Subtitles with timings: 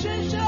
[0.00, 0.47] 深深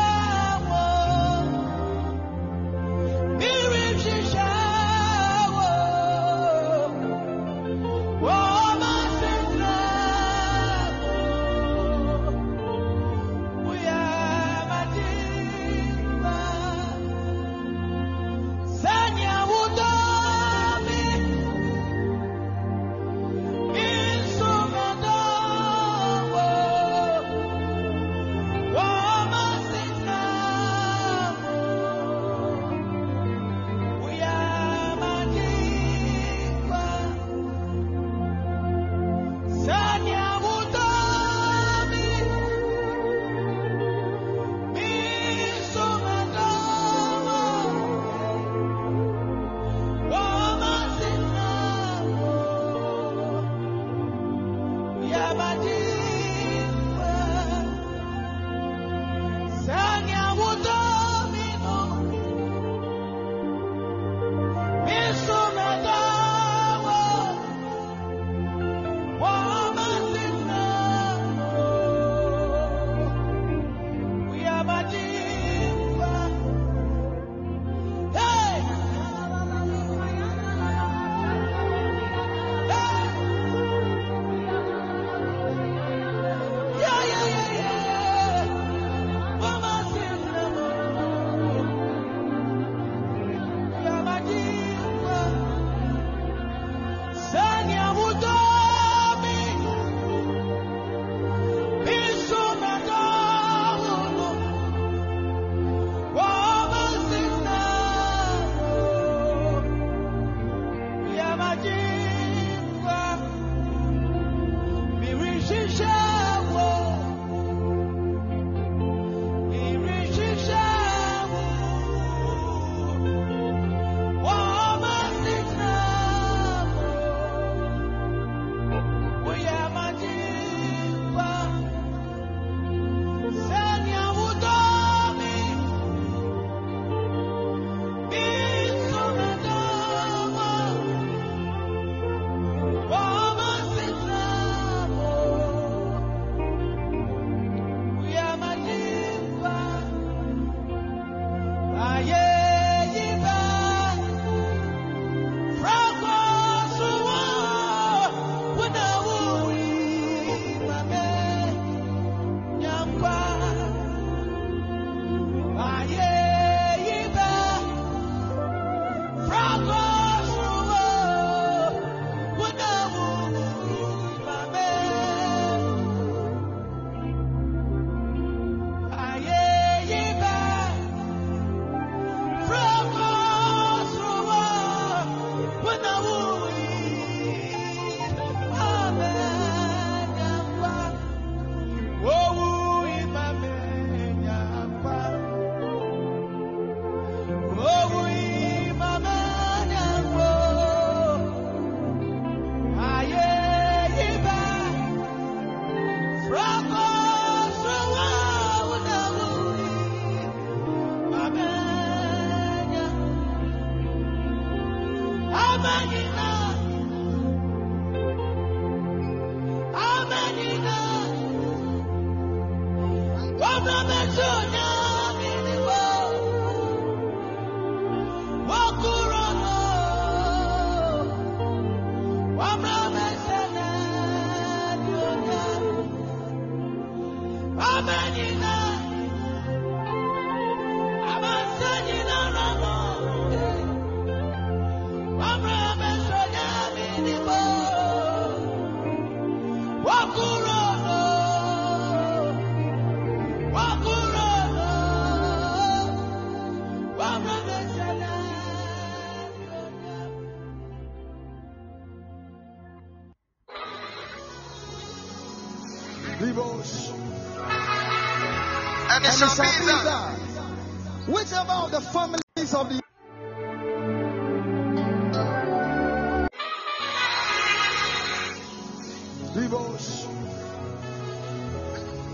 [271.93, 272.81] families of the.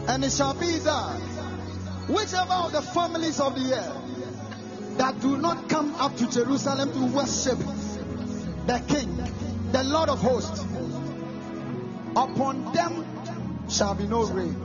[0.08, 1.20] And it shall be that
[2.08, 7.04] whichever of the families of the earth that do not come up to Jerusalem to
[7.14, 7.58] worship
[8.66, 9.14] the King,
[9.72, 10.60] the Lord of hosts,
[12.12, 13.04] upon them
[13.68, 14.56] shall be no rain.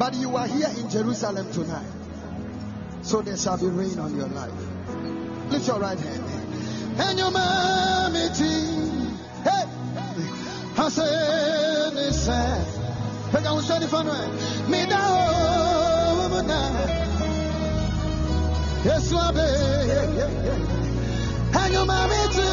[0.00, 1.84] But you are here in Jerusalem tonight,
[3.02, 4.50] so there shall be rain on your life.
[5.50, 6.24] Lift your right hand.
[6.98, 7.30] And your
[8.32, 9.18] team.
[9.44, 9.66] Hey,
[11.92, 12.26] this.
[12.26, 14.86] Hey, I was ready for me.
[14.86, 16.28] now,
[18.82, 19.34] Yes, you are.
[21.52, 22.49] And your mommy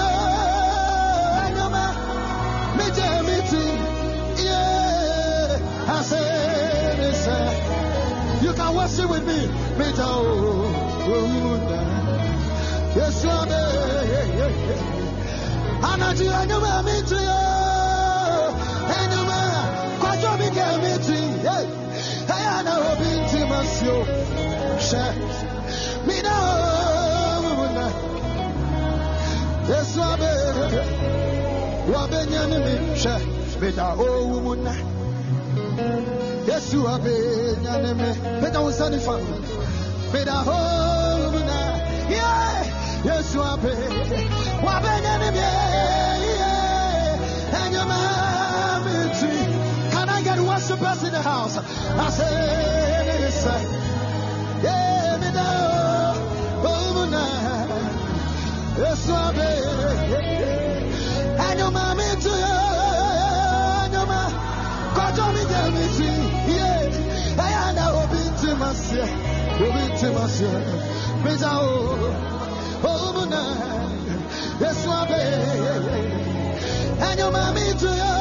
[8.41, 9.39] You can worship with me.
[9.77, 10.25] Me down.
[12.95, 13.29] Yes, you.
[13.29, 13.47] Are.
[15.81, 18.49] Anaji anyuma mi ti o,
[18.97, 19.39] anyuma
[20.01, 21.19] kwajo mi ke mi ti,
[22.35, 23.99] aya na obi ti ma si o,
[24.87, 25.05] ṣe
[26.07, 26.35] mi na
[27.45, 27.85] o na,
[29.69, 30.31] Yesu abe,
[31.91, 33.15] wa be nyani mi ṣe
[33.61, 34.73] mi o mu na,
[36.47, 37.11] Yesu abe
[37.63, 38.09] nyani mi,
[38.41, 39.23] mi na o sani fa mi,
[40.13, 40.43] mi na o
[41.33, 41.59] mu na,
[42.09, 42.63] yeah.
[43.07, 43.71] Yesu abe,
[44.65, 47.19] wa be nyani mi, yeah.
[47.61, 47.99] Anyuma
[48.85, 49.31] mi ti.
[49.91, 51.57] Can I get worshipers in the house?
[51.57, 51.59] I
[52.17, 52.35] say,
[53.21, 53.45] yes,
[54.63, 55.47] yeah, me da,
[56.63, 57.23] oh, mu na.
[58.81, 59.49] Yesu abe,
[61.47, 61.86] anyuma
[72.83, 73.41] oh, mu na.
[74.61, 75.21] Yesu abe,
[77.07, 78.16] anyuma mi ti,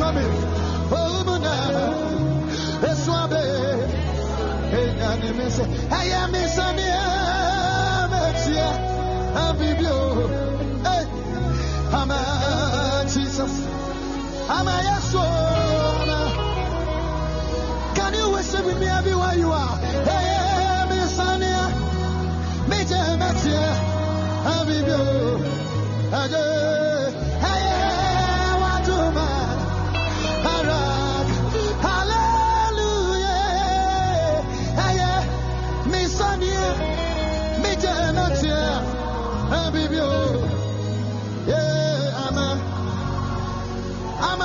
[0.00, 0.32] coming.
[0.96, 1.20] Oh,
[5.98, 7.04] Ayamisania,
[8.12, 8.70] Metia,
[9.44, 9.98] Abibio,
[10.86, 11.04] hey,
[11.92, 13.54] Ama Jesus.
[17.96, 19.76] Can you worship with me everywhere you are?
[20.08, 21.62] Hey, Missania,
[22.70, 23.66] Metia, Metia,
[24.56, 25.02] Abibio,
[26.20, 26.79] Ade, Hey,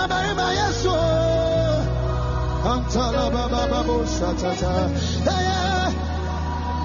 [0.07, 0.95] barima Yesu
[2.71, 4.73] antala baba babo shatata.
[5.35, 5.93] Eye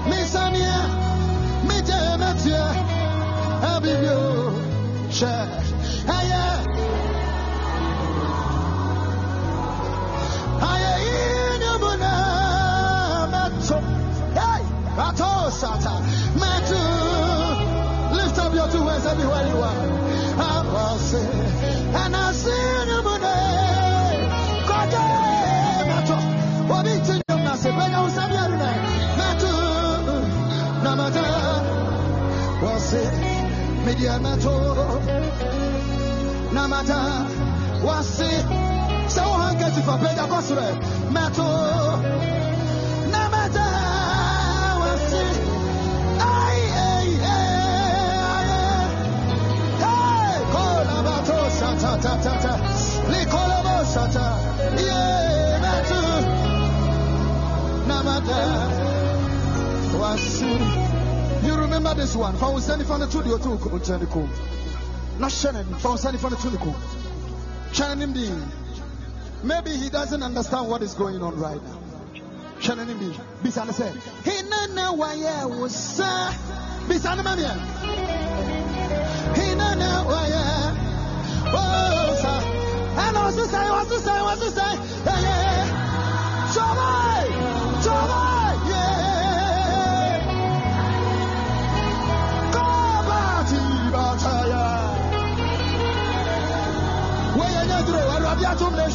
[0.09, 0.79] misania
[1.67, 2.63] mije metie
[3.71, 4.19] abibio
[5.17, 5.60] check
[34.01, 34.55] Diamato
[36.51, 36.99] Namata.
[37.85, 38.31] Wasi.
[39.07, 40.25] So handkerchief fa paid a
[41.13, 41.49] Meto
[43.13, 43.67] Namata.
[44.81, 45.25] Wasi.
[46.17, 46.59] Ay
[54.77, 56.01] Yeah Mato.
[57.85, 58.39] Namata
[61.81, 62.37] remember this one?
[62.37, 64.29] Fa usani fa netu di otu utani kum.
[65.19, 66.75] Na shene fa usani fa netu kum.
[67.73, 68.29] Shene nimdi.
[69.43, 71.79] Maybe he doesn't understand what is going on right now.
[72.59, 73.19] Shene nimdi.
[73.41, 73.91] Bisana say.
[74.23, 76.33] Hinana waya wasa.
[76.87, 77.53] Bisana mamia.
[79.33, 80.75] Hinana waya.
[81.53, 82.41] Oh, sa.
[83.07, 84.75] And I was to say, I was to say, I to say.
[85.05, 85.40] Yeah, yeah.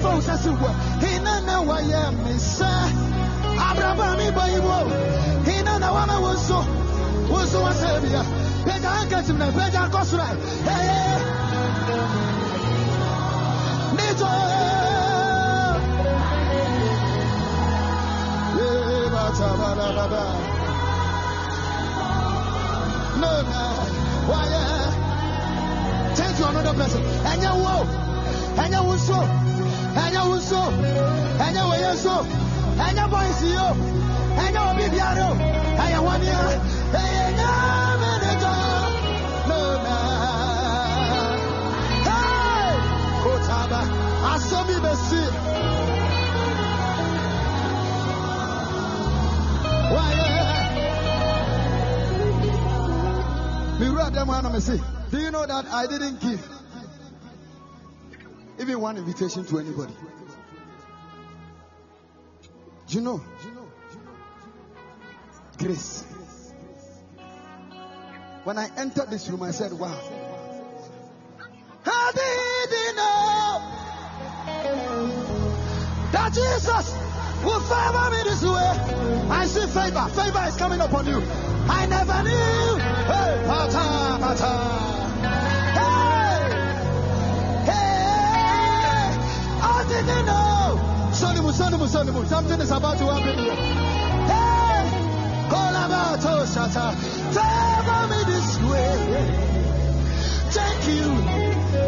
[0.00, 0.74] One cast of all says you were.
[1.06, 4.18] He no know why I'm Miss Abraham,
[5.44, 6.58] he no know what I was so.
[7.32, 8.24] Was so a savior.
[8.64, 10.38] Better I get him, better cost right.
[10.62, 11.18] Hey,
[13.96, 14.30] Nito.
[18.54, 20.22] Yeah, bata, bada, bada.
[23.18, 23.62] No, no.
[24.30, 24.46] Why?
[26.14, 27.02] Turn to another person.
[27.02, 27.86] And you whoa.
[28.62, 29.47] And you will so.
[30.00, 30.60] And you will so.
[30.60, 32.16] And you will so.
[32.84, 33.68] And you boy see you.
[34.42, 35.28] And you will be piano.
[35.82, 36.42] And you want you.
[36.98, 37.52] And you
[39.48, 39.96] No, no.
[42.08, 42.70] Hey!
[43.22, 43.80] Kotaba.
[44.32, 45.22] Asomi besi.
[49.94, 50.10] Why?
[53.80, 54.80] Me wrote them one me say,
[55.10, 56.57] Do you know that I didn't give
[58.60, 59.94] even one invitation to anybody?
[62.88, 63.20] Do you know?
[65.58, 66.04] Grace.
[68.44, 69.98] When I entered this room, I said, Wow.
[71.84, 73.78] How didn't know
[76.12, 76.94] that Jesus
[77.44, 79.28] will favor me this way.
[79.30, 80.08] I see favor.
[80.14, 81.22] Favor is coming upon you.
[81.68, 82.78] I never knew.
[83.06, 84.87] Hey, pata, pata.
[91.88, 92.28] Sonimu, sonimu, sonimu.
[92.28, 93.56] Something is about to happen here.
[94.28, 94.84] Hey,
[95.48, 96.92] kolabato shata.
[97.34, 98.98] Favor me this way.
[100.52, 101.06] Thank you.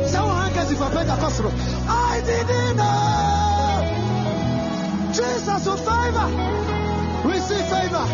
[0.08, 1.52] Someone gets it for Pentecostal.
[1.88, 3.82] I didn't know.
[5.12, 6.28] Jesus will favor.
[7.28, 8.06] Receive favor.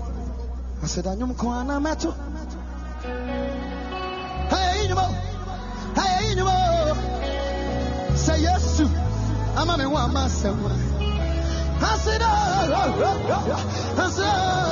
[0.84, 1.16] aseda
[4.52, 4.82] Hey.
[8.22, 8.86] Say yes to.
[9.58, 10.58] Ama me ho ama sɛm
[11.84, 14.04] I said, oh oh, oh, oh, oh.
[14.04, 14.72] I said.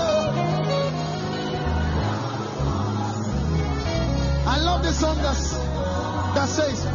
[4.45, 5.51] I love the song that's,
[6.35, 6.85] that says,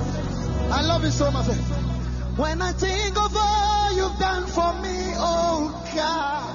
[0.70, 1.46] I love it so much.
[2.36, 6.54] When I think of all you've done for me, oh God,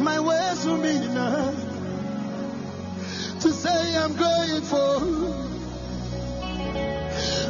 [0.00, 1.73] my words will be enough
[3.44, 5.00] to say I'm grateful.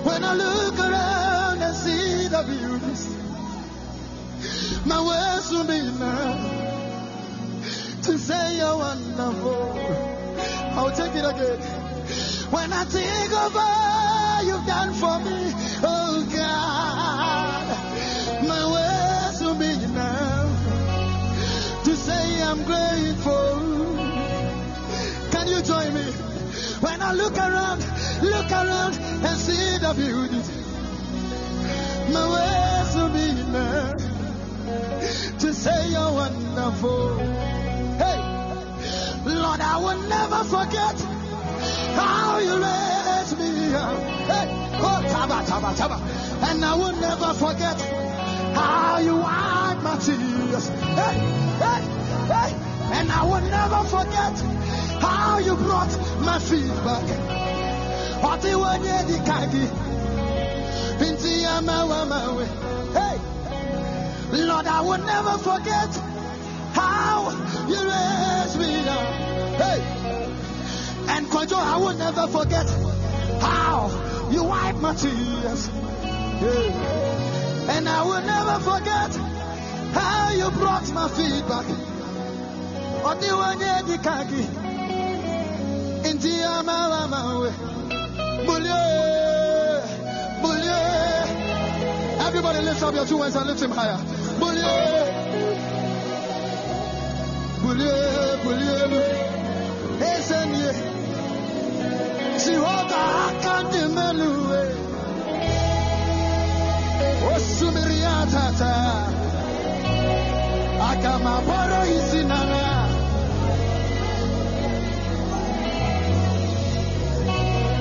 [0.03, 2.97] When I look around and see the beauty,
[4.89, 6.41] my words will be enough
[8.03, 9.79] to say you're wonderful.
[10.75, 11.61] I'll take it again.
[12.51, 15.53] When I think of all you've done for me,
[15.85, 17.69] oh God,
[18.49, 20.51] my words will be enough
[21.85, 23.64] to say I'm grateful
[25.55, 26.05] you join me?
[26.81, 27.81] When I look around,
[28.23, 30.43] look around and see the beauty.
[32.13, 33.95] My words will be enough
[35.39, 37.19] to say you're wonderful.
[38.03, 38.19] Hey,
[39.27, 40.97] Lord, I will never forget
[41.95, 43.99] how you raised me up.
[44.31, 44.47] Hey,
[44.83, 45.99] oh, taba, taba, taba.
[46.49, 47.81] And I will never forget
[48.55, 50.69] how you wiped my tears.
[50.69, 51.17] Hey,
[51.63, 51.83] hey,
[52.35, 52.51] hey.
[52.97, 54.65] And I will never forget
[55.05, 57.07] how you brought my feet back.
[58.31, 59.67] Oti wanye di kagi.
[61.07, 62.47] Inti ya mawa mawe.
[62.97, 63.17] Hey.
[64.49, 65.93] Lord, I will never forget
[66.73, 67.31] how
[67.69, 69.09] you raised me up.
[69.63, 69.81] Hey.
[71.13, 72.69] And Kojo, I will never forget
[73.41, 73.91] how
[74.31, 75.69] you wiped my tears.
[76.43, 77.75] Yeah.
[77.77, 79.13] And I will never forget
[79.99, 81.67] how you brought my feet back.
[83.05, 84.64] Oti wanye di kagi.
[86.11, 87.51] Inti ya mawa mawe.
[88.47, 88.81] Bulye,
[90.43, 90.79] bulye.
[92.27, 93.99] Everybody lift up your two hands and lift him higher.
[94.41, 94.75] Bulye,
[97.63, 97.97] bulye,
[98.45, 99.05] bulye.
[100.11, 100.71] Esenye.
[102.45, 104.63] Jehovah akandi melue.
[107.35, 108.73] Osumiria tata.
[110.91, 112.54] Akama boro isinana.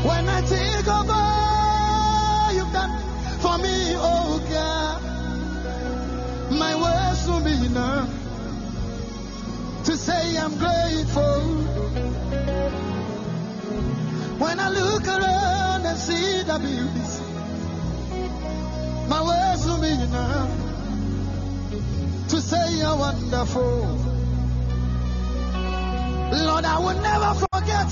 [0.03, 2.91] When I think of all you've done
[3.39, 5.01] for me, oh God,
[6.51, 8.09] my words will be enough
[9.85, 11.41] to say I'm grateful.
[14.39, 17.21] When I look around and see the beauties,
[19.07, 20.51] my words will be enough
[22.27, 23.99] to say you're wonderful.
[26.45, 27.89] Lord, I will never forget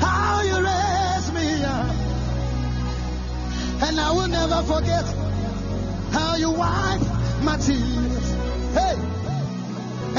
[0.00, 1.94] how you raised me up.
[3.82, 5.04] And I will never forget
[6.12, 7.04] how you wiped
[7.42, 8.26] my tears.
[8.74, 8.96] Hey!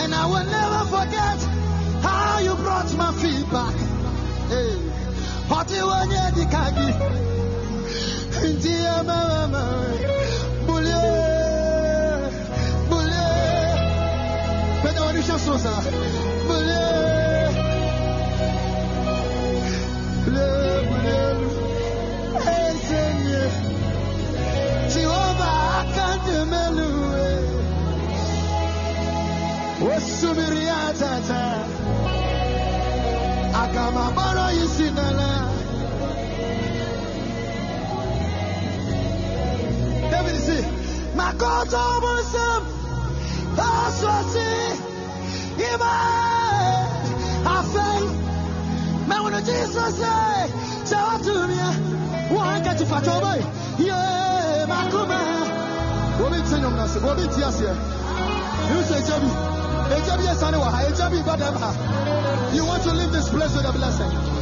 [0.02, 1.40] And I will never forget
[2.04, 3.76] how you brought my feet back.
[4.50, 4.78] Hey!
[5.50, 6.90] Hoti wanye di kagi.
[8.48, 9.64] Inti ya mama mama.
[10.68, 11.04] Bulye.
[12.90, 13.28] Bulye.
[14.84, 15.72] Pena wanisha sosa.
[15.82, 16.37] Bulye.
[29.98, 31.42] Osubiria tata.
[33.62, 35.32] Akama boro isinala.
[40.12, 40.62] David say,
[41.18, 42.64] Makoto Musam,
[43.58, 44.52] Aswati,
[45.72, 45.94] Iba,
[47.56, 48.04] Afei,
[49.08, 50.50] Man, when Jesus say,
[50.86, 51.58] Shout to me,
[52.36, 53.36] one get to fat over,
[53.82, 55.20] yeah, Makuma.
[56.22, 57.74] Obi tí nyom nase, obi tí aseɛ.
[58.70, 59.57] You say Jabi, Jabi yɛ sani wɔ ha, Jabi ba dɛm ha.
[62.54, 64.38] You want to leave this place with a blessing.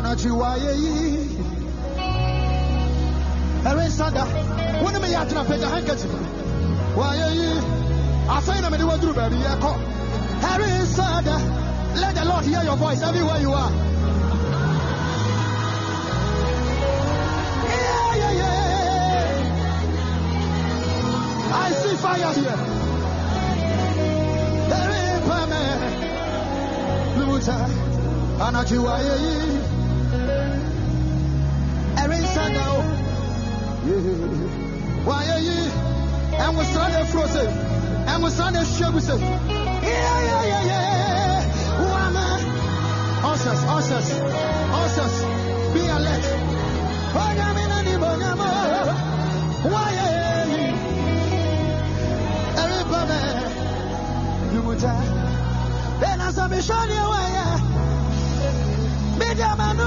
[0.00, 0.94] Anachiwaye yi
[3.68, 4.22] ɛre nsada
[4.82, 6.12] wone meyɛ atena pagya hankachif
[6.98, 7.48] waye yi
[8.36, 8.84] afei na mede
[12.00, 13.72] let the lord hear your voice everywhere you are
[17.68, 19.26] yeah, yeah, yeah.
[21.52, 22.60] I see fire here.
[24.78, 25.62] Ɛre pame,
[27.18, 27.56] lumuta,
[28.46, 29.59] anachiwaye yi ẹ̀rín sáńdà o.
[35.08, 35.66] Wàyé yìí,
[36.44, 37.44] ẹ̀wọ̀n sàn lè fúró sè,
[38.12, 39.14] ẹ̀wọ̀n sàn lè ṣẹ́gun sè.
[39.86, 41.42] Yẹ́yẹ́yẹ́yẹ́,
[41.90, 42.24] wà má.
[43.30, 44.08] Ushers, ushers,
[44.82, 45.16] ushers,
[45.72, 46.24] be alert.
[47.24, 48.52] Ọ̀gá mi náà ní bọ̀nyámọ́.
[49.72, 50.06] Wàyé
[50.52, 50.68] yìí,
[52.62, 53.22] ẹ̀rín bá mẹ́.
[54.52, 54.94] Lùmùtá,
[56.00, 57.46] bẹ́ẹ̀ náà sọ mi sọ́ ni wáyà.
[59.18, 59.86] Media manu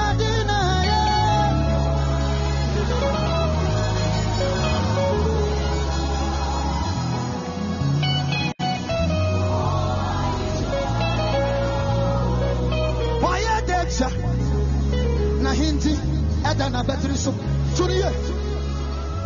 [15.71, 15.95] Na hindi,
[16.43, 17.33] ɛda na bɛtiri so.
[17.75, 18.09] Tuni ye,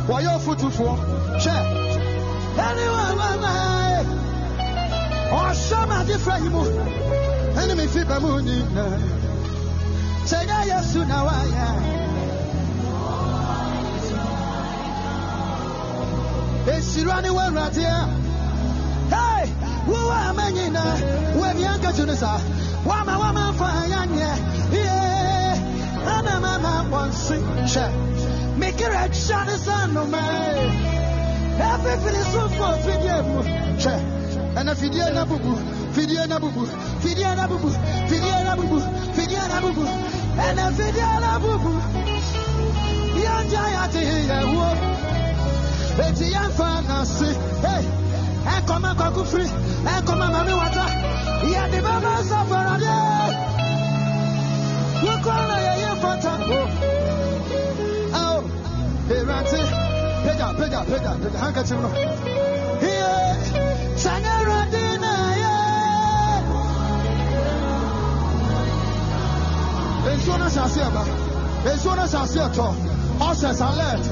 [0.08, 0.93] wɔyɛ ofutufoɔ.
[1.41, 1.55] Hwɛ,
[2.65, 3.99] ɛniwa mama ye,
[5.31, 6.63] ɔhyɛ ma adi fira yi mu,
[7.55, 8.86] ɛni mi fi bɛ mu nyina.
[10.25, 11.67] Sɛ nyɛ Yesu na wayɛ.
[16.67, 17.99] Esira ni wɔn awurade a.
[19.15, 19.49] Hey,
[19.88, 20.84] wo wa ama nyina,
[21.36, 22.38] wo ani ankatu ne sa.
[22.86, 24.54] Wama wama fa yanye, yeah.
[26.86, 28.58] Ana mama wansi, che.
[28.58, 30.91] Make it a shot is on no man.
[31.60, 33.43] Everything is so for video,
[33.78, 33.93] che.
[34.58, 35.56] And a video na bubu,
[35.91, 36.65] video na bubu,
[37.02, 37.69] video na bubu,
[38.08, 38.80] video na bubu,
[39.15, 39.86] video na bubu,
[40.38, 41.82] and a video na bubu.
[43.15, 44.67] Yanja yati ya wo.
[46.04, 47.86] Eti ya fa na si, hey.
[48.58, 49.45] Ekoma kwa kufri,
[49.98, 50.86] ekoma mami wata.
[51.52, 52.78] Ya di baba safara
[55.01, 55.08] de.
[55.08, 56.31] Wakwana ya ye fata.
[58.13, 58.41] Oh,
[59.10, 59.62] erante.
[60.25, 61.38] Pega, pega, pega, pega.
[61.39, 61.89] Handkerchief no.
[62.81, 63.36] Yeah,
[63.95, 66.43] sangara dina yeah.
[70.15, 71.03] Nsuo no hyɛ aseɛ ba.
[71.75, 72.67] Nsuo no hyɛ aseɛ tɔ.
[73.19, 74.05] Ɔhyɛ salɛt.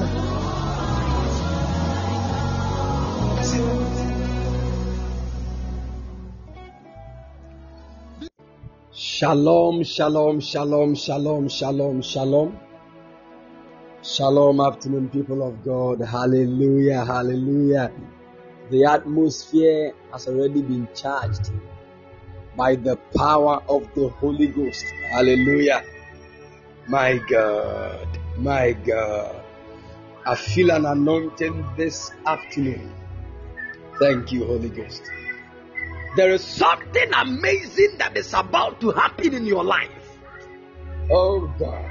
[9.24, 12.60] Shalom, shalom, shalom, shalom, shalom, shalom.
[14.02, 16.02] Shalom, afternoon, people of God.
[16.06, 17.90] Hallelujah, hallelujah.
[18.70, 21.52] The atmosphere has already been charged
[22.54, 24.84] by the power of the Holy Ghost.
[25.10, 25.82] Hallelujah.
[26.86, 28.06] My God,
[28.36, 29.42] my God.
[30.26, 32.92] I feel an anointing this afternoon.
[33.98, 35.00] Thank you, Holy Ghost.
[36.16, 39.90] There is something amazing that is about to happen in your life.
[41.10, 41.90] Oh God.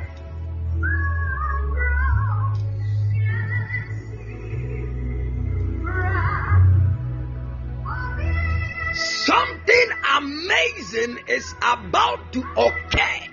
[8.93, 13.27] Something amazing is about to occur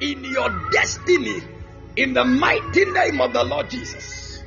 [0.00, 1.42] in your destiny
[1.96, 4.42] in the mighty name of the Lord Jesus.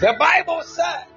[0.00, 1.09] The Bible said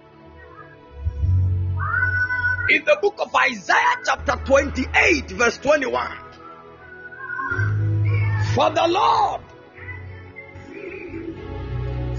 [2.70, 6.18] in the book of Isaiah, chapter 28, verse 21.
[8.54, 9.42] For the Lord,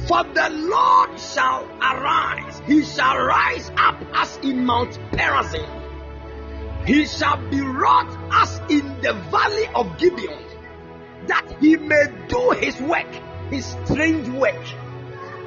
[0.06, 5.66] for the Lord shall arise, he shall rise up as in Mount Perazim,
[6.86, 10.44] he shall be wrought as in the valley of Gibeon,
[11.26, 13.08] that he may do his work,
[13.50, 14.62] his strange work,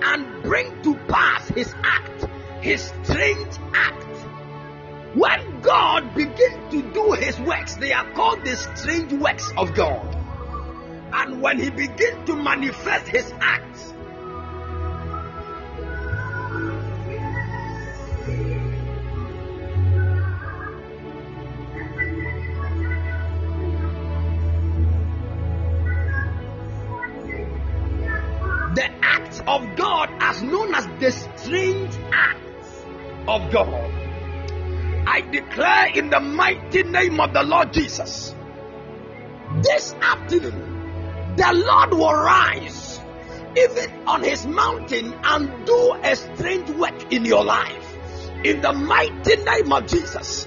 [0.05, 2.25] and bring to pass his act,
[2.61, 4.06] his strange act.
[5.17, 10.15] When God begins to do his works, they are called the strange works of God.
[11.11, 13.93] And when he begins to manifest his acts,
[28.75, 32.83] the acts of God as known as the strange acts
[33.27, 34.06] of God.
[35.09, 38.35] I declare in the mighty name of the Lord Jesus,
[39.63, 42.99] this afternoon, the Lord will rise
[43.57, 47.97] even on his mountain and do a strange work in your life.
[48.43, 50.45] In the mighty name of Jesus,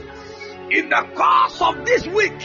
[0.71, 2.39] in the course of this week,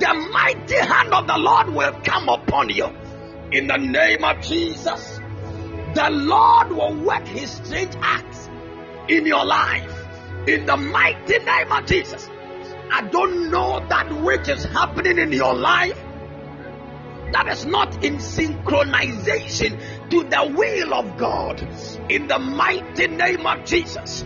[0.00, 2.86] the mighty hand of the Lord will come upon you.
[3.52, 5.20] In the name of Jesus,
[5.94, 8.48] the Lord will work his strange acts
[9.08, 9.93] in your life
[10.46, 12.28] in the mighty name of Jesus.
[12.90, 15.98] I don't know that which is happening in your life
[17.32, 19.80] that is not in synchronization
[20.10, 21.60] to the will of God.
[22.08, 24.24] In the mighty name of Jesus,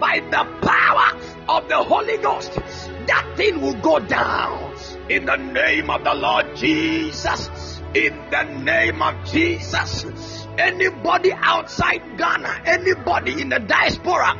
[0.00, 4.74] by the power of the Holy Ghost, that thing will go down.
[5.10, 7.50] In the name of the Lord Jesus,
[7.94, 10.46] In the name of Jesus.
[10.58, 14.36] Anybody outside Ghana, anybody in the diaspora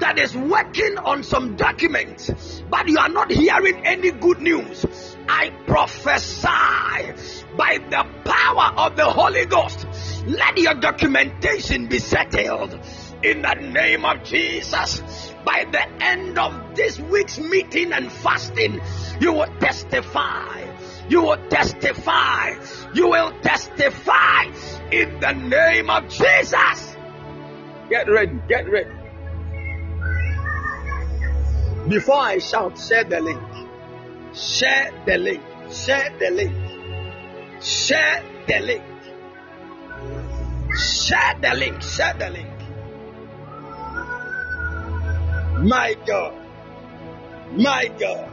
[0.00, 4.84] that is working on some documents, but you are not hearing any good news,
[5.28, 9.86] I prophesy by the power of the Holy Ghost,
[10.26, 12.78] let your documentation be settled
[13.22, 15.02] in the name of Jesus.
[15.44, 18.80] By the end of this week's meeting and fasting,
[19.20, 20.66] you will testify.
[21.08, 22.54] You will testify.
[22.94, 24.44] You will testify
[24.90, 26.96] in the name of Jesus.
[27.90, 28.99] Get ready, get ready.
[31.90, 33.42] Before I shout, share the link.
[34.32, 35.42] Share the link.
[35.72, 36.54] Share the link.
[37.60, 38.84] Share the link.
[40.78, 41.82] Share the link.
[41.82, 42.48] Share the link.
[45.66, 46.32] My God.
[47.56, 48.29] My God.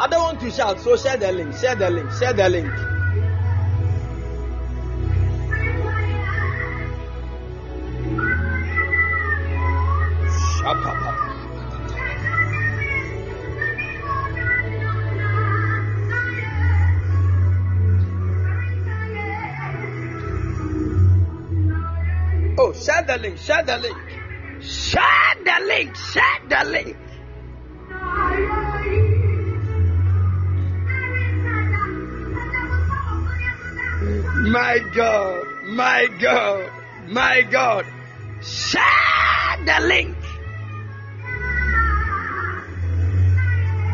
[0.00, 2.70] I don't want to shout, so share the link, share the link, share the link.
[22.60, 23.96] Oh, share the link, share the link.
[24.62, 25.02] Share
[25.44, 26.96] the link, share the link.
[34.50, 36.70] My God, my God,
[37.08, 37.84] my God.
[38.40, 40.16] Share the link.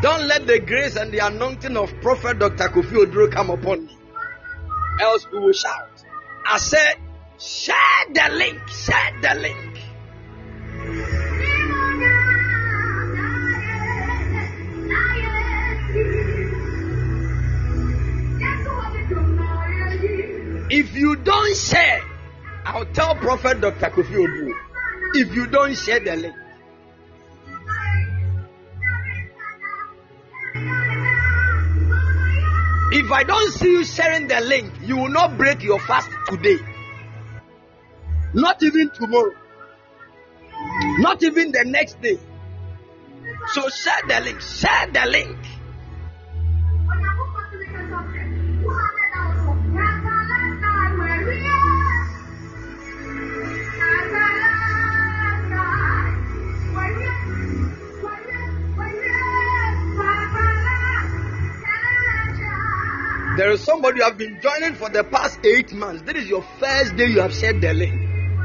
[0.01, 2.69] Don't let the grace and the anointing of Prophet Dr.
[2.69, 3.97] Kofi Oduro come upon me.
[5.01, 5.89] Else we will shout.
[6.47, 6.95] I said,
[7.37, 7.75] share
[8.13, 9.74] the link, share the link.
[20.77, 22.01] If you don't share,
[22.65, 23.91] I'll tell Prophet Dr.
[23.91, 24.51] Kofi Oduro.
[25.13, 26.35] If you don't share the link,
[32.91, 36.57] if I don't see you sharing the link, you will not break your fast today.
[38.33, 39.31] Not even tomorrow.
[40.99, 42.19] Not even the next day.
[43.53, 44.41] So share the link.
[44.41, 45.37] Share the link.
[63.37, 66.03] There is somebody you have been joining for the past eight months.
[66.03, 67.93] This is your first day you have shared the link.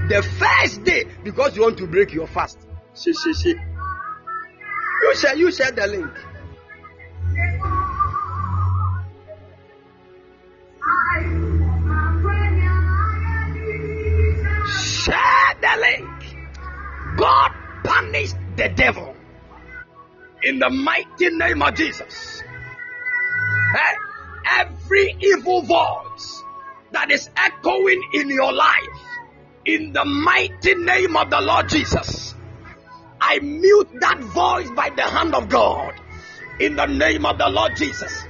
[0.08, 2.58] The first day because you want to break your fast.
[2.94, 3.54] See, see, see.
[5.02, 6.10] You share, you share the link.
[14.66, 17.16] Share the link.
[17.16, 17.52] God
[17.84, 19.14] punished the devil
[20.42, 22.42] in the mighty name of Jesus.
[23.72, 24.09] Hey,
[24.50, 26.42] every evil voice
[26.92, 29.00] that is echoing in your life,
[29.64, 32.34] in the mighty name of the Lord Jesus,
[33.20, 35.94] I mute that voice by the hand of God.
[36.58, 38.24] In the name of the Lord Jesus,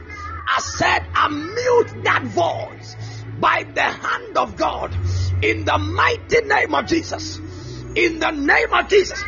[0.47, 2.97] I said, I mute that voice
[3.41, 4.95] by the hand of God.
[5.43, 7.39] In the mighty name of Jesus.
[7.97, 9.23] In the name of Jesus.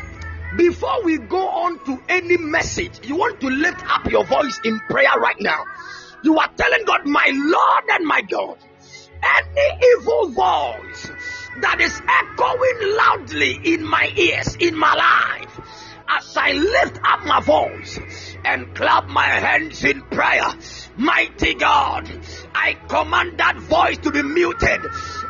[0.56, 4.78] Before we go on to any message, you want to lift up your voice in
[4.80, 5.64] prayer right now.
[6.22, 8.56] You are telling God, my Lord and my God,
[9.22, 11.10] any evil voice
[11.60, 15.60] that is echoing loudly in my ears, in my life,
[16.08, 17.98] as I lift up my voice
[18.44, 20.44] and clap my hands in prayer,
[20.96, 22.08] mighty God,
[22.54, 24.80] I command that voice to be muted.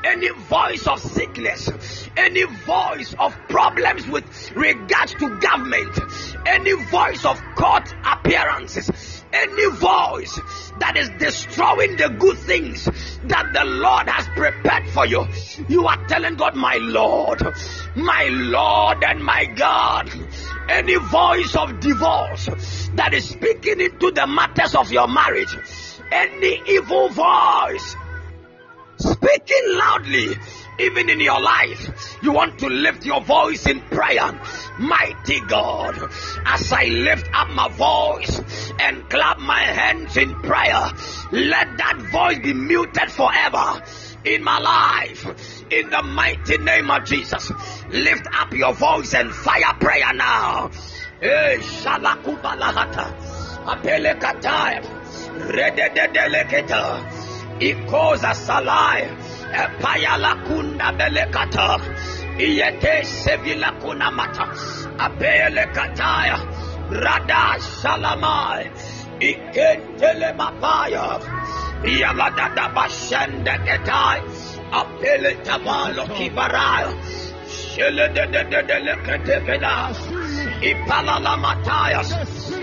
[0.04, 1.70] Any voice of sickness,
[2.16, 4.24] any voice of problems with
[4.56, 5.98] regards to government,
[6.46, 8.90] any voice of court appearances,
[9.32, 10.40] any voice
[10.78, 12.84] that is destroying the good things
[13.24, 15.26] that the Lord has prepared for you.
[15.68, 17.42] You are telling God, My Lord,
[17.94, 20.10] my Lord, and my God.
[20.68, 25.56] Any voice of divorce that is speaking into the matters of your marriage,
[26.10, 27.96] any evil voice
[28.98, 30.36] speaking loudly
[30.78, 34.40] even in your life, you want to lift your voice in prayer.
[34.78, 35.98] Mighty God,
[36.46, 38.40] as I lift up my voice
[38.80, 40.90] and clap my hands in prayer,
[41.30, 43.82] let that voice be muted forever.
[44.24, 45.26] in my life.
[45.72, 47.50] In the mighty name of Jesus.
[47.90, 50.70] Lift up your voice and fire prayer now.
[51.20, 51.58] Eh.
[59.52, 61.78] Epayala kunda belekata.
[62.38, 64.46] Iyete sevila kuna mata.
[64.98, 66.38] Apele kataya.
[66.90, 68.70] Rada salamai.
[69.20, 71.20] Ikentele mapaya.
[71.84, 74.20] Yaladada bashende ketai.
[74.72, 76.92] Apele tabalo kibaraya.
[77.46, 79.36] Shele de de de de lekete
[80.62, 82.08] Ipala la matayas.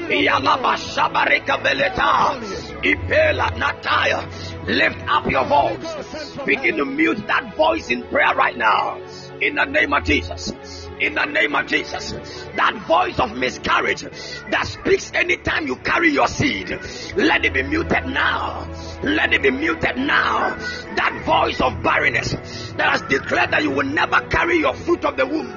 [0.09, 2.39] Iyalaba shabarika beleta.
[2.83, 4.25] Ipela nataya.
[4.65, 6.37] Lift up your voice.
[6.45, 9.01] Begin to mute that voice in prayer right now.
[9.41, 10.53] In the name of Jesus
[10.99, 12.11] in the name of Jesus.
[12.55, 16.69] That voice of miscarriage that speaks anytime you carry your seed,
[17.15, 18.67] let it be muted now.
[19.01, 20.55] Let it be muted now.
[20.95, 22.31] That voice of barrenness
[22.73, 25.55] that has declared that you will never carry your fruit of the womb,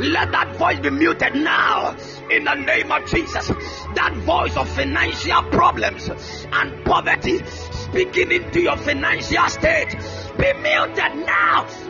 [0.00, 1.96] let that voice be muted now.
[2.30, 3.48] In the name of Jesus.
[3.94, 9.96] That voice of financial problems and poverty speaking into your financial state,
[10.38, 11.89] be muted now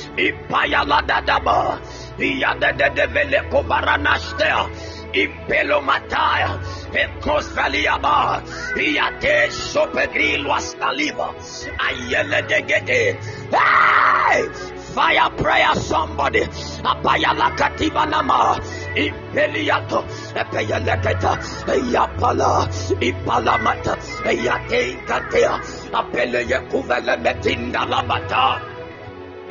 [0.17, 1.79] Ipayala dadaba.
[2.19, 4.67] Iyada de devele kobaranastea.
[5.13, 6.59] Impelo mataya.
[6.93, 8.41] Ekos valiaba.
[8.75, 11.33] Iyate sopegril wasaliva.
[11.79, 13.17] Ayele degede.
[13.51, 14.47] Hey!
[14.91, 16.41] Fire prayer somebody.
[16.83, 18.59] Apayala kativa nama.
[18.95, 20.03] Impeliato.
[20.35, 21.39] Epeyeleketa.
[21.67, 22.67] Eyapala.
[22.99, 23.95] Ipalamata.
[24.27, 25.53] Eyate katea.
[25.93, 28.70] Apele yekuvele metinda labata.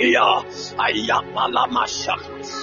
[0.00, 0.40] Iya
[0.80, 2.16] ayapala masha.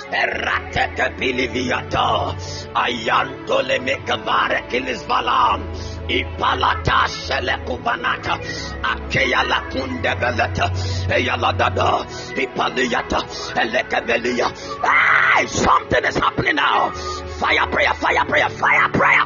[0.09, 2.33] Eratete biliviata
[2.73, 5.61] ayantole mekavare kilisvalam
[6.09, 8.33] ipalata shele kubanata.
[8.81, 10.65] Akeya la kunde beleta
[11.13, 12.01] eyala dada
[12.41, 13.19] ipaliyata
[13.61, 14.47] elekebelia
[14.81, 16.89] hey something is happening now.
[17.38, 19.25] Fire prayer fire prayer fire prayer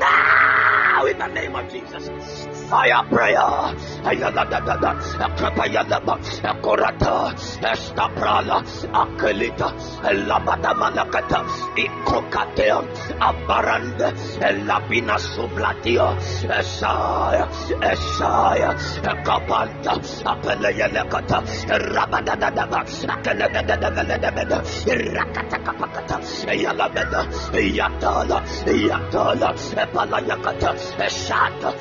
[0.00, 2.08] now in the name of Jesus.
[2.70, 3.74] Fire prayer.
[4.06, 4.94] Ayadadadada.
[5.18, 6.14] Akapayadaba.
[6.46, 7.34] Akorata.
[7.66, 8.62] Estaprala.
[8.94, 9.74] Akelita.
[10.28, 11.42] Labada malakata.
[11.74, 12.78] Ikokatea.
[13.18, 14.14] Abaranda.
[14.68, 16.14] Labina sublatia.
[16.46, 17.50] Esaya.
[17.90, 18.70] Esaya.
[19.02, 19.98] Ekapanta.
[20.30, 21.42] Apeleyelekata.
[21.74, 22.86] Rabadadadaba.
[22.86, 24.58] Akeledadadadadada.
[25.16, 26.16] Rakatakapakata.
[26.54, 27.20] Yalabeda.
[27.50, 28.38] Yatala.
[28.62, 29.50] Yatala.
[29.74, 30.70] Epalayakata.
[31.02, 31.74] Eshata.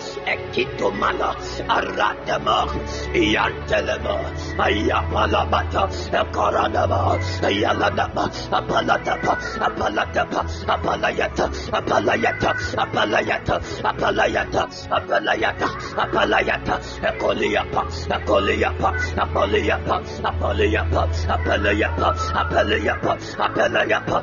[0.80, 1.36] Ekitomala.
[1.68, 2.68] Aradama.
[3.14, 4.16] Yantelema.
[4.58, 5.84] Ayapalabata.
[6.12, 7.20] Ekoradama.
[7.44, 8.24] Yaladaba.
[8.52, 9.34] Apalatapa.
[9.60, 10.42] Apalatapa.
[10.68, 11.46] Apalayata.
[11.72, 12.52] Apalayata.
[12.78, 13.56] Apalayata.
[13.84, 14.64] Apalayata.
[14.90, 15.68] Apalayata.
[15.98, 16.76] Apalayata.
[17.04, 17.82] Ekoliapa.
[18.16, 18.90] Ekoliapa.
[19.20, 19.96] Apoliapa.
[20.24, 21.04] Apoliapa.
[21.28, 22.10] Apalayapa.
[22.40, 23.14] Apalayapa.
[23.38, 24.18] Apalayapa.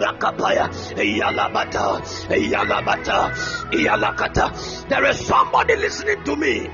[0.00, 0.66] Rakapaya.
[0.98, 2.02] Yalabata.
[2.30, 3.30] Yalabata.
[3.72, 4.88] Yalakata.
[4.88, 6.68] There is somebody listening to me.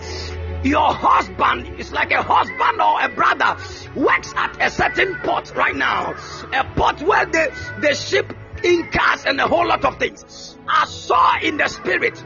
[0.62, 3.56] Your husband is like a husband or a brother
[3.94, 6.14] works at a certain port right now.
[6.52, 7.48] A port where they,
[7.80, 8.32] they ship
[8.64, 10.56] in cars and a whole lot of things.
[10.68, 12.22] I saw in the spirit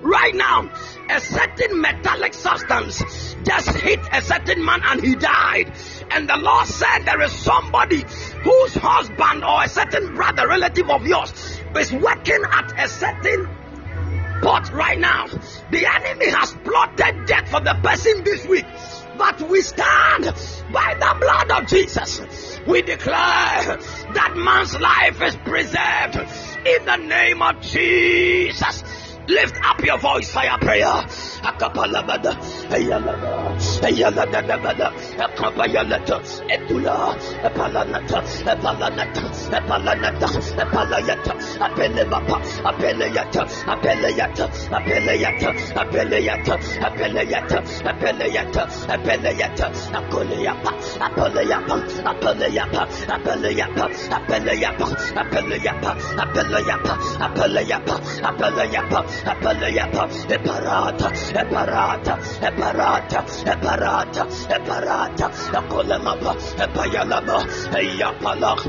[0.00, 0.70] right now
[1.10, 5.72] a certain metallic substance just hit a certain man and he died.
[6.10, 8.04] And the Lord said there is somebody
[8.42, 11.32] whose husband or a certain brother, relative of yours,
[11.76, 13.48] is working at a certain
[14.42, 15.26] port right now.
[15.70, 18.66] The enemy has plotted death for the person this week.
[19.16, 20.24] But we stand
[20.72, 22.20] by the blood of Jesus.
[22.66, 23.78] We declare
[24.14, 26.16] that man's life is preserved
[26.66, 28.82] in the name of Jesus.
[29.28, 31.06] Lift up your voice, fire prayer.
[59.24, 61.08] Apeleyapa, Eparata,
[61.40, 62.14] Eparata,
[62.48, 63.20] Eparata,
[63.52, 64.22] Eparata,
[64.56, 65.26] Eparata,
[65.58, 67.38] Akolemapa, Epayalaba,
[67.72, 68.60] Eyapalak,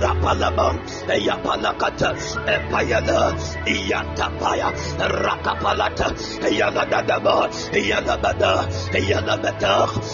[0.00, 0.68] Rapalaba,
[1.08, 2.08] Eyapalakata,
[2.46, 3.34] Epayala,
[3.66, 4.68] Iyatapaya,
[4.98, 6.08] Rakapalata,
[6.46, 9.72] Eyaladadaba, Eyalabada, Eyalabata,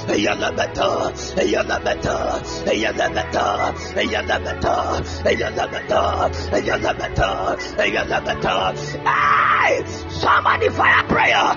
[0.09, 2.17] Eyalabata, Eyalabata,
[2.65, 3.45] Eyalabata,
[3.95, 4.75] Eyalabata,
[5.25, 6.01] Eyalabata,
[6.55, 7.29] Eyalabata,
[7.79, 9.64] Eyalabata.
[9.65, 9.83] Hey!
[10.11, 11.57] Somebody fire prayer.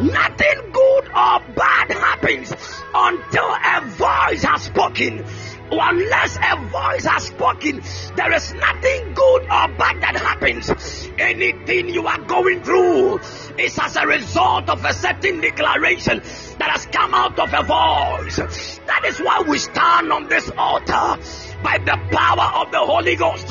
[0.00, 2.52] Nothing good or bad happens
[2.94, 5.24] until a voice has spoken.
[5.72, 7.80] Unless a voice has spoken,
[8.16, 10.70] there is nothing good or bad that happens.
[11.18, 13.20] Anything you are going through
[13.58, 16.18] is as a result of a certain declaration
[16.58, 18.80] that has come out of a voice.
[18.86, 21.18] That is why we stand on this altar
[21.62, 23.50] by the power of the Holy Ghost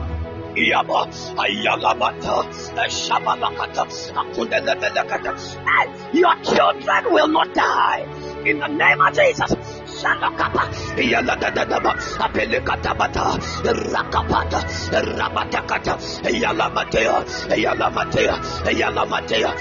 [0.55, 2.43] Yaba, Ayalamata,
[2.87, 3.83] Shabalakata,
[4.13, 5.33] Akundelebelekata.
[6.13, 8.05] Your children will not die
[8.45, 9.51] in the name of Jesus.
[10.01, 13.39] Shalakapa, Yaladadaba, Apelekatabata,
[13.91, 14.59] Rakapata,
[14.91, 18.35] Rabatakata, Yalamatea, Yalamatea,
[18.65, 19.51] Yalamatea,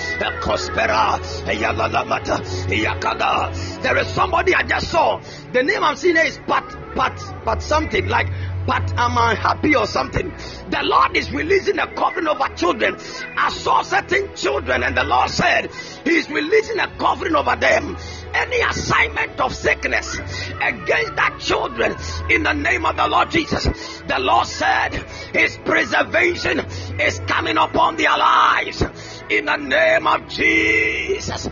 [0.41, 3.83] Prospera, Yalalamata, Yakada.
[3.83, 5.21] There is somebody I just saw.
[5.53, 6.65] The name I'm seeing is Pat,
[6.95, 8.29] Pat, Pat something like
[8.71, 10.33] but am I happy or something?
[10.69, 12.97] The Lord is releasing a covering over children.
[13.37, 15.73] I saw certain children, and the Lord said,
[16.05, 17.97] He is releasing a covering over them.
[18.33, 20.17] Any assignment of sickness
[20.63, 21.97] against that children
[22.31, 23.65] in the name of the Lord Jesus,
[24.07, 24.95] the Lord said,
[25.35, 26.61] His preservation
[27.01, 28.85] is coming upon their lives
[29.31, 31.49] in the name of Jesus.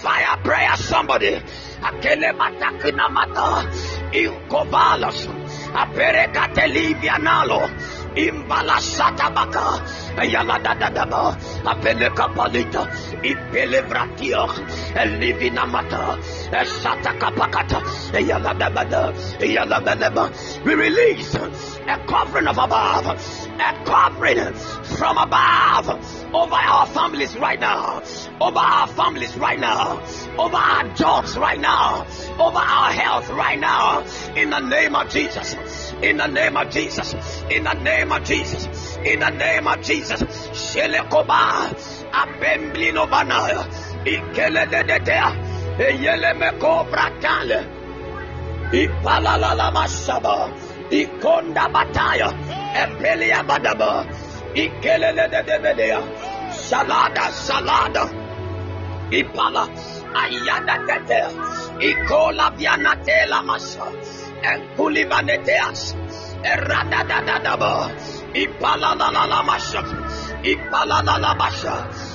[0.00, 1.34] Fire prayer, somebody.
[1.82, 3.68] Akele matakina mata.
[4.12, 5.41] Inkovalos
[5.74, 7.68] Apere katelibia nalo.
[8.14, 9.64] imbalasata satabaka
[10.16, 12.88] yaladadadaba apelekapalita
[13.22, 14.48] ipelevratio
[15.02, 16.18] elivinamata
[16.60, 17.82] eshatakapakata
[18.28, 20.30] yaladabada yaladadaba
[20.64, 24.54] we release a covering of above a covering
[24.96, 25.88] from above
[26.34, 28.02] over our families right now
[28.40, 30.00] over our families right now
[30.38, 32.06] over our jobs right now
[32.38, 34.04] over our health right now.
[34.36, 37.14] In the name of Jesus in the name of Jesus
[37.50, 38.66] in the name of Jesus
[39.04, 40.22] in the name of Jesus.
[40.22, 41.74] Shelekoba
[42.12, 43.64] Abemblino Banaya
[44.04, 45.30] Ikele de Dea
[45.78, 47.66] Eyele Meko Bratale
[48.72, 50.52] Ipalala Mashaba
[50.90, 52.30] Ikonda Bataya
[52.74, 54.06] Epelia Badaba
[54.54, 56.00] Ikele de Dea
[56.50, 58.06] Salada Salada
[59.10, 59.66] Ipala
[60.14, 61.20] Ayada Dete
[61.80, 63.86] Ikola Vianatela Masa
[64.42, 65.96] Enkulibaneteas
[66.44, 69.82] Eradadadadaba Ipala la Ipalalalamasha.
[70.42, 71.74] Ipalalalamasha.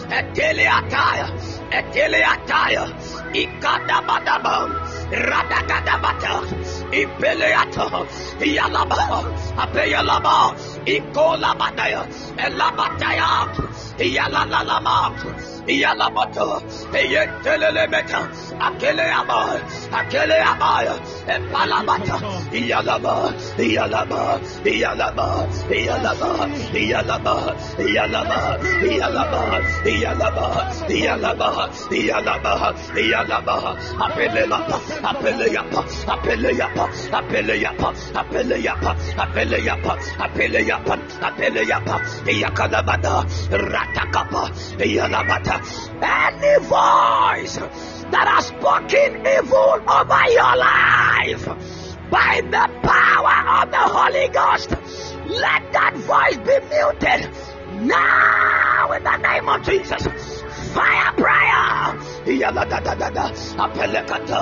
[0.09, 1.27] Eteleataya.
[1.69, 2.83] Eteleataya.
[3.33, 4.69] Ikadabadabam.
[5.11, 6.33] Radakadabata.
[6.91, 7.85] Ipeleata.
[8.41, 8.97] Yalaba.
[9.61, 10.55] Apeyalaba.
[10.85, 12.01] Ikolabataya.
[12.37, 13.29] Elabataya.
[13.99, 15.56] Yalalalama.
[15.67, 16.61] Yalabata
[16.93, 18.21] Yetelemeta
[18.59, 19.59] Akeleama
[19.91, 20.71] Akeleama
[21.27, 22.17] Epalamata
[22.51, 25.27] Yalaba Yalaba Yalaba
[25.67, 26.37] Yalaba
[26.71, 27.51] Yalaba
[27.83, 28.37] Yalaba
[28.83, 30.47] Yalaba Yalaba
[30.87, 31.47] Yalaba
[31.99, 32.57] Yalaba
[32.95, 33.55] Yalaba
[33.99, 40.93] Apelelapa Apeleyapa Apeleyapa Apeleyapa Apeleyapa Apeleyapa Apeleyapa
[41.27, 41.95] Apeleyapa
[42.27, 43.15] Yakadabada
[43.51, 44.43] Ratakapa
[44.79, 45.56] Yalabata
[46.01, 47.57] any voice
[48.11, 51.45] that has spoken evil over your life
[52.09, 54.69] by the power of the Holy Ghost,
[55.29, 60.36] let that voice be muted now in the name of Jesus
[60.77, 61.57] fire prayer.
[62.27, 63.25] Yabadadadada,
[63.57, 64.41] apelekata,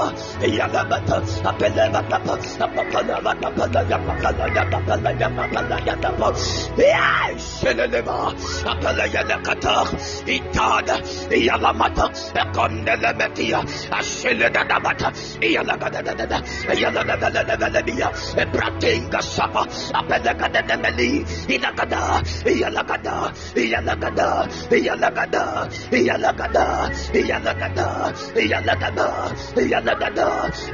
[26.25, 29.29] yala kada yala kada yala kada
[29.61, 30.25] yala kada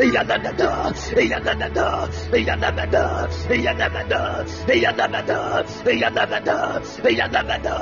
[0.08, 0.72] yala kada yala kada
[1.20, 2.08] yala kada
[2.40, 4.16] yala kada yala kada
[4.72, 5.44] yala kada yala kada
[5.92, 6.60] yala kada
[7.12, 7.76] yala kada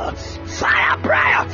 [0.49, 1.45] fire prayer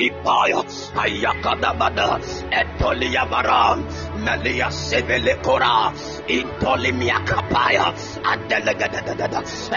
[0.00, 0.64] Ipaya,
[0.96, 2.18] Ayakadabada,
[2.50, 3.76] Etoliabara,
[4.24, 5.92] Melia Sevelecora,
[6.26, 7.92] Intolimia Capaya,
[8.24, 9.00] Adelegada,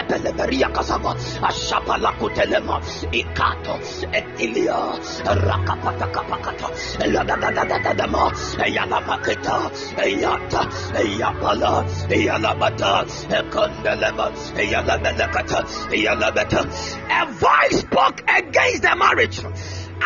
[0.08, 2.80] Deliveria Casava, Ashapala Cutelema,
[3.12, 3.74] Icato,
[4.12, 6.68] Etilia, Rakapata Capacata,
[7.04, 10.62] Eladadadadadama, Ayalapaketa, Ayata,
[10.94, 15.60] Ayapala, Ayalabata, Econdelema, Ayalabata,
[15.92, 16.64] Ayalabata.
[17.10, 19.40] A voice spoke against the marriage.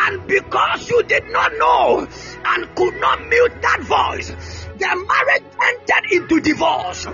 [0.07, 2.07] And because you did not know
[2.45, 4.29] and could not mute that voice,
[4.77, 7.05] the marriage entered into divorce.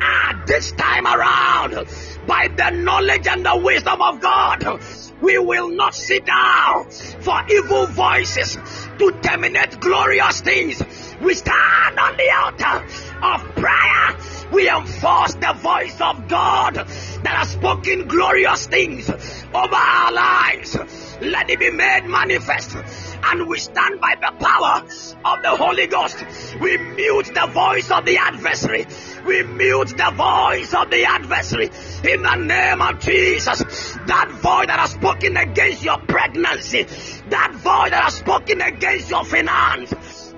[0.00, 1.88] Ah, this time around,
[2.26, 4.80] by the knowledge and the wisdom of God,
[5.20, 8.56] we will not sit down for evil voices
[8.98, 10.80] to terminate glorious things.
[11.20, 12.86] We stand on the altar
[13.22, 14.16] of prayer.
[14.52, 20.76] We enforce the voice of God that has spoken glorious things over our lives.
[21.20, 22.76] Let it be made manifest.
[23.24, 24.82] And we stand by the power
[25.24, 26.24] of the Holy Ghost.
[26.60, 28.86] We mute the voice of the adversary.
[29.26, 31.70] We mute the voice of the adversary
[32.04, 33.58] in the name of Jesus.
[34.06, 36.84] That voice that has spoken against your pregnancy,
[37.30, 39.90] that voice that has spoken against your finance,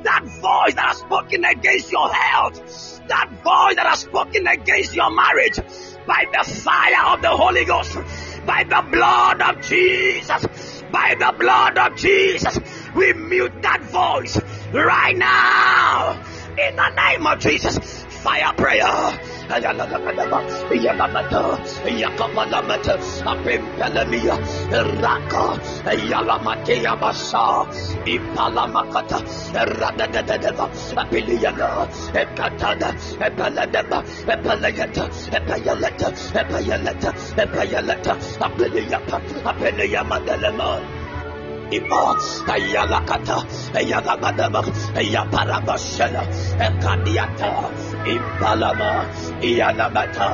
[0.02, 5.10] that voice that has spoken against your health, that voice that has spoken against your
[5.10, 5.60] marriage,
[6.06, 7.96] by the fire of the Holy Ghost,
[8.46, 12.58] by the blood of Jesus, by the blood of Jesus,
[12.94, 14.40] we mute that voice
[14.72, 16.20] right now
[16.58, 17.78] in the name of Jesus.
[18.22, 19.39] Fire prayer.
[20.70, 21.42] Yalamata,
[21.84, 22.94] Yakapalamata,
[23.26, 24.36] Apimpelamia,
[25.02, 25.58] Raka,
[26.10, 27.66] Yalamatea Basa,
[28.06, 29.18] Ipalamakata,
[29.80, 40.99] Radadadeva, Apiliana, Ekatada, Epaladeba, Epalagata, Epayaleta, Epayaleta, Epayaleta, Apiliapa, Apiliamadeleman
[41.78, 42.02] ipo
[42.54, 43.38] ayagakata
[43.78, 44.60] ayagadaba
[45.00, 46.22] ayaparabashela
[46.66, 47.50] ekadiata
[48.12, 48.90] impalama
[49.48, 50.28] iyalabata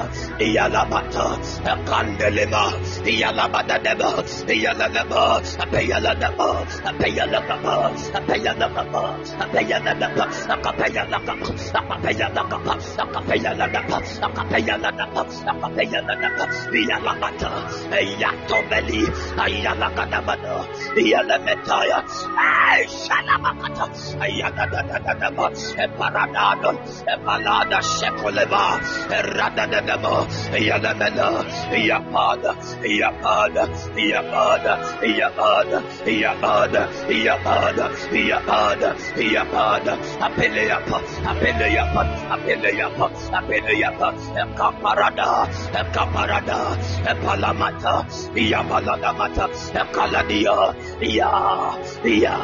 [0.47, 1.26] iyalabata
[1.72, 2.64] ekandelema
[3.12, 4.11] iyalabadadeba
[4.55, 5.22] iyaladaba
[5.64, 6.49] apayaladaba
[6.91, 7.74] apayalakaba
[8.18, 9.03] apayaladaba
[9.45, 10.24] apayaladaba
[10.55, 12.72] akapayalakaba akapayalakaba
[13.05, 16.45] akapayaladaba akapayaladaba akapayaladaba
[16.78, 17.51] iyalakata
[17.99, 19.03] ayatobeli
[19.45, 20.57] ayalakadabada
[21.03, 23.87] iyal Ay, Shalamakata,
[24.22, 26.70] Ayadadadadaba, Eparadado,
[27.03, 28.79] Epalada, Shekoleva,
[29.11, 31.43] Eradadadaba, Iyalamela,
[31.74, 33.64] Iyapada, Iyapada,
[33.97, 34.72] Iyapada,
[35.03, 44.09] Iyapada, Iyapada, Iyapada, Iyapada, Iyapada, Apeleapa, Apeleapa, Apeleapa, Apeleapa,
[44.43, 45.31] Ekaparada,
[45.74, 46.61] Ekaparada,
[47.03, 50.74] Epalamata, Iyabaladamata, Ekaladia,
[51.17, 52.37] Ya, Ya,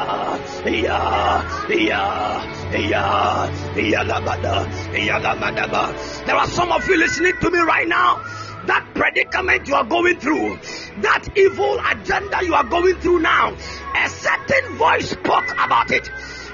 [0.65, 0.97] Ya,
[1.69, 2.03] Ya,
[2.73, 3.45] Ya,
[4.97, 6.25] Yalamadaba.
[6.25, 8.17] There are some of you listening to me right now
[8.65, 10.57] that predicament you are going through,
[11.01, 16.09] that evil agenda you are going through now, a certain voice spoke about it.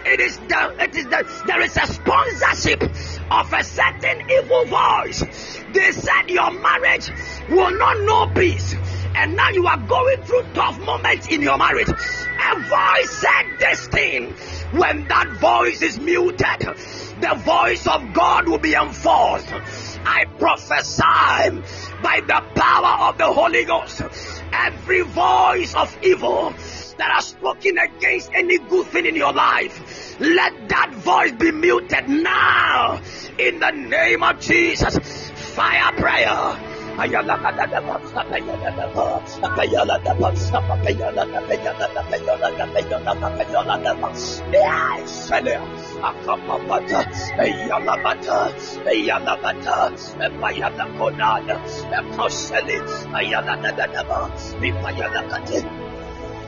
[0.06, 2.84] It is the it is the there is a sponsorship
[3.32, 5.24] of a certain evil voice.
[5.72, 7.12] They said your marriage
[7.48, 8.76] will not know peace.
[9.16, 11.90] And now you are going through tough moments in your marriage.
[11.90, 14.34] A voice said this thing.
[14.72, 16.62] When that voice is muted,
[17.20, 19.52] the voice of God will be enforced.
[20.06, 21.62] I prophesy
[22.02, 24.02] by the power of the Holy Ghost,
[24.54, 26.54] every voice of evil
[27.00, 32.10] that has spoken against any good thing in your life, let that voice be muted
[32.10, 33.02] now
[33.40, 34.98] in the name of Jesus.
[35.56, 36.79] Fire prayer.
[37.00, 37.40] Ayala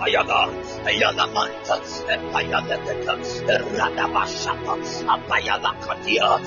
[0.02, 0.50] Ayada,
[0.82, 1.78] Ayada Manta,
[2.34, 3.14] Ayada Teta,
[3.78, 4.74] Radabashata,
[5.06, 6.42] Apayada Katia,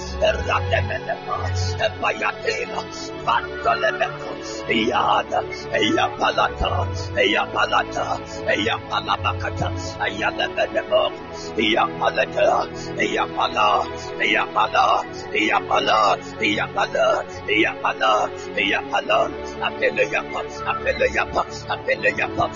[21.15, 22.51] Yapa, Apele Yapa,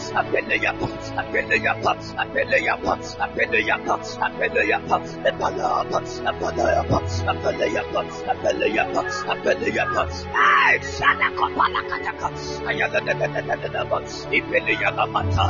[0.63, 0.88] Yapa,
[1.18, 2.93] Apeleyapa, Apeleyapa,
[3.24, 3.95] Apeleyapa,
[4.26, 4.97] Apeleyapa,
[5.28, 8.01] Epalapa, Apeleyapa, Apeleyapa,
[8.32, 9.01] Apeleyapa,
[9.32, 10.03] Apeleyapa,
[10.34, 12.28] Ay, Shalakapalakataka,
[12.68, 13.99] Ayadadadadadadadaba,
[14.32, 15.47] Ipeleyamata,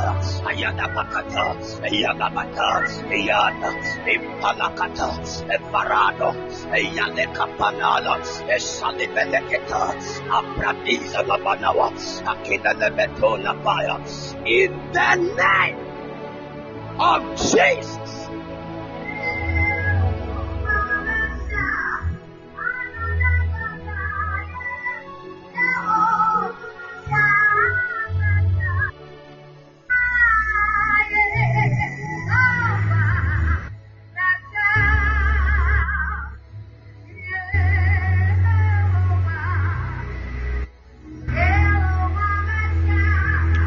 [0.46, 1.44] Ayadabakata,
[1.82, 2.68] Ayadabata,
[3.10, 3.70] Ayada,
[4.06, 5.08] Impalakata,
[5.50, 6.30] Eparado,
[6.72, 8.14] Ayadekapanala,
[8.48, 9.94] Esalibeleketa,
[10.30, 11.90] Apradiza Labanawa,
[12.24, 13.98] Akida Lebetona Fire,
[14.46, 15.78] in the name
[17.00, 17.98] of Jesus.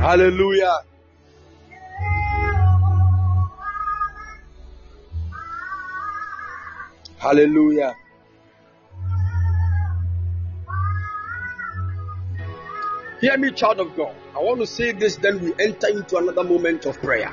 [0.02, 0.91] Hallelujah.
[7.22, 7.96] Hallelujah.
[13.20, 14.16] Hear me, child of God.
[14.34, 17.32] I want to say this, then we enter into another moment of prayer.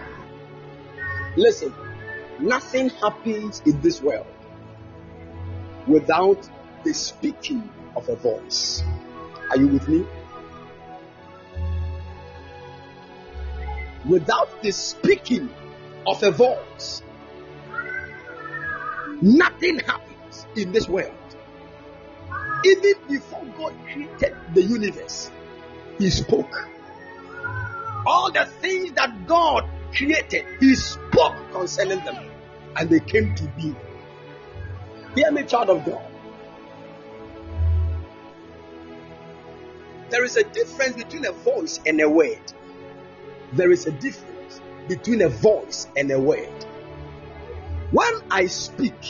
[1.38, 1.72] Listen,
[2.38, 4.26] nothing happens in this world
[5.86, 6.46] without
[6.84, 7.66] the speaking
[7.96, 8.82] of a voice.
[9.48, 10.04] Are you with me?
[14.06, 15.48] Without the speaking
[16.06, 17.02] of a voice,
[19.20, 21.12] nothing happens in this world.
[22.64, 25.30] Even before God created the universe,
[25.98, 26.70] He spoke.
[28.06, 32.30] All the things that God created, He spoke concerning them,
[32.76, 33.74] and they came to be.
[35.14, 36.02] Hear me, child of God.
[40.10, 42.40] There is a difference between a voice and a word.
[43.52, 46.48] There is a difference between a voice and a word.
[47.90, 49.00] When I speak,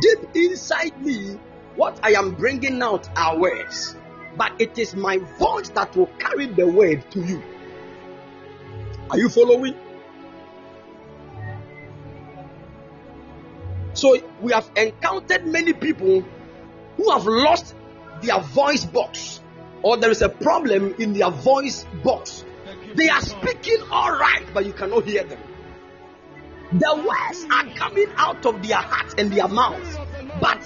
[0.00, 1.38] deep inside me,
[1.76, 3.94] what I am bringing out are words,
[4.36, 7.42] but it is my voice that will carry the word to you.
[9.10, 9.76] Are you following?
[13.94, 16.24] So, we have encountered many people
[16.96, 17.74] who have lost
[18.22, 19.40] their voice box,
[19.82, 22.44] or there is a problem in their voice box.
[22.96, 25.38] They are speaking all right, but you cannot hear them.
[26.72, 29.98] The words are coming out of their hearts and their mouths.
[30.40, 30.60] but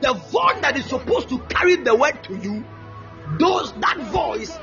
[0.00, 2.64] the voice that is supposed to carry the word to you,
[3.38, 4.56] those that voice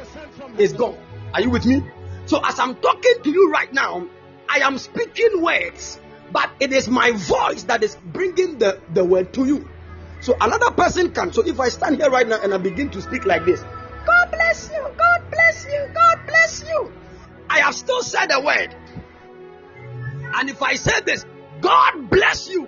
[0.57, 0.97] is gone.
[1.33, 1.83] Are you with me?
[2.25, 4.07] So as I'm talking to you right now,
[4.47, 5.99] I am speaking words,
[6.31, 9.67] but it is my voice that is bringing the, the word to you.
[10.21, 11.33] So another person can.
[11.33, 13.61] So if I stand here right now and I begin to speak like this,
[14.05, 16.93] God bless you, God bless you, God bless you.
[17.49, 18.75] I have still said a word.
[20.35, 21.25] And if I say this,
[21.61, 22.67] God bless you.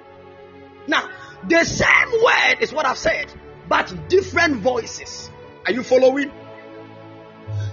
[0.87, 1.09] Now,
[1.47, 3.31] the same word is what I've said,
[3.67, 5.29] but different voices.
[5.65, 6.31] Are you following?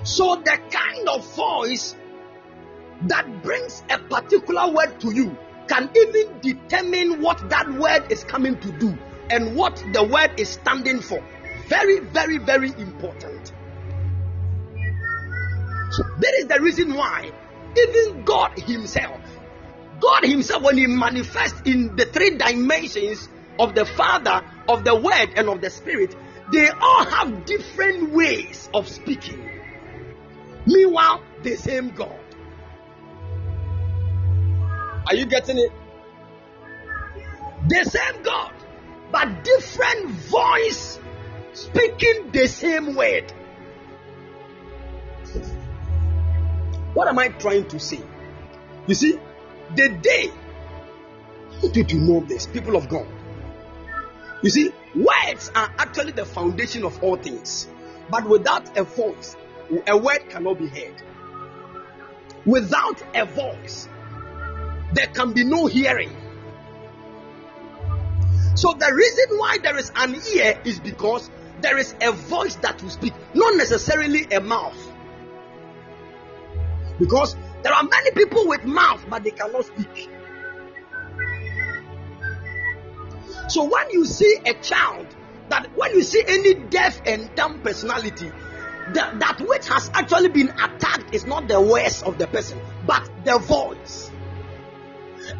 [0.03, 1.95] So, the kind of voice
[3.03, 5.36] that brings a particular word to you
[5.68, 8.99] can even determine what that word is coming to do
[9.30, 11.22] and what the word is standing for.
[11.68, 13.53] Very, very, very important.
[15.90, 17.30] So, that is the reason why
[17.76, 19.20] even God Himself,
[20.01, 23.28] God Himself, when He manifests in the three dimensions
[23.59, 26.14] of the Father, of the Word, and of the Spirit,
[26.53, 29.49] they all have different ways of speaking.
[30.66, 32.18] Meanwhile, the same God.
[35.07, 35.72] Are you getting it?
[37.68, 38.53] The same God,
[39.11, 40.99] but different voice
[41.53, 43.32] speaking the same word.
[46.95, 48.01] What am I trying to say?
[48.86, 49.18] You see,
[49.76, 50.32] the day
[51.62, 53.06] want you know this, people of God.
[54.42, 57.68] You see, words are actually the foundation of all things.
[58.10, 59.36] But without a voice,
[59.86, 61.02] a word cannot be heard.
[62.44, 63.88] Without a voice,
[64.92, 66.14] there can be no hearing.
[68.54, 72.82] So the reason why there is an ear is because there is a voice that
[72.82, 74.76] will speak, not necessarily a mouth.
[76.98, 77.34] Because
[77.64, 80.10] There are many people with mouth, but they cannot speak.
[83.48, 85.06] So when you see a child,
[85.48, 88.30] that when you see any deaf and dumb personality,
[88.92, 93.08] that, that which has actually been attacked is not the words of the person, but
[93.24, 94.10] the voice.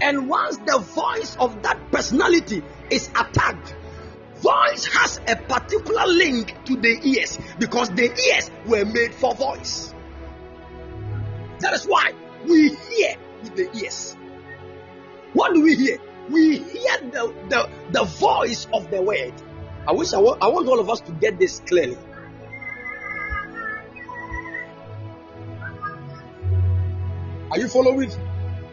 [0.01, 3.77] And once the voice of that personality is attacked,
[4.37, 9.94] voice has a particular link to the ears because the ears were made for voice.
[11.65, 12.13] That is why
[12.47, 14.19] we hear with the ears.
[15.33, 15.99] What do we hear?
[16.29, 19.33] We hear the, the, the voice of the word.
[19.89, 21.97] I wish I want, I want all of us to get this clearly.
[27.51, 28.11] Are you following?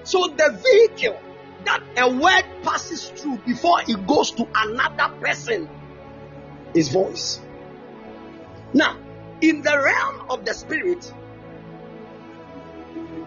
[0.04, 1.18] So the vehicle
[1.64, 5.70] that a word passes through before it goes to another person
[6.74, 7.39] is voice.
[8.74, 8.98] Now,
[9.39, 11.14] in the realm of the spirit,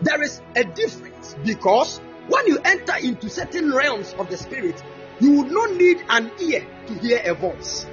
[0.04, 1.98] there is a difference because
[2.28, 4.82] when you enter into certain realms of the spirit,
[5.20, 7.86] you would not need an ear to hear a voice.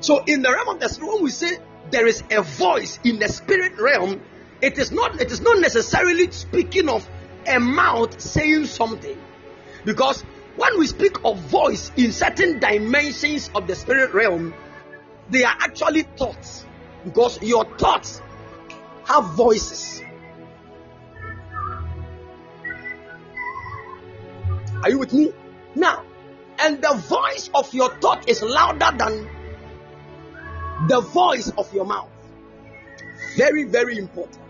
[0.00, 1.58] So, in the realm of the spirit, when we say
[1.90, 4.20] there is a voice in the spirit realm,
[4.60, 7.08] it is not it is not necessarily speaking of
[7.46, 9.18] a mouth saying something,
[9.84, 10.22] because
[10.56, 14.54] when we speak of voice in certain dimensions of the spirit realm,
[15.30, 16.66] they are actually thoughts,
[17.04, 18.20] because your thoughts
[19.04, 20.02] have voices.
[24.82, 25.32] Are you with me?
[25.74, 26.04] Now,
[26.58, 29.28] and the voice of your thought is louder than
[30.88, 32.08] the voice of your mouth.
[33.36, 34.40] Very, very important.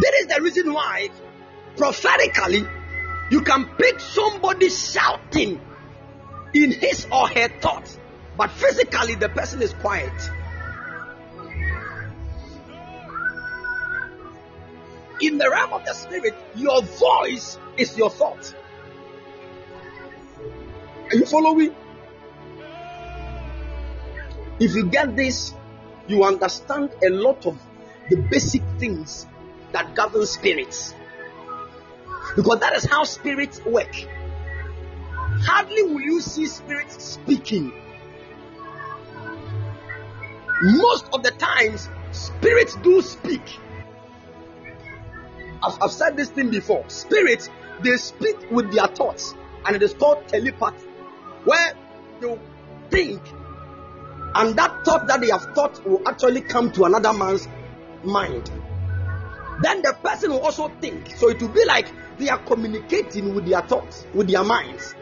[0.00, 1.10] That is the reason why,
[1.76, 2.66] prophetically,
[3.30, 5.60] you can pick somebody shouting
[6.54, 7.98] in his or her thoughts,
[8.36, 10.12] but physically the person is quiet.
[15.20, 18.54] In the realm of the spirit, your voice is your thought.
[21.10, 21.74] Are you following?
[24.58, 25.54] If you get this,
[26.08, 27.58] you understand a lot of
[28.10, 29.26] the basic things
[29.72, 30.94] that govern spirits.
[32.34, 33.94] Because that is how spirits work.
[35.44, 37.72] Hardly will you see spirits speaking.
[40.62, 43.42] Most of the times, spirits do speak.
[45.62, 46.84] I've, I've said this thing before.
[46.88, 47.50] Spirits,
[47.82, 49.34] they speak with their thoughts,
[49.66, 50.86] and it is called telepathy,
[51.44, 51.74] where
[52.20, 52.38] you
[52.90, 53.20] think,
[54.34, 57.48] and that thought that they have thought will actually come to another man's
[58.04, 58.50] mind.
[59.62, 61.14] Then the person will also think.
[61.16, 61.88] So it will be like
[62.18, 64.94] they are communicating with their thoughts, with their minds.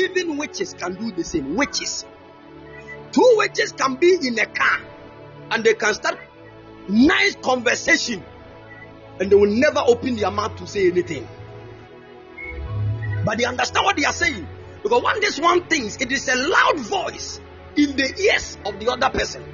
[0.00, 1.56] Even witches can do the same.
[1.56, 2.04] Witches.
[3.12, 4.80] Two witches can be in a car
[5.50, 6.18] and they can start
[6.88, 8.22] nice conversation
[9.18, 11.28] and they will never open their mouth to say anything.
[13.24, 14.46] But they understand what they are saying.
[14.82, 17.40] Because when this one thinks, it is a loud voice
[17.76, 19.44] in the ears of the other person.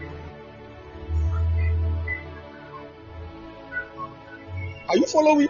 [4.89, 5.49] Are you following?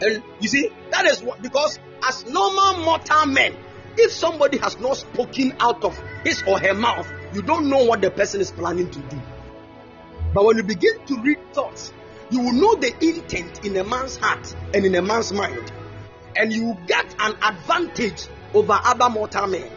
[0.00, 3.56] And you see, that is what because as normal mortal men,
[3.96, 8.00] if somebody has not spoken out of his or her mouth, you don't know what
[8.00, 9.20] the person is planning to do.
[10.32, 11.92] But when you begin to read thoughts,
[12.30, 15.72] you will know the intent in a man's heart and in a man's mind,
[16.36, 19.70] and you get an advantage over other mortal men.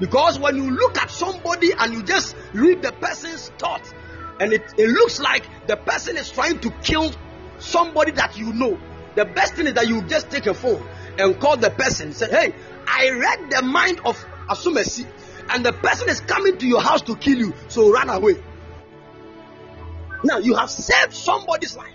[0.00, 3.92] Because when you look at somebody and you just read the person's thoughts,
[4.40, 7.12] and it, it looks like the person is trying to kill
[7.58, 8.76] somebody that you know,
[9.14, 10.86] the best thing is that you just take a phone
[11.18, 12.12] and call the person.
[12.12, 12.54] Say, hey,
[12.86, 14.16] I read the mind of
[14.48, 15.06] Asumesi,
[15.50, 18.42] and the person is coming to your house to kill you, so run away.
[20.24, 21.92] Now you have saved somebody's life.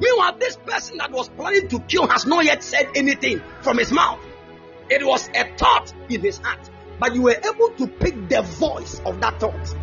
[0.00, 3.90] Meanwhile, this person that was planning to kill has not yet said anything from his
[3.90, 4.20] mouth.
[4.88, 9.00] It was a thought in his heart, but you were able to pick the voice
[9.04, 9.74] of that thought.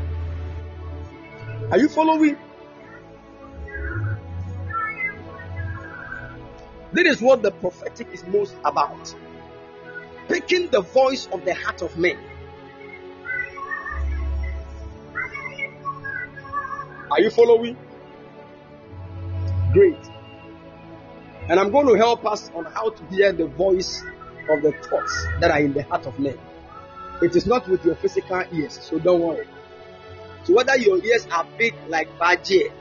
[1.71, 2.37] Are you following?
[6.95, 9.13] This is what the prophetic is most about.
[10.29, 12.17] Picking the voice of the heart of men.
[17.11, 17.75] Are you following?
[19.73, 19.99] Great.
[21.49, 24.01] And I'm going to help us on how to hear the voice
[24.49, 26.37] of the thoughts that are in the heart of men.
[27.21, 29.47] It is not with your physical ears, so don't worry.
[30.45, 32.71] So whether your ears are big like Baje,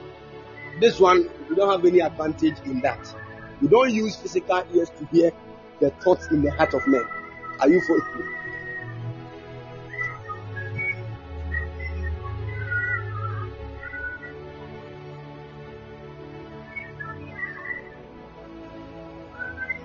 [0.78, 3.12] this one you don't have any advantage in that.
[3.64, 5.32] You don't use physical ears to hear
[5.80, 7.02] the thoughts in the heart of men.
[7.60, 8.28] Are you following?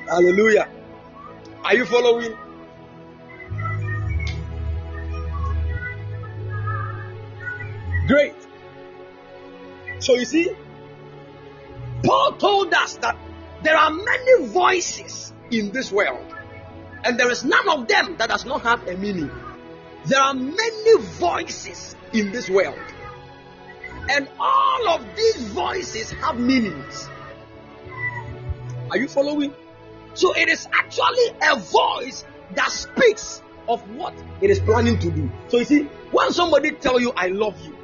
[0.10, 0.68] Hallelujah.
[1.64, 2.36] Are you following?
[8.08, 8.36] Great.
[10.00, 10.50] So you see,
[12.04, 13.16] Paul told us that
[13.64, 16.26] there are many voices in this world,
[17.04, 19.32] and there is none of them that does not have a meaning.
[20.06, 22.80] There are many voices in this world,
[24.10, 27.10] and all of these voices have meanings.
[28.92, 29.54] Are you following?
[30.14, 35.30] So it is actually a voice that speaks of what it is planning to do.
[35.50, 37.76] So you see, when somebody tell you I love you,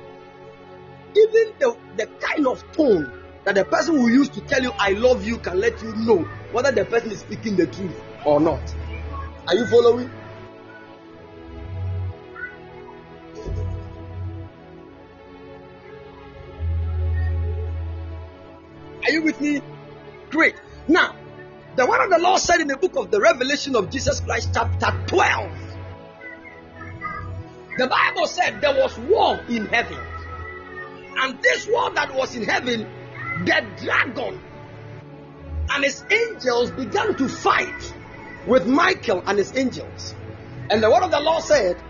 [1.15, 3.11] even the, the kind of tone
[3.45, 6.23] that the person who used to tell you I love you can let you know
[6.51, 8.75] whether the person is speaking the truth or not.
[9.47, 10.09] Are you following?
[19.03, 19.61] Are you with me?
[20.31, 20.55] Great.
[20.87, 21.15] Now,
[21.75, 24.49] the word of the Lord said in the book of the Revelation of Jesus Christ,
[24.53, 25.51] chapter 12.
[27.77, 29.99] The Bible said there was war in heaven.
[31.17, 32.87] And this war that was in heaven,
[33.43, 34.39] the dragon
[35.71, 37.93] and his angels began to fight
[38.47, 40.15] with Michael and his angels.
[40.69, 41.81] And the word of the Lord said,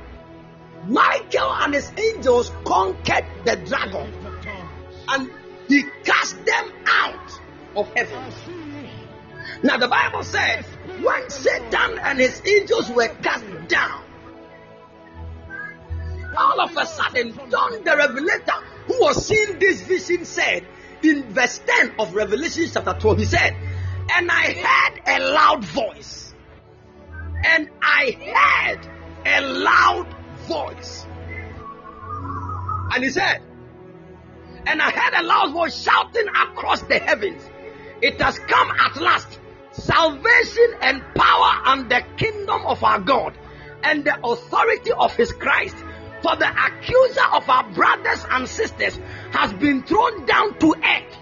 [0.87, 4.11] Michael and his angels conquered the dragon
[5.07, 5.31] and
[5.67, 7.39] he cast them out
[7.75, 8.33] of heaven.
[9.63, 10.65] Now, the Bible says,
[11.01, 14.03] when Satan and his angels were cast down,
[16.37, 20.65] all of a sudden, John the Revelator, who was seeing this vision, said
[21.09, 23.55] in verse 10 of Revelation chapter 12, he said,
[24.13, 26.33] And I heard a loud voice,
[27.43, 28.87] and I heard
[29.25, 30.07] a loud
[30.47, 31.05] voice,
[32.93, 33.41] and he said,
[34.67, 37.41] And I heard a loud voice shouting across the heavens,
[38.01, 39.39] It has come at last
[39.71, 43.37] salvation and power and the kingdom of our God
[43.83, 45.75] and the authority of his Christ.
[46.25, 48.99] For the accuser of our brothers and sisters
[49.29, 51.17] has been thrown down to earth.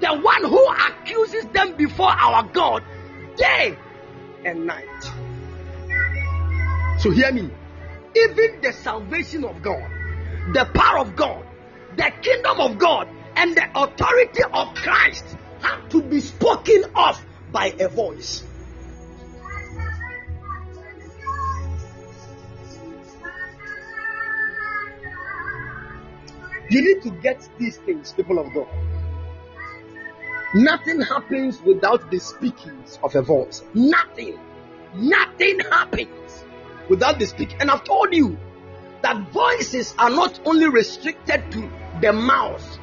[0.00, 2.82] The one who accuses them before our God
[3.36, 3.76] day
[4.42, 5.02] and night.
[7.00, 7.50] So hear me.
[8.16, 9.86] Even the salvation of God,
[10.54, 11.44] the power of God,
[11.98, 15.26] the kingdom of God, and the authority of Christ
[15.60, 18.44] have to be spoken of by a voice.
[26.72, 28.66] You need to get these things, people of God.
[30.54, 33.62] Nothing happens without the speakings of a voice.
[33.74, 34.38] Nothing.
[34.94, 36.46] Nothing happens
[36.88, 37.60] without the speaking.
[37.60, 38.38] And I've told you
[39.02, 41.70] that voices are not only restricted to
[42.00, 42.78] the mouth.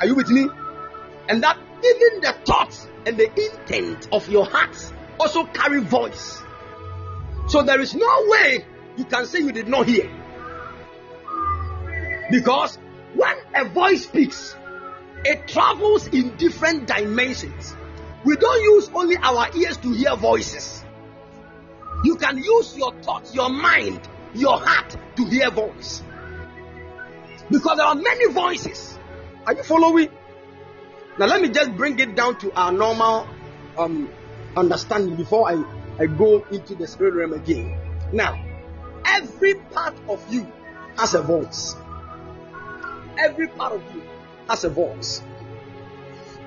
[0.00, 0.48] Are you with me?
[1.28, 6.42] And that even the thoughts and the intent of your heart also carry voice.
[7.48, 8.64] So there is no way
[8.96, 10.10] you can say you did not hear.
[12.30, 12.76] Because
[13.14, 14.56] when a voice speaks,
[15.24, 17.76] it travels in different dimensions.
[18.24, 20.84] We don't use only our ears to hear voices.
[22.04, 26.02] You can use your thoughts, your mind, your heart to hear voice.
[27.50, 28.98] Because there are many voices.
[29.46, 30.08] Are you following?
[31.18, 33.26] Now let me just bring it down to our normal
[33.76, 34.08] um,
[34.56, 35.62] understanding before I,
[35.98, 37.78] I go into the spirit realm again.
[38.12, 38.42] Now,
[39.04, 40.50] every part of you
[40.96, 41.74] has a voice.
[43.20, 44.02] Every part of you
[44.48, 45.22] has a voice.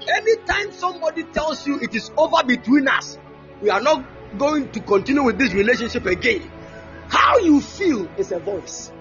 [0.08, 3.18] Anytime somebody tells you it is over between us,
[3.62, 4.04] we are not
[4.38, 6.50] going to continue with this relationship again.
[7.10, 8.92] How you feel is a voice.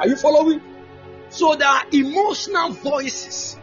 [0.00, 0.62] Are you following?
[1.28, 3.56] So there are emotional voices.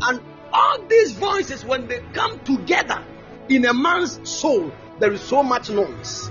[0.00, 0.20] And
[0.52, 3.02] all these voices, when they come together
[3.48, 6.30] in a man's soul, there is so much noise.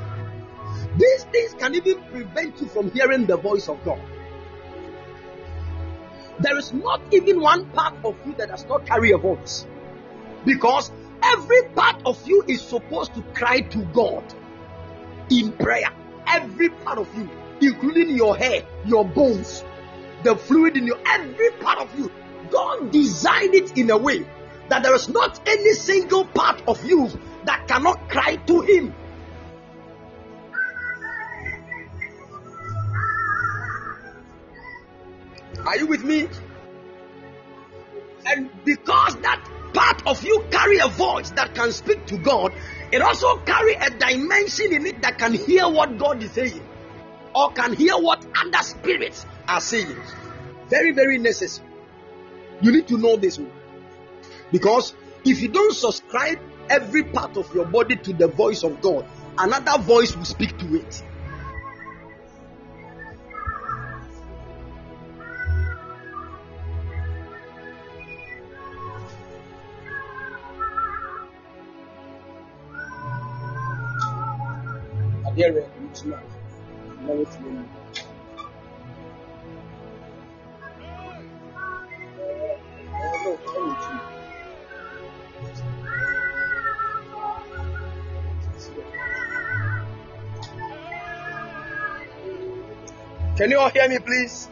[0.97, 4.01] These things can even prevent you from hearing the voice of God.
[6.39, 9.65] There is not even one part of you that does not carry a voice.
[10.45, 10.91] Because
[11.23, 14.23] every part of you is supposed to cry to God
[15.29, 15.89] in prayer.
[16.27, 17.29] Every part of you,
[17.61, 19.63] including your hair, your bones,
[20.23, 22.11] the fluid in your every part of you.
[22.49, 24.25] God designed it in a way
[24.69, 27.09] that there is not any single part of you
[27.45, 28.93] that cannot cry to Him.
[35.65, 36.27] Are you with me?
[38.25, 39.43] And because that
[39.73, 42.53] part of you carry a voice that can speak to God,
[42.91, 46.67] it also carry a dimension in it that can hear what God is saying
[47.35, 49.95] or can hear what other spirits are saying.
[50.69, 51.67] Very, very necessary.
[52.61, 53.51] You need to know this one.
[54.51, 54.93] Because
[55.23, 56.39] if you don't subscribe
[56.69, 59.05] every part of your body to the voice of God,
[59.37, 61.03] another voice will speak to it.
[93.37, 94.49] Can you all hear me, please?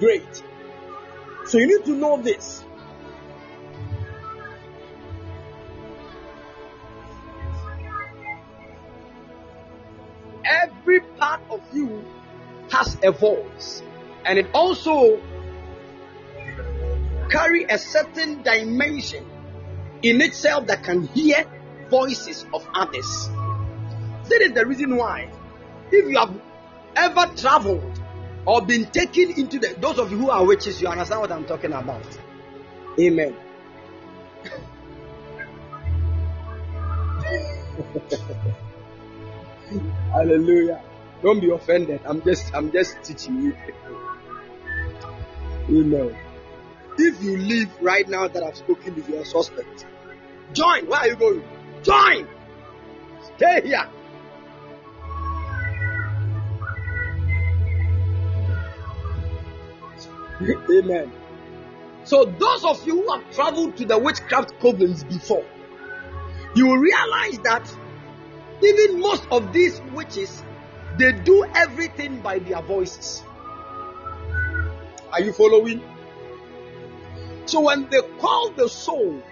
[0.00, 0.42] Great.
[1.46, 2.64] So you need to know this.
[10.44, 12.04] Every part of you
[12.70, 13.82] has a voice,
[14.24, 15.20] and it also
[17.30, 19.24] carry a certain dimension
[20.02, 21.44] in itself that can hear
[21.88, 23.30] voices of others.
[24.28, 25.30] That is the reason why,
[25.90, 26.34] if you have
[26.96, 28.00] ever traveled
[28.44, 31.44] or been taken into the, those of you who are witches, you understand what I'm
[31.44, 32.04] talking about.
[32.98, 33.36] Amen.
[40.12, 40.82] Hallelujah.
[41.22, 42.00] Don't be offended.
[42.04, 43.56] I'm just I'm just teaching you.
[45.68, 46.16] Amen.
[46.98, 49.86] If you leave right now that I've spoken with your suspect,
[50.52, 50.86] join.
[50.86, 51.42] Where are you going?
[51.86, 52.26] Join.
[53.36, 53.88] Stay here.
[60.68, 61.12] Amen.
[62.02, 65.44] So, those of you who have traveled to the witchcraft covens before,
[66.56, 67.72] you will realize that
[68.64, 70.42] even most of these witches,
[70.98, 73.22] they do everything by their voices.
[75.12, 75.84] Are you following?
[77.44, 79.22] So, when they call the soul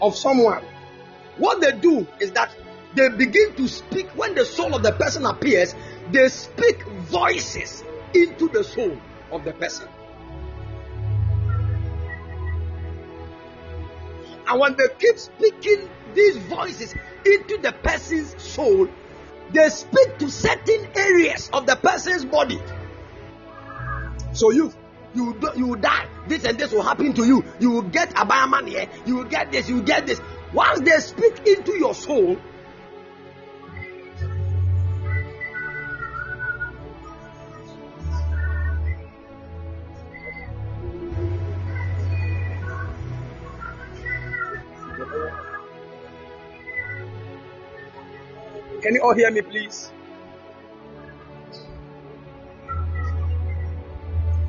[0.00, 0.64] of someone,
[1.38, 2.54] what they do is that
[2.94, 5.74] they begin to speak when the soul of the person appears,
[6.10, 7.84] they speak voices
[8.14, 8.96] into the soul
[9.30, 9.88] of the person.
[14.48, 16.94] And when they keep speaking these voices
[17.24, 18.88] into the person's soul,
[19.52, 22.60] they speak to certain areas of the person's body.
[24.32, 24.72] So you
[25.14, 26.06] you you die.
[26.28, 27.44] This and this will happen to you.
[27.58, 28.88] You will get a man here.
[29.04, 29.68] You will get this.
[29.68, 30.20] You will get this.
[30.56, 32.34] Once they speak into your soul,
[48.80, 49.90] Can you all hear me, please?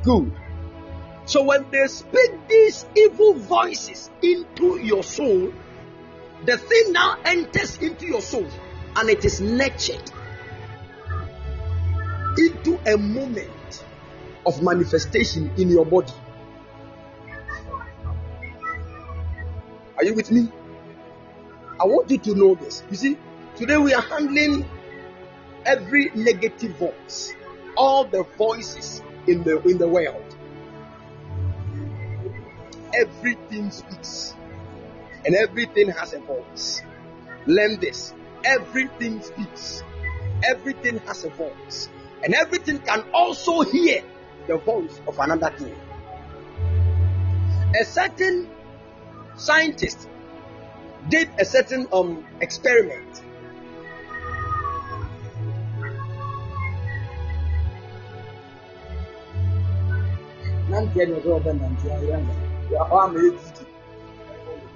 [0.04, 0.32] Good.
[1.26, 5.52] So when they speak these evil voices into your soul,
[6.44, 8.46] the thing now enters into your soul
[8.96, 10.10] and it is nurtured
[12.38, 13.84] into a moment
[14.46, 16.12] of manifestation in your body.
[19.96, 20.48] Are you with me?
[21.80, 22.84] I want you to know this.
[22.90, 23.18] You see,
[23.56, 24.64] today we are handling
[25.66, 27.34] every negative voice,
[27.76, 30.36] all the voices in the in the world.
[32.94, 34.34] Everything speaks
[35.28, 36.80] and everything has a voice.
[37.44, 38.14] Learn this.
[38.44, 39.82] Everything speaks.
[40.42, 41.90] Everything has a voice.
[42.24, 44.02] And everything can also hear
[44.46, 45.76] the voice of another thing.
[47.78, 48.48] A certain
[49.36, 50.08] scientist
[51.10, 53.22] did a certain um experiment.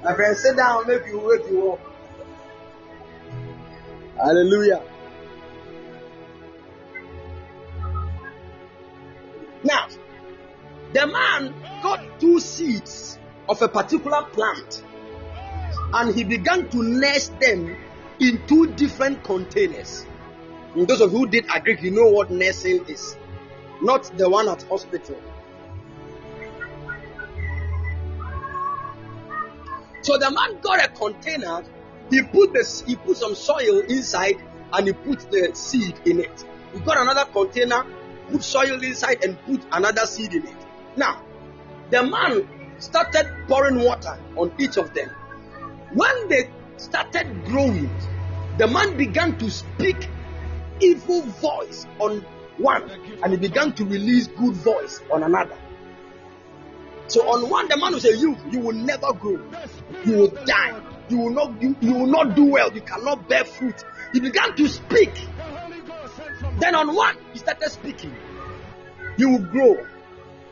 [0.03, 1.81] My friend, sit down, make you wake you up.
[4.17, 4.83] Hallelujah.
[9.65, 9.87] Now,
[10.93, 13.19] the man got two seeds
[13.49, 14.83] of a particular plant
[15.95, 17.77] and he began to nest them
[18.19, 20.05] in two different containers.
[20.75, 23.17] And those of you who did agree, you know what nursing is,
[23.81, 25.21] not the one at hospital.
[30.03, 31.63] So the man got a container.
[32.11, 34.37] He put the he put some soil inside
[34.73, 36.45] and he put the seed in it.
[36.73, 37.85] he got another container,
[38.31, 40.57] put soil inside, and put another seed in it.
[40.97, 41.23] Now,
[41.91, 42.49] the man
[42.79, 45.09] started pouring water on each of them.
[45.93, 47.91] When they started growing,
[48.59, 50.09] the man began to speak
[50.81, 52.25] evil voice on
[52.59, 52.91] one,
[53.23, 55.57] and he began to release good voice on another.
[57.09, 59.41] So on one, the man will say, "You, you will never grow.
[60.05, 60.81] You will die.
[61.09, 61.63] You will not.
[61.63, 62.73] You, you will not do well.
[62.73, 65.13] You cannot bear fruit." He began to speak.
[66.59, 68.15] Then on one, he started speaking.
[69.17, 69.87] You will grow.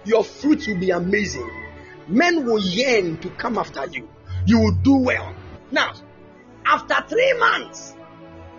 [0.04, 1.48] Your fruit will be amazing.
[2.08, 4.08] Men will yearn to come after you.
[4.46, 5.34] You will do well.
[5.70, 5.92] Now,
[6.64, 7.94] after three months,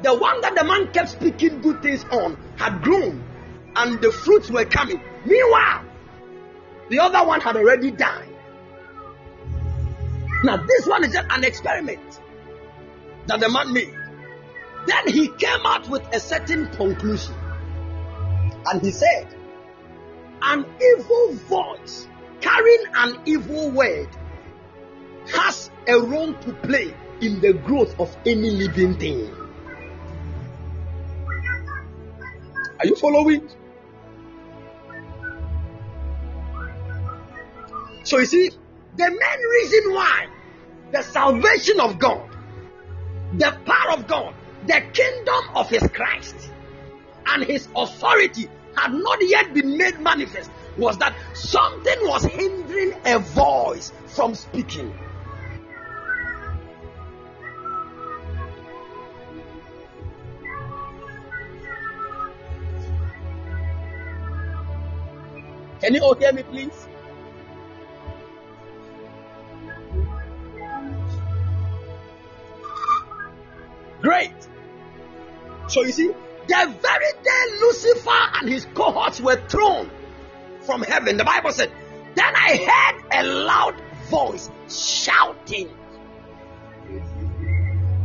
[0.03, 3.23] the one that the man kept speaking good things on had grown
[3.76, 5.01] and the fruits were coming.
[5.26, 5.85] Meanwhile,
[6.91, 8.27] the other one had already died.
[10.43, 12.19] Now, this one is just an experiment
[13.27, 13.95] that the man made.
[14.88, 17.34] Then he came out with a certain conclusion.
[18.65, 19.34] And he said,
[20.41, 22.09] An evil voice
[22.41, 24.09] carrying an evil word
[25.34, 29.34] has a role to play in the growth of any living thing.
[32.80, 33.47] Are you following?
[38.11, 38.49] So you see,
[38.97, 40.27] the main reason why
[40.91, 42.29] the salvation of God,
[43.38, 44.35] the power of God,
[44.67, 46.35] the kingdom of His Christ,
[47.27, 53.17] and His authority had not yet been made manifest was that something was hindering a
[53.17, 54.93] voice from speaking.
[65.79, 66.89] Can you all hear me, please?
[74.01, 74.33] Great.
[75.67, 78.09] So you see, the very day Lucifer
[78.39, 79.89] and his cohorts were thrown
[80.61, 81.71] from heaven, the Bible said,
[82.15, 85.69] Then I heard a loud voice shouting,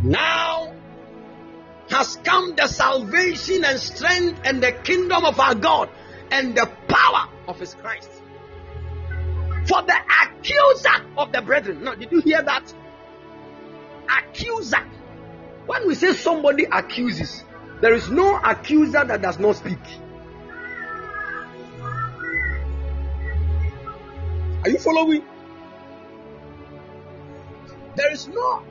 [0.02, 0.72] Now
[1.90, 5.88] has come the salvation and strength and the kingdom of our God
[6.30, 8.10] and the power of his Christ.
[9.66, 11.84] For the accuser of the brethren.
[11.84, 12.72] Now, did you hear that?
[14.08, 14.86] Accuser.
[15.66, 17.44] When we say somebody accuses,
[17.80, 19.78] there is no accuser that does not speak.
[24.62, 25.22] Are you following?
[27.96, 28.62] There is no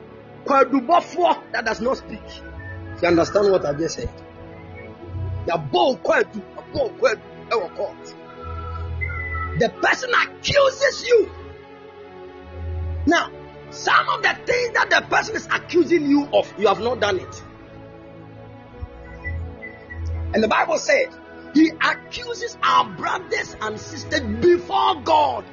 [0.45, 2.21] kwadubofo that does not speak.
[3.01, 4.09] You understand what I just said?
[5.47, 8.15] The ball kwadu, the ball kwadu, our court.
[9.59, 11.31] The person accuses you.
[13.05, 13.31] Now,
[13.75, 17.19] some of the things that the person is accusing you of, you have not done
[17.19, 17.43] it.
[20.33, 21.07] And the Bible said,
[21.53, 25.45] He accuses our brothers and sisters before God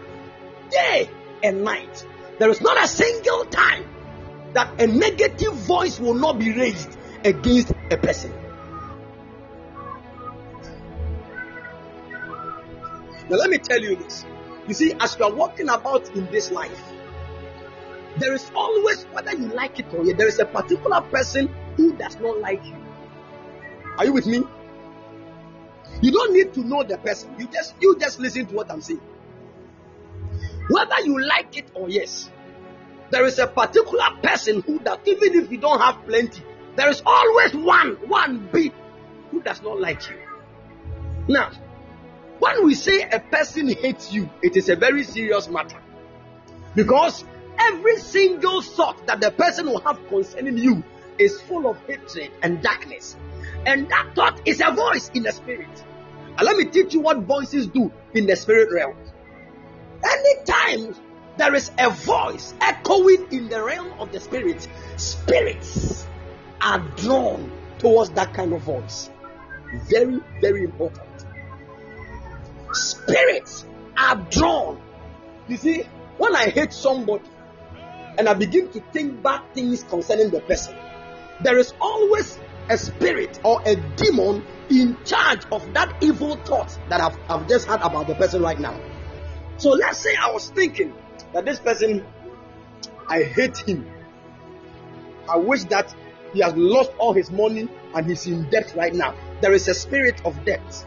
[0.71, 1.11] day
[1.43, 2.07] and night.
[2.39, 3.85] There is not a single time
[4.55, 8.33] that a negative voice will not be raised against a person.
[13.29, 14.27] Now, let me tell you this.
[14.69, 16.92] You see, as you are walking about in this life,
[18.19, 21.95] there is always, whether you like it or not, there is a particular person who
[21.95, 22.77] does not like you.
[23.99, 24.43] Are you with me?
[26.01, 27.35] You don't need to know the person.
[27.39, 29.01] You just you just listen to what I'm saying.
[30.69, 32.31] Whether you like it or yes,
[33.11, 36.43] there is a particular person who that even if you don't have plenty,
[36.77, 38.73] there is always one, one big
[39.31, 40.17] who does not like you.
[41.29, 41.51] Now,
[42.39, 45.79] when we say a person hates you, it is a very serious matter.
[46.75, 47.25] Because
[47.59, 50.83] every single thought that the person will have concerning you
[51.19, 53.17] is full of hatred and darkness.
[53.67, 55.85] And that thought is a voice in the spirit.
[56.37, 58.97] And let me teach you what voices do in the spirit realm.
[60.05, 60.95] Anytime
[61.37, 64.67] there is a voice echoing in the realm of the spirit,
[64.97, 66.07] spirits
[66.61, 69.11] are drawn towards that kind of voice.
[69.89, 71.07] Very, very important.
[72.73, 73.67] Spirits
[73.97, 74.81] are drawn.
[75.49, 75.83] You see,
[76.19, 77.25] when I hate somebody
[78.19, 80.77] and I begin to think bad things concerning the person,
[81.43, 87.01] there is always a spirit or a demon in charge of that evil thought that
[87.01, 88.79] I've, I've just had about the person right now.
[89.57, 90.95] So let's say I was thinking
[91.33, 92.05] that this person,
[93.09, 93.91] I hate him.
[95.29, 95.95] I wish that
[96.33, 99.15] he has lost all his money and he's in debt right now.
[99.41, 100.87] There is a spirit of debt.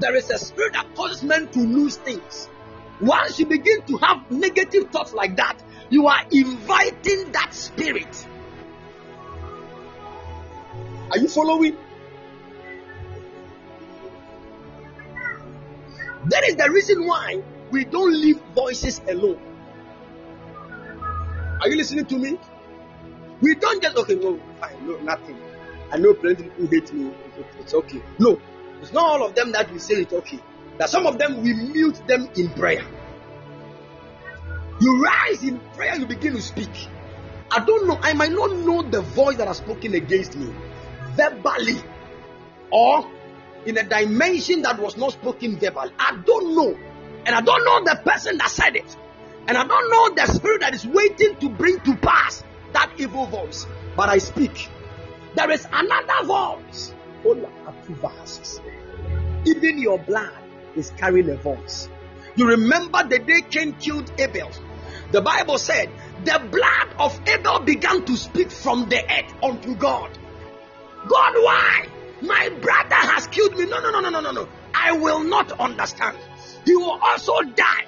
[0.00, 2.48] There is a spirit that causes men to lose things.
[3.00, 5.58] Once you begin to have negative thoughts like that,
[5.90, 8.26] you are inviting that spirit.
[11.10, 11.76] Are you following?
[16.26, 19.38] That is the reason why we don't leave voices alone.
[21.60, 22.38] Are you listening to me?
[23.40, 25.36] We don't just, okay, no, fine, no, nothing.
[25.92, 27.12] I know plenty people hate me.
[27.60, 28.02] It's okay.
[28.18, 28.40] No,
[28.80, 30.40] it's not all of them that we say it's okay.
[30.78, 32.84] That some of them we mute them in prayer.
[34.80, 36.70] You rise in prayer, you begin to speak.
[37.50, 40.52] I don't know, I might not know the voice that has spoken against me
[41.14, 41.80] verbally
[42.70, 43.08] or
[43.66, 45.92] in a dimension that was not spoken verbally.
[45.98, 46.76] I don't know.
[47.26, 48.96] And I don't know the person that said it.
[49.46, 52.42] And I don't know the spirit that is waiting to bring to pass
[52.72, 53.66] that evil voice.
[53.96, 54.68] But I speak.
[55.34, 56.92] There is another voice.
[59.46, 60.43] Even your blood
[60.76, 61.88] is carrying a voice.
[62.36, 64.50] You remember the day Cain killed Abel.
[65.12, 65.90] The Bible said
[66.24, 70.10] the blood of Abel began to speak from the earth unto God.
[71.06, 71.86] God, why?
[72.22, 73.66] My brother has killed me.
[73.66, 74.48] No, no, no, no, no, no, no.
[74.74, 76.16] I will not understand.
[76.64, 77.86] He will also die.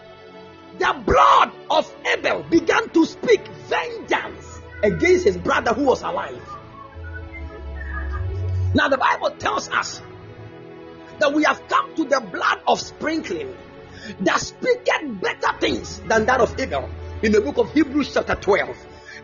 [0.79, 6.43] The blood of Abel began to speak vengeance against his brother who was alive.
[8.75, 10.03] Now, the Bible tells us
[11.19, 13.55] that we have come to the blood of sprinkling
[14.21, 16.89] that speaketh better things than that of Abel
[17.23, 18.77] in the book of Hebrews, chapter 12.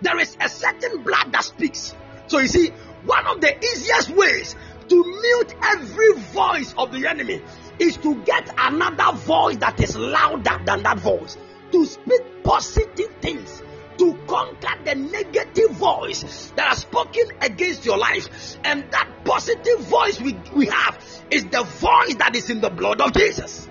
[0.02, 1.94] There is a certain blood that speaks.
[2.26, 2.68] So, you see,
[3.04, 4.56] one of the easiest ways
[4.88, 7.42] to mute every voice of the enemy
[7.78, 11.36] is to get another voice that is louder than that voice,
[11.70, 13.62] to speak positive things,
[14.02, 18.56] to conquer the negative voice that has spoken against your life.
[18.64, 20.98] And that positive voice we, we have
[21.30, 23.68] is the voice that is in the blood of Jesus.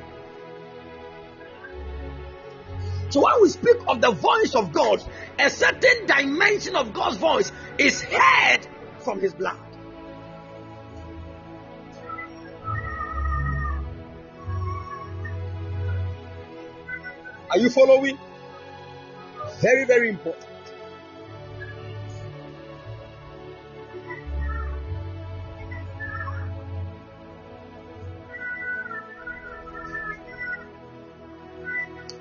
[3.09, 5.03] So when we speak of the voice of God,
[5.37, 8.65] a certain dimension of God's voice is heard
[8.99, 9.59] from his blood.
[17.49, 18.17] Are you following?
[19.61, 20.47] Very, very important.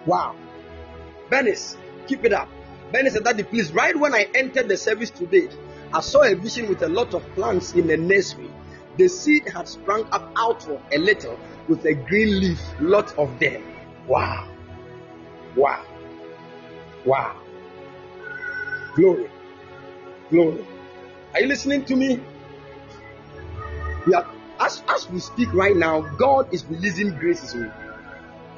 [0.07, 0.35] Wow.
[1.29, 1.77] Venice,
[2.07, 2.49] keep it up.
[2.91, 5.49] Venice said, Daddy, please, right when I entered the service today,
[5.93, 8.51] I saw a vision with a lot of plants in the nursery.
[8.97, 11.39] The seed had sprung up outward a little
[11.69, 13.63] with a green leaf, lot of them.
[14.09, 14.49] Wow.
[15.55, 15.85] Wow.
[17.05, 17.37] Wow.
[18.95, 19.31] Glory.
[20.31, 20.67] Glory.
[21.33, 22.21] Are you listening to me?
[24.07, 24.27] We are,
[24.59, 27.55] as, as we speak right now, God is releasing graces.
[27.57, 27.73] Oh.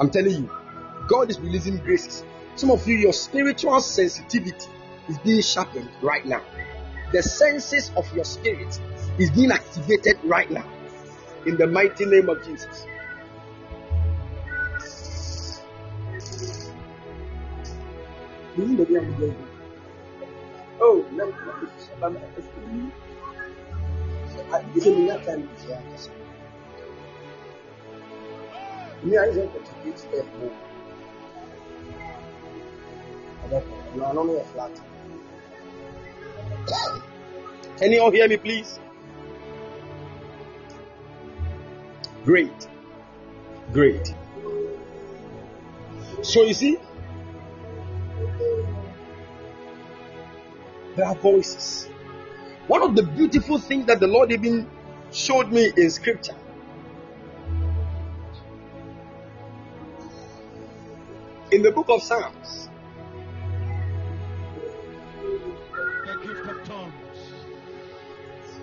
[0.01, 0.51] I'm telling you,
[1.09, 2.25] God is releasing graces.
[2.57, 4.69] Some of you, your spiritual sensitivity
[5.09, 6.43] is being sharpened right now.
[7.13, 8.81] The senses of your spirit
[9.19, 10.67] is being activated right now.
[11.47, 12.87] In the mighty name of Jesus.
[18.55, 18.61] Oh.
[37.79, 38.79] Can you all hear me, please?
[42.25, 42.69] Great.
[43.73, 44.15] Great.
[46.23, 46.77] So you see,
[50.97, 51.89] there are voices.
[52.67, 54.69] One of the beautiful things that the Lord even
[55.11, 56.37] showed me in scripture
[61.53, 62.69] in the book of Psalms.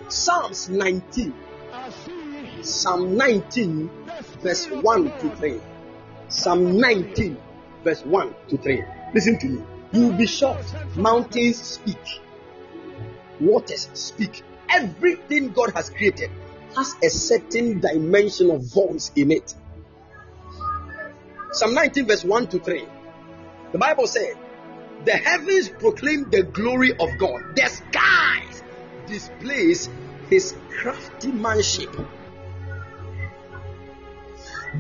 [0.07, 1.33] Psalms 19.
[2.61, 3.89] Psalm 19,
[4.41, 5.61] verse 1 to 3.
[6.29, 7.37] Psalm 19,
[7.83, 8.83] verse 1 to 3.
[9.13, 9.63] Listen to me.
[9.91, 10.75] You will be shocked.
[10.95, 12.21] Mountains speak,
[13.39, 14.43] waters speak.
[14.69, 16.29] Everything God has created
[16.75, 19.55] has a certain dimension of voice in it.
[21.51, 22.85] Psalm 19, verse 1 to 3.
[23.71, 24.37] The Bible said,
[25.05, 28.63] The heavens proclaim the glory of God, the skies
[29.07, 29.89] displays
[30.29, 31.91] his crafty manship.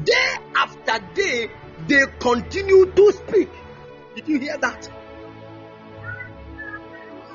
[0.03, 1.49] Day after day,
[1.87, 3.49] they continue to speak.
[4.15, 4.89] Did you hear that?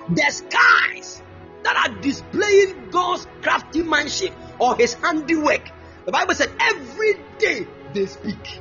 [0.08, 1.22] The skies
[1.62, 5.70] that are displaying God's crafty manship or his handiwork.
[6.04, 8.60] The Bible said every day they speak.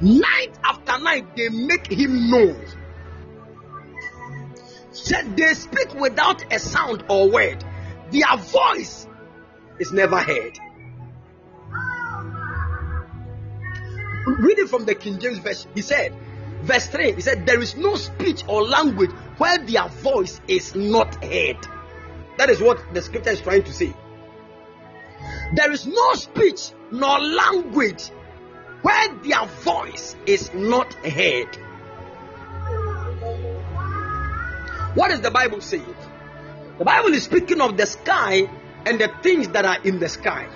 [0.00, 2.64] Night after night, they make him known.
[4.90, 7.64] Said they speak without a sound or word.
[8.10, 9.06] Their voice
[9.78, 10.58] is never heard.
[14.26, 15.70] Read it from the King James Version.
[15.74, 16.14] He said,
[16.62, 21.22] verse 3, he said, There is no speech or language where their voice is not
[21.24, 21.58] heard.
[22.38, 23.94] That is what the scripture is trying to say.
[25.54, 28.10] There is no speech nor language
[28.82, 31.56] where their voice is not heard.
[34.94, 35.82] What does the Bible say?
[36.78, 38.50] The Bible is speaking of the sky
[38.84, 40.48] and the things that are in the sky.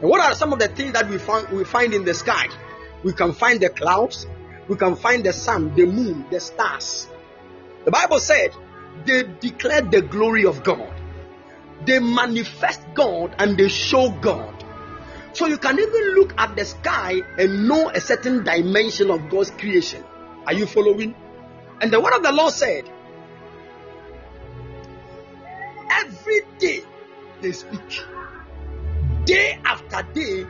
[0.00, 2.48] And what are some of the things that we find, we find in the sky?
[3.02, 4.26] We can find the clouds,
[4.68, 7.08] we can find the sun, the moon, the stars.
[7.84, 8.54] The Bible said
[9.04, 10.92] they declare the glory of God.
[11.84, 14.64] They manifest God and they show God.
[15.32, 19.50] So you can even look at the sky and know a certain dimension of God's
[19.50, 20.02] creation.
[20.46, 21.14] Are you following?
[21.80, 22.88] And the word of the Lord said,
[25.90, 26.80] Every day
[27.40, 28.02] they speak,
[29.24, 30.46] day after day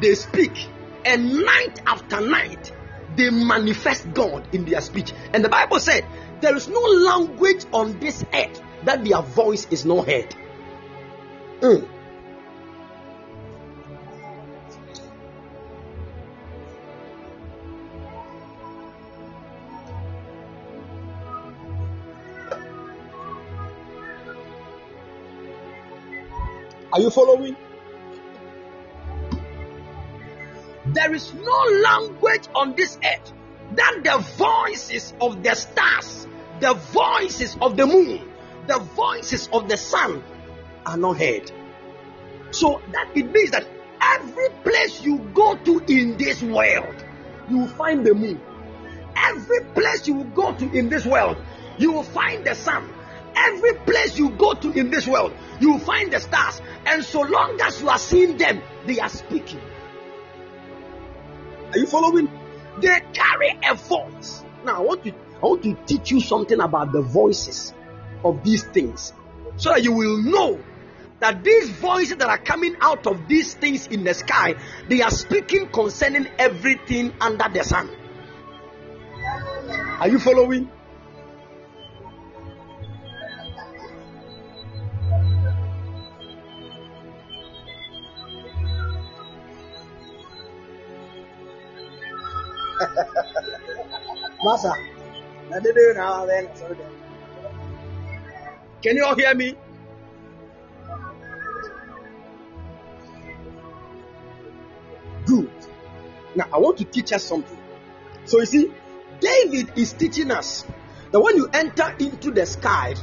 [0.00, 0.68] they speak,
[1.04, 2.72] and night after night
[3.16, 5.12] they manifest God in their speech.
[5.32, 6.04] And the Bible said,
[6.40, 10.34] There is no language on this earth that their voice is not heard.
[11.60, 11.88] Mm.
[26.92, 27.56] Are you following?
[31.06, 33.32] There is no language on this earth
[33.76, 36.26] than the voices of the stars,
[36.58, 38.28] the voices of the moon,
[38.66, 40.24] the voices of the sun
[40.84, 41.52] are not heard.
[42.50, 43.68] So that it means that
[44.02, 46.96] every place you go to in this world,
[47.48, 48.40] you will find the moon.
[49.14, 51.36] Every place you will go to in this world,
[51.78, 52.92] you will find the sun.
[53.36, 56.60] Every place you go to in this world, you will find the stars.
[56.84, 59.60] And so long as you are seeing them, they are speaking.
[61.76, 62.30] Are you following?
[62.80, 64.42] They carry a voice.
[64.64, 67.74] Now, I want to, I want to teach you something about the voices
[68.24, 69.12] of these things
[69.58, 70.58] so that you will know
[71.20, 74.54] that these voices that are coming out of these things in the sky,
[74.88, 77.90] they are speaking concerning everything under the sun.
[80.00, 80.70] Are you following?
[94.46, 94.72] Masa,
[98.80, 99.56] can you all hear me?
[105.24, 105.50] Good.
[106.36, 107.58] Now, I want to teach us something.
[108.26, 108.72] So, you see,
[109.18, 110.64] David is teaching us
[111.10, 112.94] that when you enter into the sky,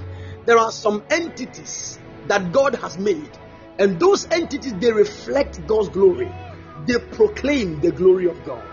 [0.45, 3.37] there are some entities that God has made,
[3.79, 6.31] and those entities they reflect God's glory,
[6.87, 8.63] they proclaim the glory of God,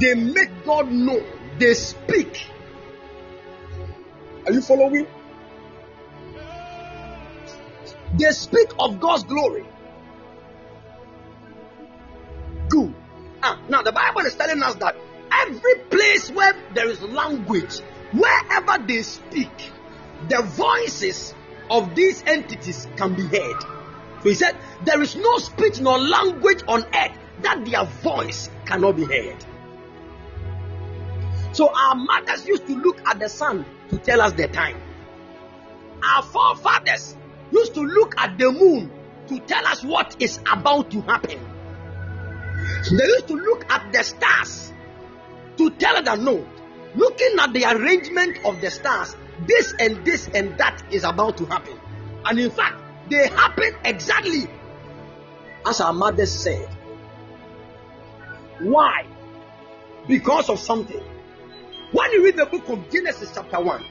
[0.00, 1.26] they make God known,
[1.58, 2.48] they speak.
[4.46, 5.06] Are you following?
[8.18, 9.64] They speak of God's glory.
[12.68, 12.94] Good.
[13.42, 14.96] Ah, now the Bible is telling us that
[15.32, 17.78] every place where there is language,
[18.12, 19.72] wherever they speak,
[20.28, 21.34] the voices
[21.70, 23.62] of these entities can be heard.
[24.22, 28.96] So he said, There is no speech nor language on earth that their voice cannot
[28.96, 29.44] be heard.
[31.54, 34.76] So our mothers used to look at the sun to tell us the time.
[36.02, 37.16] Our forefathers
[37.52, 38.90] used to look at the moon
[39.28, 41.38] to tell us what is about to happen.
[42.90, 44.72] They used to look at the stars
[45.56, 46.44] to tell that no,
[46.96, 49.14] looking at the arrangement of the stars,
[49.46, 51.78] this and this and that is about to happen.
[52.24, 54.48] And in fact, they happen exactly
[55.64, 56.68] as our mothers said.
[58.58, 59.06] Why?
[60.08, 61.02] Because of something.
[61.94, 63.84] When you read the book of Genesis, chapter 1,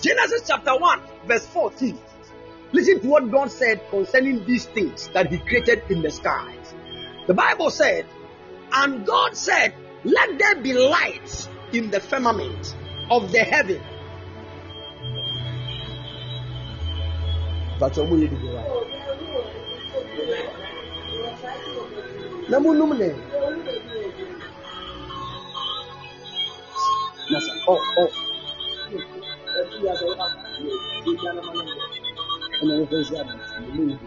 [0.00, 1.98] Genesis chapter 1, verse 14.
[2.70, 6.72] Listen to what God said concerning these things that He created in the skies.
[7.26, 8.06] The Bible said,
[8.72, 9.74] And God said,
[10.04, 12.76] Let there be lights in the firmament
[13.10, 13.82] of the heaven.
[17.80, 17.98] But
[20.16, 22.48] you're going to go right.
[22.50, 23.08] Na munum ne.
[27.30, 27.52] Nasa.
[27.68, 28.10] Oh, oh.
[32.62, 34.06] Ana wo fẹ́ sí àbùsí ìlú ìlú.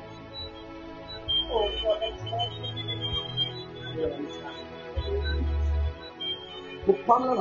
[6.86, 7.34] Mo pa mọ́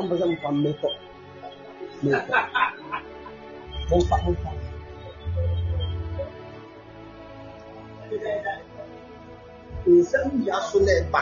[4.43, 4.64] náà
[9.87, 11.21] nsɛm yà so na ɛba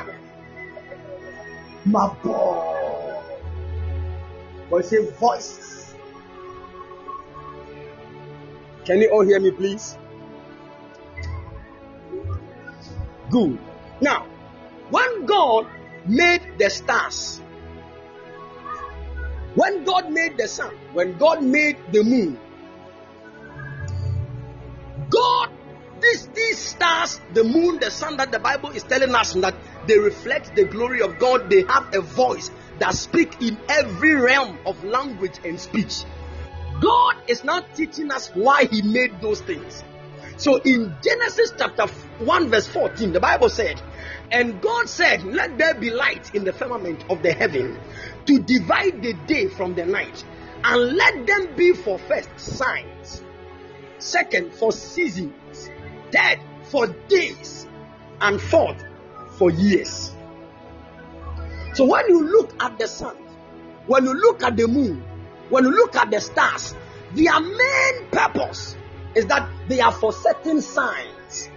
[8.85, 9.97] can you all hear me please?
[13.31, 13.59] Good.
[14.01, 14.27] Now
[14.93, 15.67] when god
[16.07, 17.41] made the stars
[19.55, 22.39] when god made the sun when god made the moon
[25.09, 25.51] god
[26.03, 29.55] these, these stars, the moon, the sun that the Bible is telling us that
[29.87, 32.51] they reflect the glory of God, they have a voice
[32.81, 36.05] that speak in every realm of language and speech.
[36.81, 39.85] God is not teaching us why He made those things.
[40.37, 41.87] So in Genesis chapter
[42.19, 43.81] 1, verse 14, the Bible said,
[44.33, 47.79] And God said, Let there be light in the firmament of the heaven
[48.27, 50.25] to divide the day from the night,
[50.65, 53.23] and let them be for first signs,
[53.99, 55.71] second for seasons
[56.13, 57.67] dead for days
[58.21, 58.83] and fought
[59.37, 60.13] for years.
[61.75, 63.17] So when you look at the sun,
[63.87, 65.03] when you look at the moon,
[65.49, 66.75] when you look at the stars,
[67.13, 68.77] their main purpose
[69.15, 71.49] is that they are for certain signs.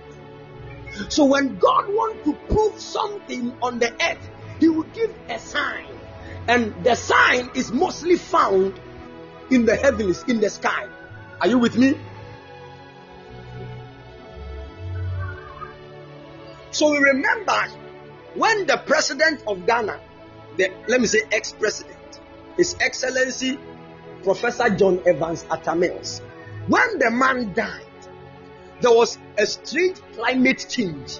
[1.10, 4.30] So when God wants to prove something on the earth,
[4.60, 5.88] He will give a sign.
[6.48, 8.80] And the sign is mostly found
[9.49, 10.88] in the heavens, in the sky.
[11.41, 11.98] Are you with me?
[16.76, 17.68] So we remember
[18.34, 19.98] when the president of Ghana,
[20.58, 22.20] the, let me say ex president,
[22.58, 23.58] His Excellency
[24.26, 26.22] Professor John Evans Atta Mills,
[26.68, 27.86] when the man died,
[28.82, 31.20] there was a strange climate change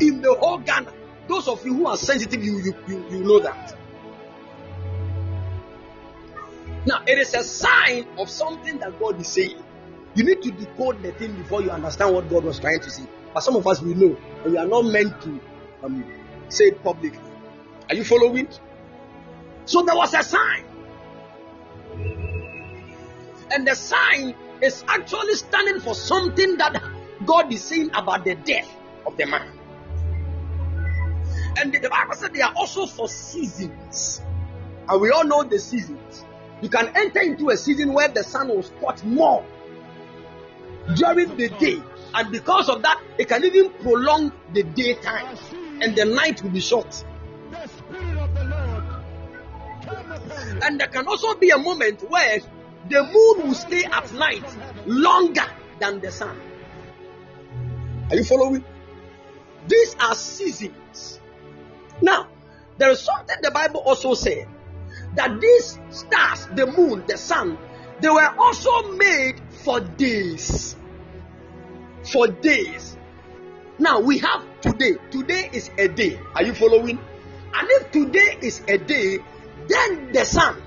[0.00, 0.90] in the whole Ghana.
[1.28, 3.76] Those of you who are sensitive, you, you, you, you know that.
[6.86, 9.62] Now, it is a sign of something that God is saying.
[10.14, 13.06] You need to decode the thing before you understand what God was trying to say.
[13.36, 15.40] But some of us we know, and we are not meant to
[15.82, 16.02] um,
[16.48, 17.20] say it publicly.
[17.86, 18.48] Are you following?
[19.66, 20.64] So there was a sign,
[23.50, 26.82] and the sign is actually standing for something that
[27.26, 28.74] God is saying about the death
[29.06, 29.52] of the man.
[31.58, 34.22] And the Bible said they are also for seasons,
[34.88, 36.24] and we all know the seasons.
[36.62, 39.44] You can enter into a season where the sun will spot more
[40.94, 41.82] during the day
[42.16, 45.36] and because of that, it can even prolong the daytime,
[45.82, 47.04] and the night will be short.
[50.62, 52.38] And there can also be a moment where
[52.88, 54.44] the moon will stay at night
[54.86, 55.44] longer
[55.78, 56.40] than the sun.
[58.08, 58.64] Are you following?
[59.68, 61.20] These are seasons.
[62.00, 62.28] Now,
[62.78, 64.48] there is something the Bible also said
[65.16, 67.58] that these stars, the moon, the sun,
[68.00, 70.76] they were also made for days
[72.06, 72.96] for days.
[73.78, 74.94] Now we have today.
[75.10, 76.18] Today is a day.
[76.34, 76.98] Are you following?
[77.54, 79.18] And if today is a day,
[79.68, 80.62] then the sun,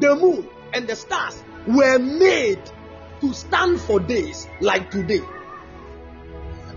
[0.00, 2.60] the moon, and the stars were made
[3.20, 5.20] to stand for days like today.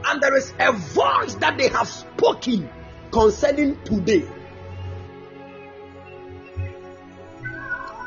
[0.05, 2.69] And there is a voice that they have spoken
[3.11, 4.27] concerning today.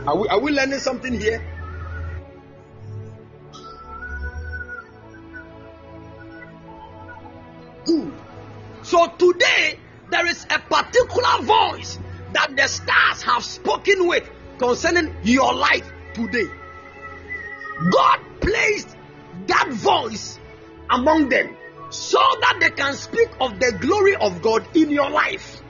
[0.06, 1.53] Are we, are we learning something here?
[8.84, 9.78] So today,
[10.10, 11.98] there is a particular voice
[12.34, 14.28] that the stars have spoken with
[14.58, 16.46] concerning your life today.
[17.90, 18.94] God placed
[19.46, 20.38] that voice
[20.90, 21.56] among them
[21.88, 25.62] so that they can speak of the glory of God in your life.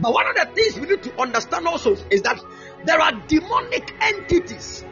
[0.00, 2.40] But one of the things we need to understand also is that
[2.84, 4.84] there are demonic entities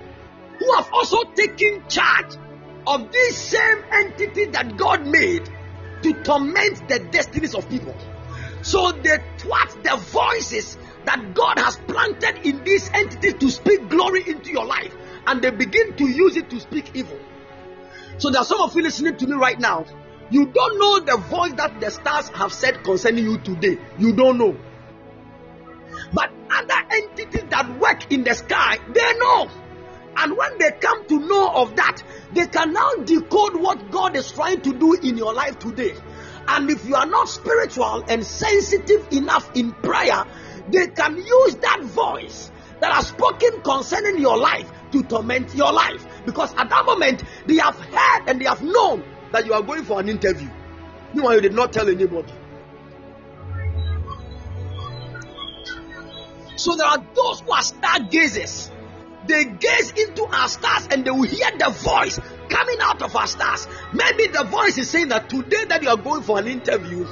[0.61, 2.37] who have also taken charge
[2.87, 5.49] of this same entity that God made
[6.03, 7.95] to torment the destinies of people.
[8.63, 14.29] So they thwart the voices that God has planted in these entities to speak glory
[14.29, 14.95] into your life,
[15.27, 17.19] and they begin to use it to speak evil.
[18.19, 19.85] So there are some of you listening to me right now.
[20.31, 23.79] You don't know the voice that the stars have said concerning you today.
[23.99, 24.57] You don't know.
[26.13, 29.51] But other entities that work in the sky, they know.
[30.17, 32.03] And when they come to know of that,
[32.33, 35.95] they can now decode what God is trying to do in your life today.
[36.49, 40.25] And if you are not spiritual and sensitive enough in prayer,
[40.69, 46.07] they can use that voice that has spoken concerning your life to torment your life.
[46.27, 49.85] Because at that moment, they have heard and they have known that you are going
[49.85, 50.49] for an interview.
[51.15, 52.33] Meanwhile, you did not tell anybody.
[56.57, 58.71] So there are those who are stargazers
[59.27, 62.19] they gaze into our stars and they will hear the voice
[62.49, 63.69] coming out of our stars.
[63.93, 67.07] Maybe the voice is saying that today that you are going for an interview,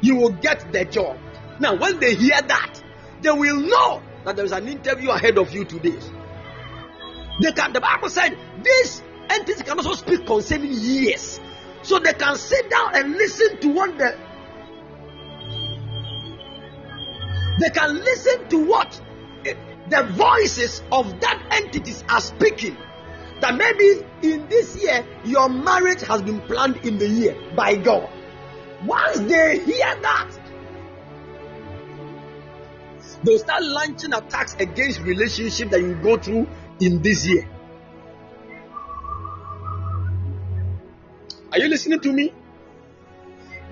[0.00, 1.18] you will get the job.
[1.58, 2.82] Now, when they hear that,
[3.22, 5.98] they will know that there is an interview ahead of you today.
[7.40, 7.72] They can.
[7.72, 11.40] The Bible said this entity can also speak concerning years,
[11.82, 14.16] so they can sit down and listen to what the
[17.60, 19.00] they can listen to what
[19.90, 22.76] the voices of that entities are speaking.
[23.40, 28.08] That maybe in this year your marriage has been planned in the year by God.
[28.84, 30.30] Once they hear that,
[33.22, 36.46] they'll start launching attacks against relationship that you go through
[36.80, 37.48] in this year.
[41.52, 42.32] Are you listening to me?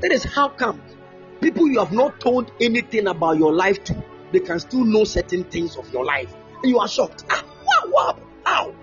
[0.00, 0.82] That is how come
[1.40, 5.44] people you have not told anything about your life to, they can still know certain
[5.44, 6.34] things of your life.
[6.62, 7.24] And you are shocked.
[7.30, 7.44] Ah,
[7.90, 8.74] what, how?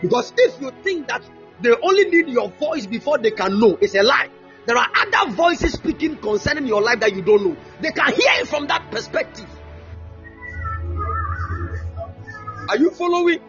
[0.00, 1.22] Because if you think that
[1.60, 4.28] they only need your voice before they can know, it's a lie.
[4.66, 7.56] There are other voices speaking concerning your life that you don't know.
[7.80, 9.48] They can hear it from that perspective.
[12.68, 13.40] Are you following?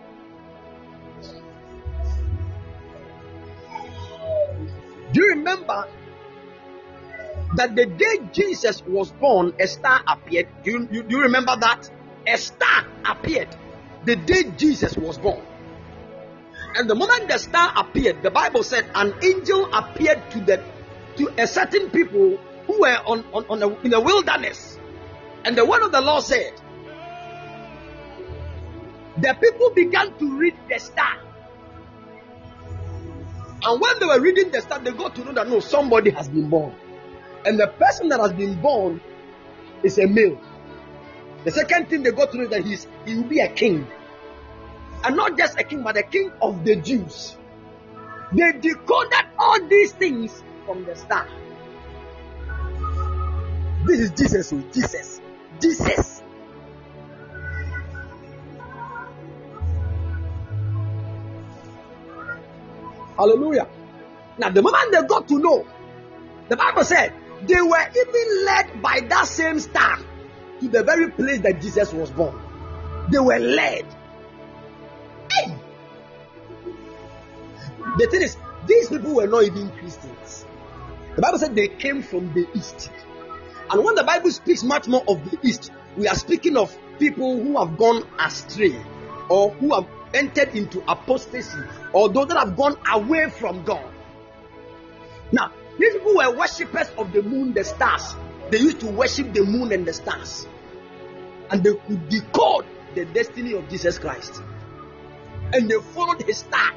[5.14, 5.88] Do you remember
[7.56, 10.48] that the day Jesus was born, a star appeared?
[10.64, 11.90] Do you, you, do you remember that?
[12.28, 13.56] A star appeared
[14.08, 15.42] the day Jesus was born.
[16.76, 20.64] And the moment the star appeared, the Bible said an angel appeared to the
[21.18, 24.80] to a certain people who were on, on, on in the wilderness.
[25.44, 26.54] And the word of the Lord said,
[29.18, 31.18] the people began to read the star.
[33.64, 36.30] And when they were reading the star, they got to know that no, somebody has
[36.30, 36.76] been born.
[37.46, 39.02] And the person that has been born
[39.84, 40.40] is a male.
[41.44, 43.88] The second thing they got to know is that he's, he will be a king.
[45.04, 47.38] And not just a king, but a king of the Jews.
[48.32, 51.28] They decoded all these things from the star.
[53.86, 55.22] This is Jesus, oh, Jesus,
[55.62, 56.17] Jesus.
[63.18, 63.68] Hallelujah.
[64.38, 65.66] Now, the moment they got to know,
[66.50, 67.14] the Bible said
[67.46, 69.98] they were even led by that same star
[70.60, 72.40] to the very place that Jesus was born.
[73.12, 73.86] They were led.
[75.32, 75.56] Hey!
[77.98, 78.38] The thing is,
[78.68, 80.46] these people were not even Christians.
[81.16, 82.92] The Bible said they came from the east.
[83.70, 87.42] And when the Bible speaks much more of the east, we are speaking of people
[87.42, 88.80] who have gone astray
[89.30, 91.60] or who have entered into apostasy
[91.94, 93.94] or those that have gone away from God.
[95.32, 98.16] Now, these people were worshippers of the moon, the stars.
[98.50, 100.48] They used to worship the moon and the stars.
[101.50, 102.66] And they could decode
[102.96, 104.42] the destiny of Jesus Christ.
[105.54, 106.74] And they followed his star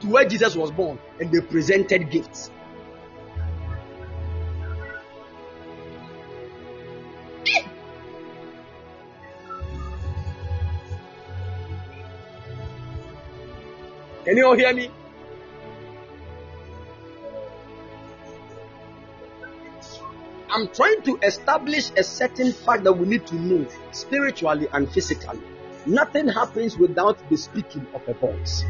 [0.00, 2.50] to where Jesus was born and they presented gifts.
[14.24, 14.90] Can you all hear me?
[20.50, 25.40] I'm trying to establish a certain fact that we need to know spiritually and physically.
[25.84, 28.64] Nothing happens without the speaking of a voice.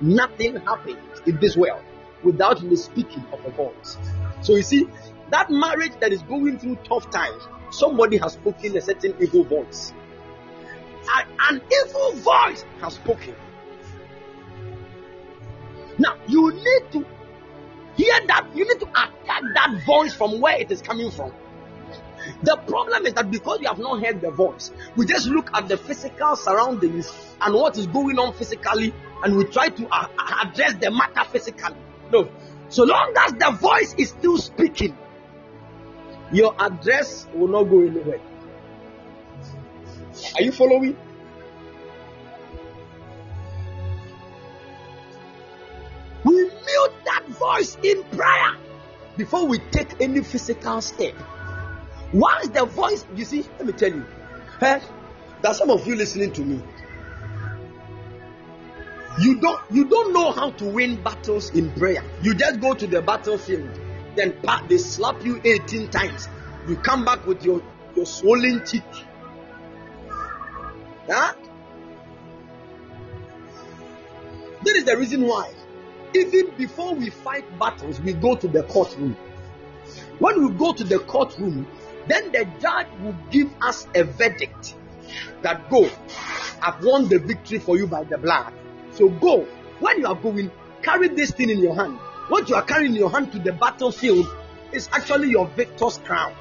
[0.00, 1.82] Nothing happens in this world
[2.24, 3.96] without the speaking of a voice.
[4.40, 4.88] So you see,
[5.30, 9.92] that marriage that is going through tough times, somebody has spoken a certain evil voice.
[11.48, 13.34] An, evil voice has spoken.
[15.98, 17.06] Now you need to
[17.96, 21.32] hear that, you need to attack that voice from where it is coming from.
[22.42, 25.68] The problem is that because we have not heard the voice, we just look at
[25.68, 28.92] the physical surroundings and what is going on physically,
[29.22, 30.08] and we try to uh,
[30.42, 31.76] address the matter physically.
[32.12, 32.28] No,
[32.68, 34.96] so long as the voice is still speaking,
[36.32, 38.20] your address will not go anywhere.
[40.34, 40.96] Are you following?
[46.26, 48.56] We mute that voice in prayer
[49.16, 51.14] before we take any physical step.
[52.12, 54.04] Once the voice, you see, let me tell you,
[54.60, 54.80] eh,
[55.42, 56.60] that some of you listening to me,
[59.20, 62.02] you don't you don't know how to win battles in prayer.
[62.22, 63.70] You just go to the battlefield,
[64.16, 64.34] then
[64.68, 66.26] they slap you 18 times.
[66.66, 67.62] You come back with your,
[67.94, 68.82] your swollen cheek.
[71.08, 71.34] Huh?
[74.64, 75.52] That is the reason why.
[76.16, 79.14] Even before we fight battles, we go to the courtroom.
[80.18, 81.66] When we go to the courtroom,
[82.08, 84.76] then the judge will give us a verdict
[85.42, 85.90] that go,
[86.62, 88.54] I've won the victory for you by the blood.
[88.92, 89.46] So go.
[89.80, 91.98] When you are going, carry this thing in your hand.
[92.28, 94.26] What you are carrying in your hand to the battlefield
[94.72, 96.32] is actually your victor's crown.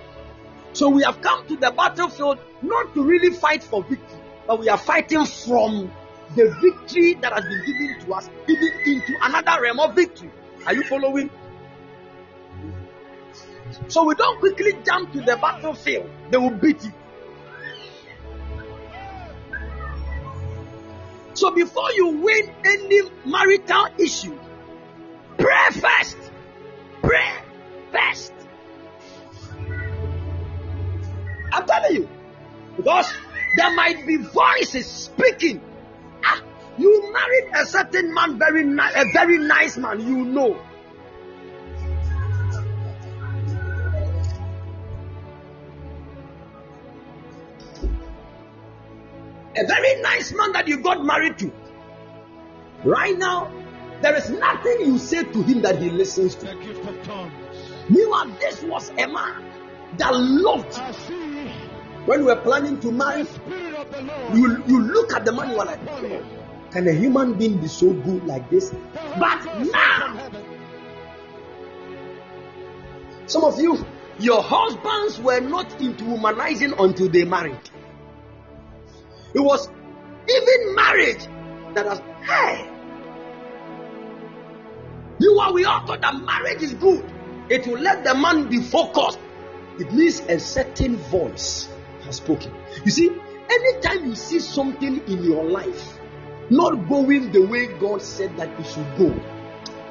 [0.71, 4.69] So we have come to the battlefield not to really fight for victory, but we
[4.69, 5.91] are fighting from
[6.35, 10.31] the victory that has been given to us, even into another realm of victory.
[10.65, 11.29] Are you following?
[13.87, 16.91] So we don't quickly jump to the battlefield, they will beat you.
[21.33, 24.37] So before you win any marital issue,
[25.37, 26.17] pray first.
[27.01, 27.33] Pray
[27.91, 28.33] first.
[31.51, 32.09] I'm telling you.
[32.77, 33.11] Because
[33.57, 35.61] there might be voices speaking.
[36.77, 40.59] You married a certain man, very ni- a very nice man, you know.
[49.57, 51.51] A very nice man that you got married to.
[52.83, 53.51] Right now,
[54.01, 56.53] there is nothing you say to him that he listens to.
[57.89, 59.43] Meanwhile, this was a man
[59.97, 60.77] that loved
[62.05, 63.23] when we were planning to marry.
[63.25, 64.37] Spirit of the Lord.
[64.37, 66.25] You, you look at the man, you are like, "God,
[66.75, 68.75] can a human being be so good like this?
[69.17, 70.29] But now,
[73.27, 73.85] some of you,
[74.19, 77.69] your husbands were not into womanizing until they married.
[79.33, 79.69] It was
[80.29, 81.25] even marriage
[81.75, 82.69] that has, hey,
[85.19, 87.09] you are, we all thought that marriage is good.
[87.47, 89.19] It will let the man be focused.
[89.79, 91.69] It means a certain voice
[92.03, 92.53] has spoken.
[92.83, 93.11] You see,
[93.49, 95.94] anytime you see something in your life
[96.49, 99.19] not going the way God said that it should go,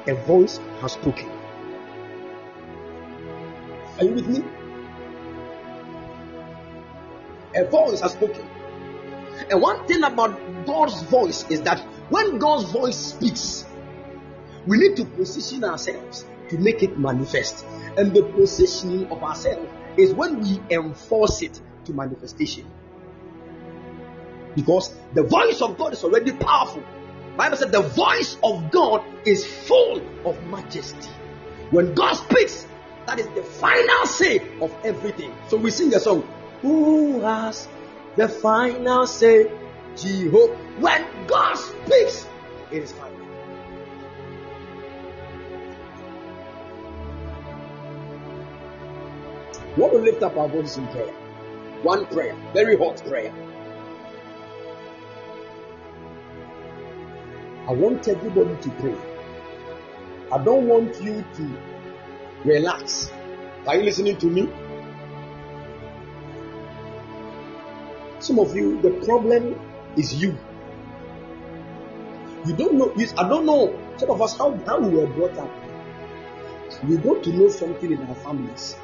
[0.07, 1.29] a voice has spoken.
[3.97, 4.43] Are you with me?
[7.55, 8.47] A voice has spoken.
[9.49, 11.79] And one thing about God's voice is that
[12.09, 13.65] when God's voice speaks,
[14.65, 17.65] we need to position ourselves to make it manifest.
[17.97, 19.67] And the positioning of ourselves
[19.97, 22.65] is when we enforce it to manifestation.
[24.55, 26.83] Because the voice of God is already powerful.
[27.37, 31.09] Bible said the voice of God is full of majesty.
[31.71, 32.65] When God speaks,
[33.07, 35.35] that is the final say of everything.
[35.49, 36.27] So we sing a song.
[36.61, 37.67] Who has
[38.15, 39.51] the final say?
[39.97, 40.55] Jehovah.
[40.79, 42.27] When God speaks,
[42.71, 43.15] it is final.
[49.77, 51.13] We to lift up our voices in prayer.
[51.83, 53.33] One prayer, very hot prayer.
[57.67, 58.95] I want everybody to pray.
[60.31, 61.57] I don't want you to
[62.43, 63.11] relax.
[63.65, 64.49] Are you listening to me?
[68.19, 69.59] Some of you, the problem
[69.97, 70.37] is you.
[72.45, 72.93] You don't know.
[73.17, 73.79] I don't know.
[73.97, 75.49] Some of us, how, how we were brought up.
[76.83, 78.75] We got to know something in our families.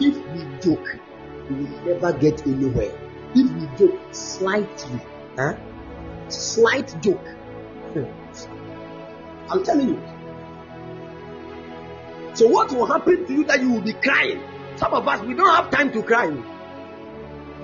[0.00, 0.98] If we joke,
[1.48, 2.92] we will never get anywhere.
[3.34, 5.00] If we joke slightly,
[5.36, 5.54] huh?
[6.28, 7.24] slight joke,
[7.96, 10.02] I'm telling you.
[12.34, 14.42] So what will happen to you that you will be crying?
[14.76, 16.28] Some of us we don't have time to cry.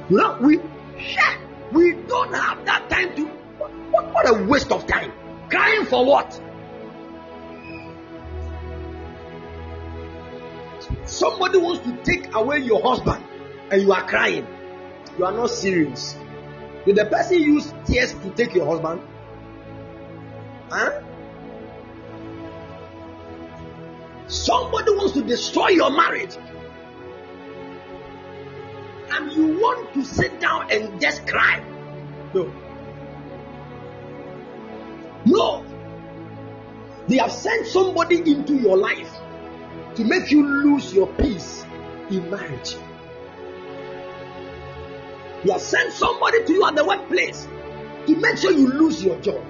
[0.09, 0.59] No, we
[0.99, 1.39] yeah,
[1.73, 3.25] we don't have that time to.
[3.27, 5.13] What, what a waste of time!
[5.49, 6.41] Crying for what?
[11.05, 13.25] Somebody wants to take away your husband,
[13.71, 14.47] and you are crying.
[15.19, 16.17] You are not serious.
[16.85, 19.01] Did the person use tears to take your husband?
[20.71, 21.01] Huh?
[24.29, 26.37] Somebody wants to destroy your marriage.
[29.11, 31.63] And you want to sit down and just cry.
[32.35, 32.53] No.
[35.25, 35.65] No.
[37.07, 39.13] They have sent somebody into your life
[39.95, 41.65] to make you lose your peace
[42.11, 42.77] in marriage.
[45.45, 47.47] They have sent somebody to you at the workplace
[48.07, 49.45] to make sure you lose your job.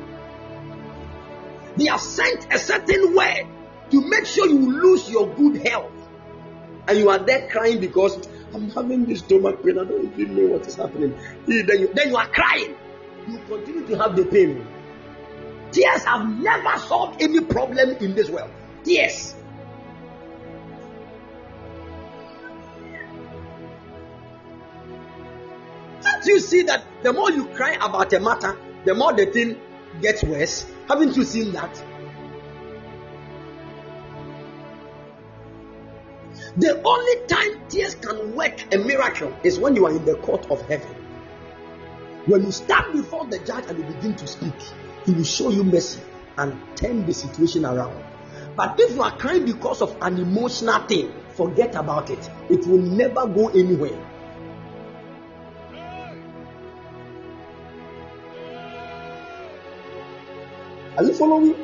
[1.76, 3.46] They have sent a certain word
[3.90, 5.92] to make sure you lose your good health.
[6.88, 9.78] And you are there crying because I'm having this stomach pain.
[9.78, 11.18] I don't even know what is happening.
[11.46, 12.76] Then you, then you are crying.
[13.28, 14.66] You continue to have the pain.
[15.72, 18.50] Tears have never solved any problem in this world.
[18.84, 19.34] Tears.
[26.02, 29.60] Can't you see that the more you cry about a matter, the more the thing
[30.00, 30.66] gets worse?
[30.88, 31.82] Haven't you seen that?
[36.56, 40.50] The only time tears can work a miracle is when you are in the court
[40.50, 40.94] of heaven.
[42.26, 44.54] When you stand before the judge and you begin to speak,
[45.04, 46.00] he will show you mercy
[46.38, 48.02] and turn the situation around.
[48.56, 52.30] But if you are crying because of an emotional thing, forget about it.
[52.48, 53.98] It will never go anywhere.
[60.96, 61.54] Are you following?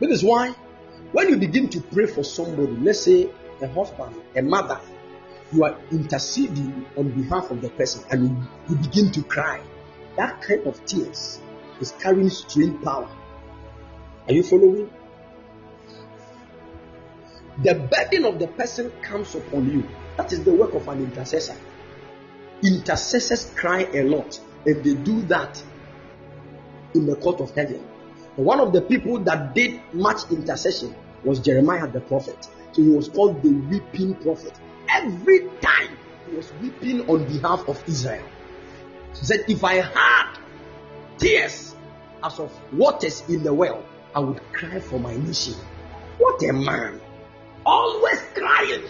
[0.00, 0.54] That is why
[1.12, 3.30] when you begin to pray for somebody, let's say
[3.62, 4.80] a husband, a mother,
[5.52, 9.62] you are interceding on behalf of the person and you, you begin to cry.
[10.16, 11.40] That kind of tears
[11.80, 13.08] is carrying strange power.
[14.26, 14.90] Are you following?
[17.62, 19.88] The burden of the person comes upon you.
[20.18, 21.56] That is the work of an intercessor.
[22.64, 25.62] Intercessors cry a lot, and they do that
[26.94, 27.86] in the court of heaven.
[28.34, 32.48] One of the people that did much intercession was Jeremiah the prophet.
[32.72, 34.58] So he was called the weeping prophet.
[34.88, 35.96] Every time
[36.28, 38.24] he was weeping on behalf of Israel.
[39.14, 40.38] He said, If I had
[41.18, 41.76] tears
[42.24, 43.84] as of waters in the well,
[44.16, 45.54] I would cry for my nation.
[46.18, 47.00] What a man!
[47.64, 48.82] Always crying.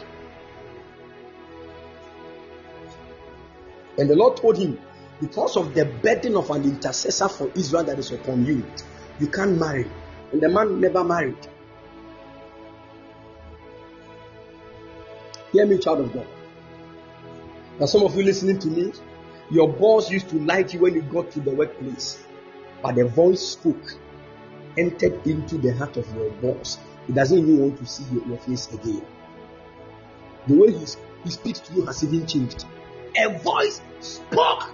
[3.99, 4.79] And the Lord told him,
[5.21, 8.65] Because of the burden of an intercessor for Israel that is upon you,
[9.19, 9.91] you can't marry.
[10.33, 11.49] And the man never married.
[15.53, 16.27] Hear me, child of God.
[17.81, 18.93] Now, some of you listening to me,
[19.51, 22.23] your boss used to like you when you got to the workplace,
[22.83, 23.95] but the voice spoke,
[24.77, 26.79] entered into the heart of your boss.
[27.07, 29.03] He doesn't even want to see your, face again.
[30.47, 30.73] The way
[31.25, 32.67] he speaks to you has even changed.
[33.19, 34.71] A voice spoke.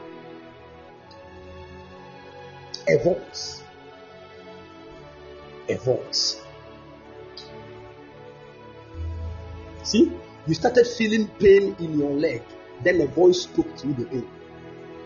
[2.88, 3.64] A voice
[5.68, 6.40] a voice.
[9.82, 10.12] See,
[10.46, 12.42] you started feeling pain in your leg.
[12.82, 14.28] Then a voice spoke through the pain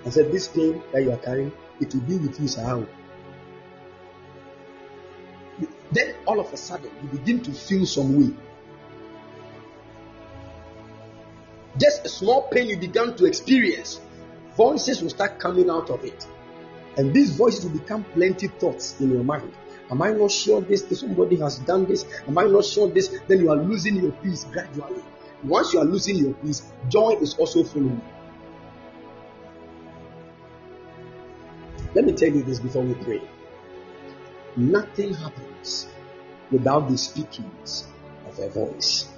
[0.05, 2.86] and said, This pain that you are carrying, it will be with you, Sahau.
[5.93, 8.35] Then all of a sudden, you begin to feel some way.
[11.79, 14.01] Just a small pain you began to experience,
[14.57, 16.27] voices will start coming out of it.
[16.97, 19.53] And these voices will become plenty thoughts in your mind.
[19.91, 20.85] Am I not sure this?
[20.99, 22.05] Somebody has done this.
[22.27, 23.09] Am I not sure this?
[23.29, 25.03] Then you are losing your peace gradually.
[25.45, 28.03] Once you are losing your peace, joy is also following.
[31.95, 33.23] Let me tell you this before we pray.
[34.57, 35.89] Nothing happens
[36.51, 37.87] without the speakings
[38.27, 39.09] of a voice.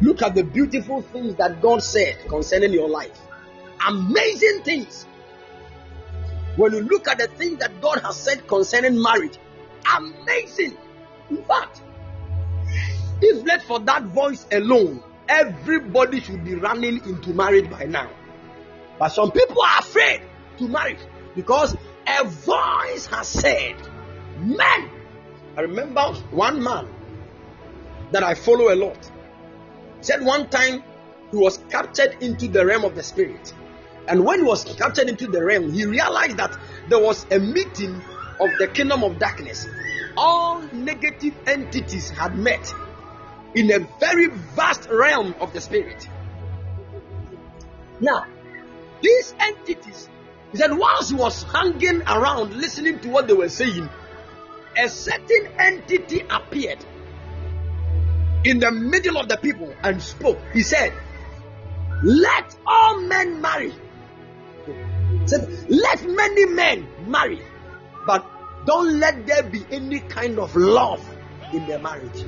[0.00, 3.18] Look at the beautiful things that God said concerning your life
[3.86, 5.06] amazing things.
[6.56, 9.38] When you look at the things that God has said concerning marriage,
[9.96, 10.76] amazing.
[11.30, 11.82] In fact,
[13.20, 18.10] if left for that voice alone, everybody should be running into marriage by now.
[18.98, 20.22] But some people are afraid
[20.58, 20.98] to marry
[21.36, 21.76] because
[22.06, 23.76] a voice has said,
[24.38, 24.90] Men.
[25.56, 26.88] I remember one man
[28.12, 29.10] that I follow a lot.
[30.00, 30.82] Said one time
[31.30, 33.52] he was captured into the realm of the spirit
[34.08, 36.56] and when he was captured into the realm, he realized that
[36.88, 38.02] there was a meeting
[38.40, 39.68] of the kingdom of darkness.
[40.16, 42.74] All negative entities had met
[43.54, 46.08] in a very vast realm of the spirit.
[48.00, 48.26] Now,
[49.02, 50.08] these entities,
[50.52, 53.90] he said, once he was hanging around listening to what they were saying,
[54.76, 56.82] a certain entity appeared
[58.44, 60.38] in the middle of the people and spoke.
[60.52, 60.92] He said,
[62.02, 63.72] Let all men marry
[65.28, 67.40] said, Let many men marry,
[68.06, 68.24] but
[68.66, 71.04] don't let there be any kind of love
[71.52, 72.24] in their marriage.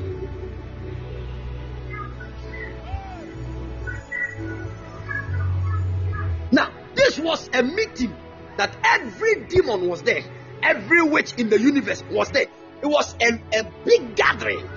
[6.53, 8.15] Now, this was a meeting
[8.57, 10.23] that every demon was there,
[10.63, 12.47] every witch in the universe was there.
[12.83, 14.69] It was a, a big gathering,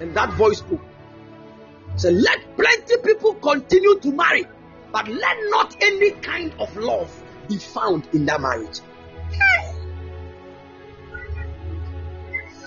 [0.00, 0.80] and that voice spoke.
[1.96, 4.46] So let plenty people continue to marry,
[4.92, 8.80] but let not any kind of love be found in that marriage.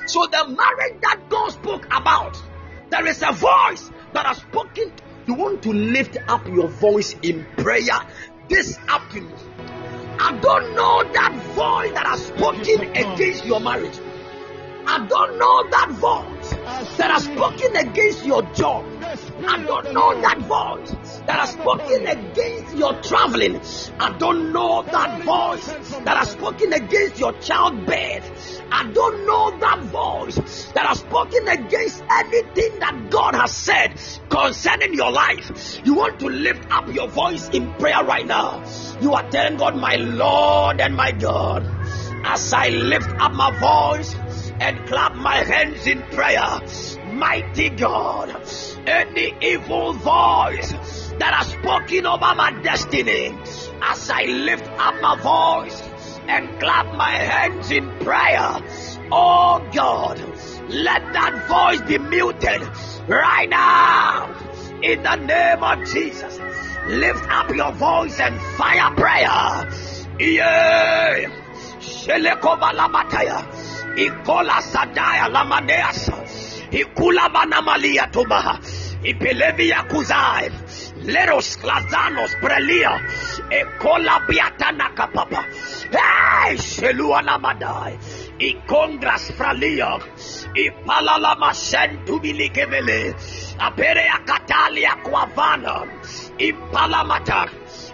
[0.10, 2.36] So, the marriage that God spoke about,
[2.90, 4.92] there is a voice that has spoken.
[5.28, 8.00] You want to lift up your voice in prayer
[8.48, 9.32] this afternoon.
[10.20, 14.00] I don't know that voice that has spoken against your marriage.
[14.91, 16.49] I don't know that voice
[16.98, 18.84] that has spoken against your job.
[19.48, 23.61] I don't know that voice that has spoken against your traveling.
[23.99, 25.68] I don't know that voice
[26.06, 28.64] that has spoken against your childbirth.
[28.72, 33.94] I don't know that voice that has spoken against anything that God has said
[34.30, 35.82] concerning your life.
[35.86, 38.64] You want to lift up your voice in prayer right now.
[39.02, 41.64] You are telling God, my Lord and my God,
[42.26, 44.16] as I lift up my voice
[44.60, 46.60] and clap my hands in prayer,
[47.14, 48.36] mighty God,
[48.86, 50.72] any evil voice
[51.18, 53.38] that has spoken over my destiny,
[53.81, 55.81] as I lift up my voice
[56.27, 58.61] and clap my hands in prayer,
[59.11, 60.19] oh God,
[60.69, 62.61] let that voice be muted
[63.07, 64.36] right now
[64.84, 66.40] in the name of Jesus.
[66.88, 69.69] Lift up your voice and fire prayer.
[70.19, 71.30] Yeah.
[73.95, 76.14] Ikola sadaya lamaneasa.
[76.72, 78.60] Ikula banamalia tubaha.
[79.03, 80.52] Ipelevia kuzai.
[81.06, 82.99] Leros klazanos prelia.
[83.49, 85.44] Ekola biatana kapapa.
[85.91, 87.98] Hey, shelua namadai.
[88.40, 89.99] Ikondras fralia.
[90.56, 93.16] Ipalala masentu bilikevele.
[93.60, 95.88] Apere akatalia kwavana.
[96.38, 97.49] Ipalamata.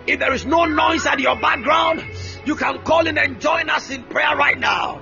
[0.07, 2.03] If there is no noise at your background,
[2.45, 5.01] you can call in and join us in prayer right now.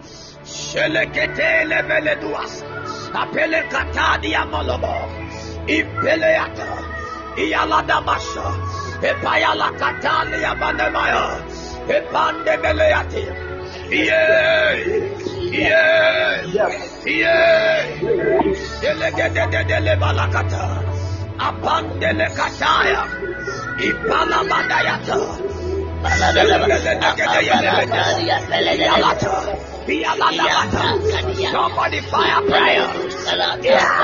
[0.73, 2.53] Sheleketele veleduas.
[3.13, 4.95] Apele katadia molobo.
[5.67, 6.69] Impeleata.
[7.37, 8.47] Iyalada masha.
[9.09, 11.25] Epayala katalia bandemaya.
[11.97, 13.23] Epande beleati.
[20.01, 20.63] Balakata.
[21.47, 23.01] Apandele kataya.
[23.77, 25.21] Ipala badayata.
[31.51, 32.87] Somebody fire prayer.
[33.61, 34.03] Yeah.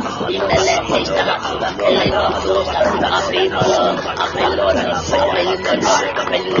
[0.00, 2.62] إن الذين اجتمعوا إلا يوافقوا
[3.18, 6.60] أمري أمر الوضع فالملك الملك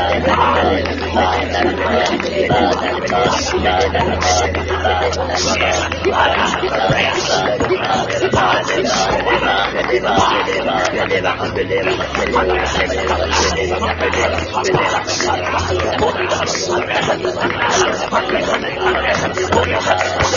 [19.83, 20.30] I'm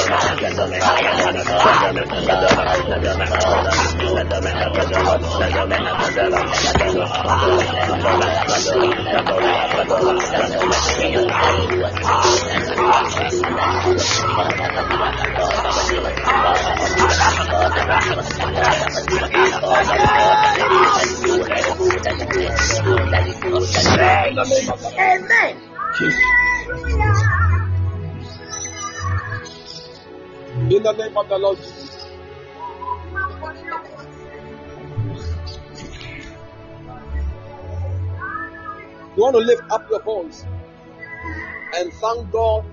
[24.97, 25.55] Amen.
[30.71, 32.07] In the name of the Lord Jesus.
[39.15, 40.47] You want to lift up your voice
[41.75, 42.65] and thank God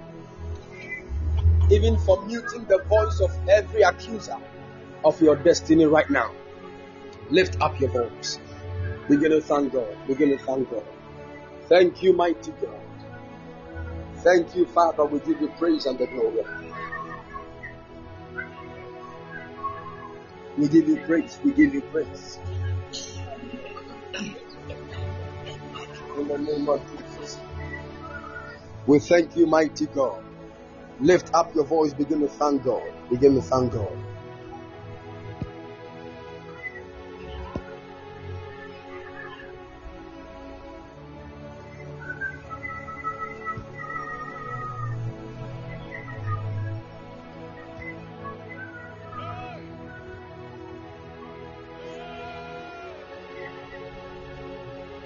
[1.70, 4.38] even for muting the voice of every accuser
[5.04, 6.32] of your destiny right now.
[7.30, 8.40] Lift up your voice.
[9.10, 9.98] Begin to thank God.
[10.08, 10.86] Begin to thank God.
[11.68, 12.80] Thank you, mighty God.
[14.18, 15.04] Thank you, Father.
[15.04, 16.44] We give you praise and the glory.
[20.58, 21.40] We give you praise.
[21.44, 22.40] We give you praise.
[26.18, 27.38] In the name of Jesus.
[28.86, 30.24] We thank you, mighty God.
[31.00, 31.94] Lift up your voice.
[31.94, 32.84] Begin to thank God.
[33.10, 33.98] Begin to thank God.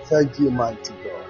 [0.09, 1.24] Thank you, mighty God.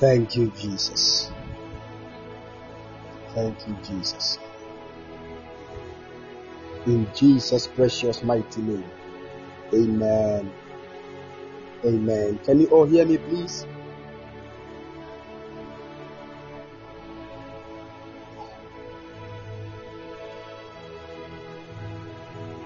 [0.00, 1.30] Thank you, Jesus.
[3.34, 4.38] Thank you, Jesus.
[6.86, 8.90] In Jesus' precious mighty name.
[9.74, 10.50] Amen.
[11.84, 12.38] Amen.
[12.44, 13.66] Can you all hear me, please?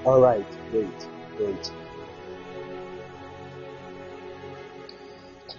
[0.04, 0.46] All right.
[0.70, 1.08] Great.
[1.36, 1.72] Great.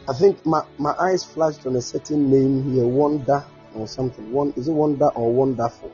[0.07, 4.32] I think my, my eyes flashed on a certain name here, Wonder or something.
[4.32, 5.91] One is it Wonder or Wonderful?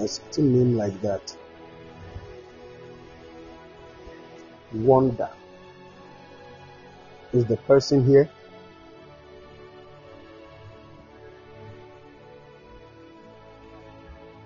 [0.00, 1.36] A certain name like that.
[4.72, 5.30] Wonder.
[7.32, 8.28] Is the person here?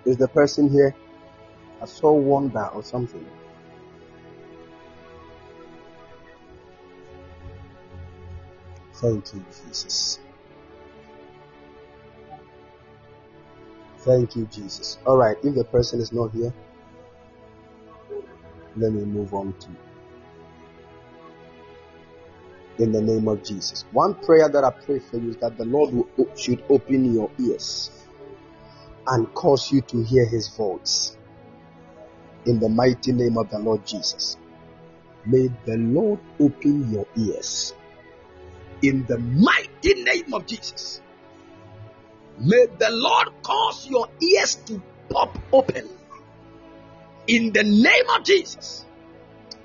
[0.05, 0.95] Is the person here?
[1.81, 3.27] I saw Wonder or something.
[9.05, 10.19] Thank you, Jesus.
[13.99, 14.97] Thank you, Jesus.
[15.05, 16.55] All right, if the person is not here,
[18.79, 19.69] let me move on to
[22.83, 23.85] in the name of Jesus.
[23.93, 27.31] One prayer that I pray for you is that the Lord will, should open your
[27.39, 27.91] ears
[29.07, 31.19] and cause you to hear his voice
[32.47, 34.39] in the mighty name of the Lord Jesus.
[35.27, 37.75] May the Lord open your ears
[38.89, 41.01] in the mighty name of Jesus.
[42.39, 45.89] May the Lord cause your ears to pop open
[47.27, 48.85] in the name of Jesus.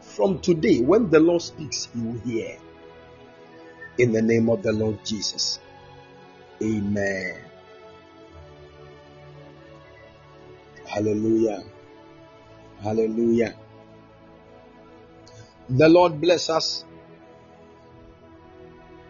[0.02, 2.58] From today, when the Lord speaks, you will hear.
[3.98, 5.60] In the name of the Lord Jesus.
[6.62, 7.38] Amen.
[10.86, 11.64] Hallelujah.
[12.82, 13.56] Hallelujah.
[15.70, 16.86] The Lord bless us.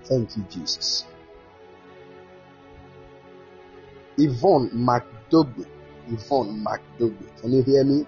[0.09, 1.05] Thank you, Jesus.
[4.17, 5.67] Yvonne McDougall.
[6.09, 7.41] Yvonne McDougall.
[7.41, 8.05] Can you hear me?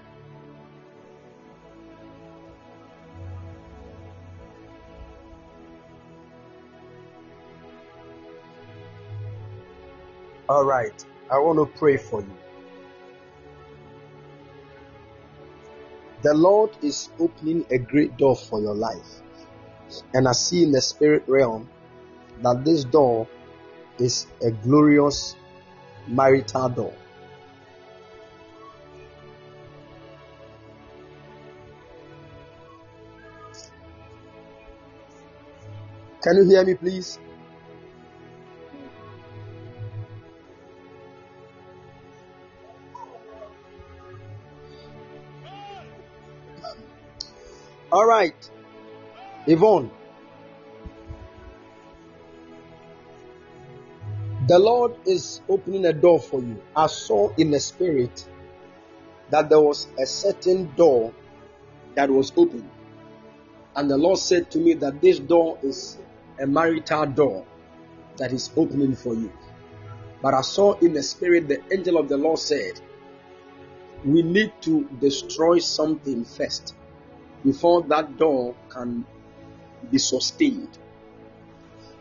[10.49, 11.05] All right.
[11.31, 12.33] I want to pray for you.
[16.23, 19.21] The Lord is opening a great door for your life.
[20.13, 21.69] And I see in the spirit realm
[22.41, 23.27] that this door
[23.99, 25.35] is a glorious
[26.07, 26.93] marital door.
[36.23, 37.19] Can you hear me, please?
[47.91, 48.35] All right,
[49.47, 49.91] Yvonne.
[54.51, 56.61] The Lord is opening a door for you.
[56.75, 58.27] I saw in the spirit
[59.29, 61.13] that there was a certain door
[61.95, 62.69] that was open.
[63.77, 65.97] And the Lord said to me that this door is
[66.37, 67.45] a marital door
[68.17, 69.31] that is opening for you.
[70.21, 72.81] But I saw in the spirit the angel of the Lord said,
[74.03, 76.75] We need to destroy something first
[77.45, 79.05] before that door can
[79.89, 80.77] be sustained.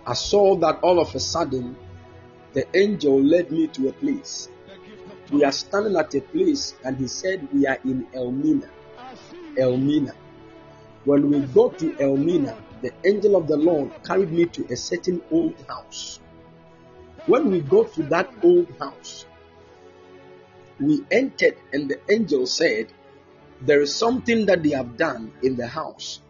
[0.04, 1.76] I saw that all of a sudden
[2.52, 4.48] the angel led me to a place.
[5.30, 8.68] We are standing at a place and he said we are in Elmina.
[9.56, 10.14] Elmina.
[11.04, 15.22] When we got to Elmina, the angel of the Lord carried me to a certain
[15.30, 16.18] old house.
[17.26, 19.26] When we got to that old house,
[20.80, 22.88] we entered and the angel said,
[23.60, 26.20] there is something that they have done in the house,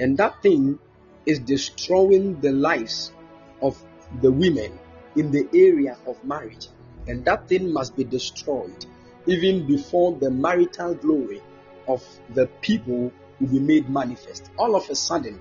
[0.00, 0.78] and that thing
[1.26, 3.12] is destroying the lives
[3.60, 3.76] of
[4.22, 4.78] the women
[5.18, 6.68] in the area of marriage,
[7.06, 8.86] and that thing must be destroyed
[9.26, 11.42] even before the marital glory
[11.86, 12.02] of
[12.34, 14.50] the people will be made manifest.
[14.58, 15.40] All of a sudden,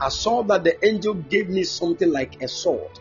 [0.00, 2.98] I saw that the angel gave me something like a sword,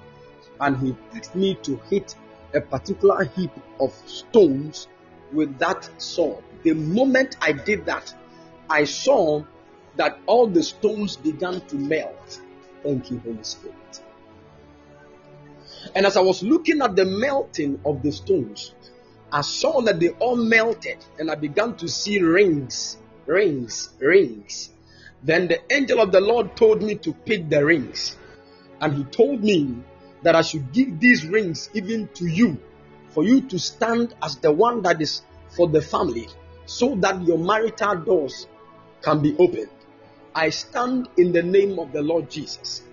[0.60, 2.16] and he asked me to hit
[2.54, 4.88] a particular heap of stones
[5.34, 8.14] with that sword the moment I did that,
[8.70, 9.44] I saw
[9.96, 12.42] that all the stones began to melt.
[12.84, 14.02] Thank you, Holy Spirit.
[15.96, 18.74] And as I was looking at the melting of the stones,
[19.32, 24.70] I saw that they all melted, and I began to see rings, rings, rings.
[25.24, 28.18] Then the angel of the Lord told me to pick the rings,
[28.80, 29.76] and he told me
[30.24, 32.58] that I should give these rings even to you,
[33.10, 36.28] for you to stand as the one that is for the family
[36.66, 38.48] so that your marital doors
[39.02, 39.70] can be opened.
[40.34, 42.84] I stand in the name of the Lord Jesus.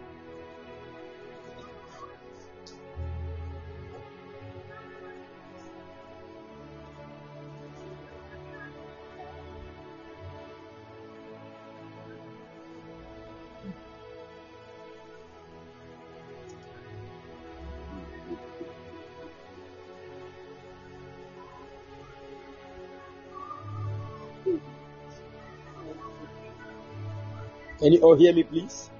[27.88, 28.90] Can you all hear me, please?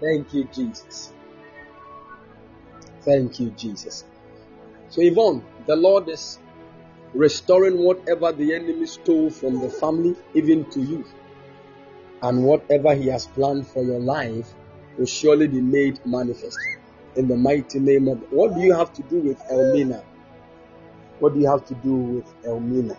[0.00, 1.12] Thank you, Jesus.
[3.00, 4.04] Thank you, Jesus.
[4.88, 6.38] So, Yvonne, the Lord is
[7.12, 11.04] restoring whatever the enemy stole from the family, even to you.
[12.22, 14.54] And whatever he has planned for your life,
[14.98, 16.60] will surely be made manifest
[17.16, 18.18] in the mighty name of.
[18.32, 20.02] What do you have to do with Elmina?
[21.20, 22.96] What do you have to do with Elmina?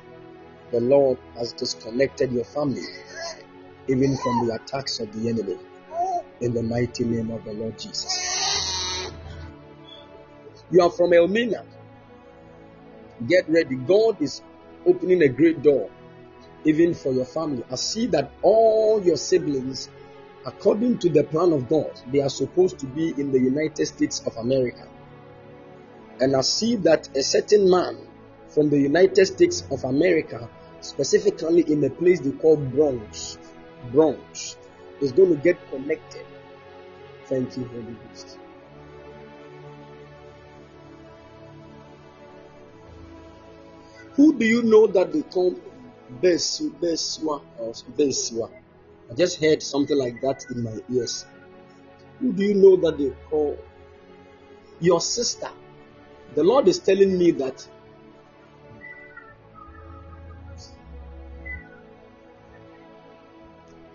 [0.72, 2.84] The Lord has disconnected your family
[3.88, 5.58] even from the attacks of the enemy
[6.42, 9.12] in the mighty name of the Lord Jesus.
[10.72, 11.66] You are from Elmina.
[13.28, 13.76] Get ready.
[13.76, 14.42] God is
[14.86, 15.90] opening a great door,
[16.64, 17.64] even for your family.
[17.70, 19.90] I see that all your siblings,
[20.45, 24.22] according to the plan of God, they are supposed to be in the United States
[24.26, 24.88] of America.
[26.20, 27.98] And I see that a certain man
[28.48, 30.49] from the United States of America,
[30.82, 33.38] specifically in a place they call Bronx,
[33.91, 34.57] Bronx,
[35.02, 36.26] is going to get connected.
[37.26, 38.38] Thank you, Holy Ghost.
[44.14, 45.56] Who do you know that they call
[46.22, 48.49] Besu, Beswa or Beswa?
[49.10, 51.26] I just heard something like that in my ears.
[52.19, 53.57] Who do you know that they call
[54.80, 55.49] your sister?
[56.36, 57.68] The Lord is telling me that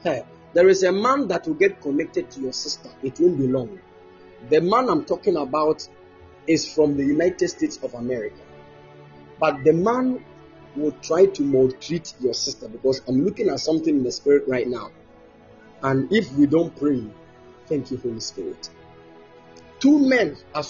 [0.03, 2.91] hey, there is a man that will get connected to your sister.
[3.03, 3.79] It won't be long.
[4.51, 5.89] The man I'm talking about
[6.47, 8.43] is from the United States of America.
[9.39, 10.25] But the man
[10.77, 14.67] will try to maltreat your sister because I'm looking at something in the spirit right
[14.69, 14.91] now.
[15.85, 17.05] And if we don't pray,
[17.67, 18.71] thank you, Holy Spirit.
[19.81, 20.65] Two men are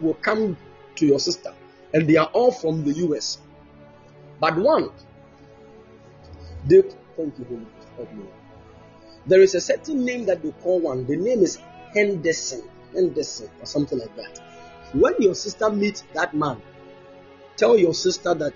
[0.00, 0.56] will come
[0.94, 1.52] to your sister,
[1.92, 3.38] and they are all from the US.
[4.38, 4.90] But one,
[6.66, 6.82] they
[7.16, 7.66] thank you, Holy
[8.06, 8.32] Spirit.
[9.26, 11.04] There is a certain name that they call one.
[11.04, 11.58] The name is
[11.92, 12.62] Henderson,
[12.94, 14.40] Henderson, or something like that.
[14.92, 16.62] When your sister meets that man,
[17.56, 18.54] tell your sister that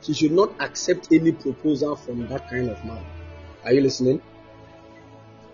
[0.00, 3.04] she should not accept any proposal from that kind of man.
[3.62, 4.22] Are you listening?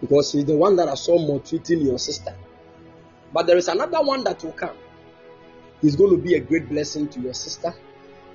[0.01, 2.35] Because he's the one that I saw maltreating your sister.
[3.33, 4.77] But there is another one that will come.
[5.81, 7.75] He's going to be a great blessing to your sister,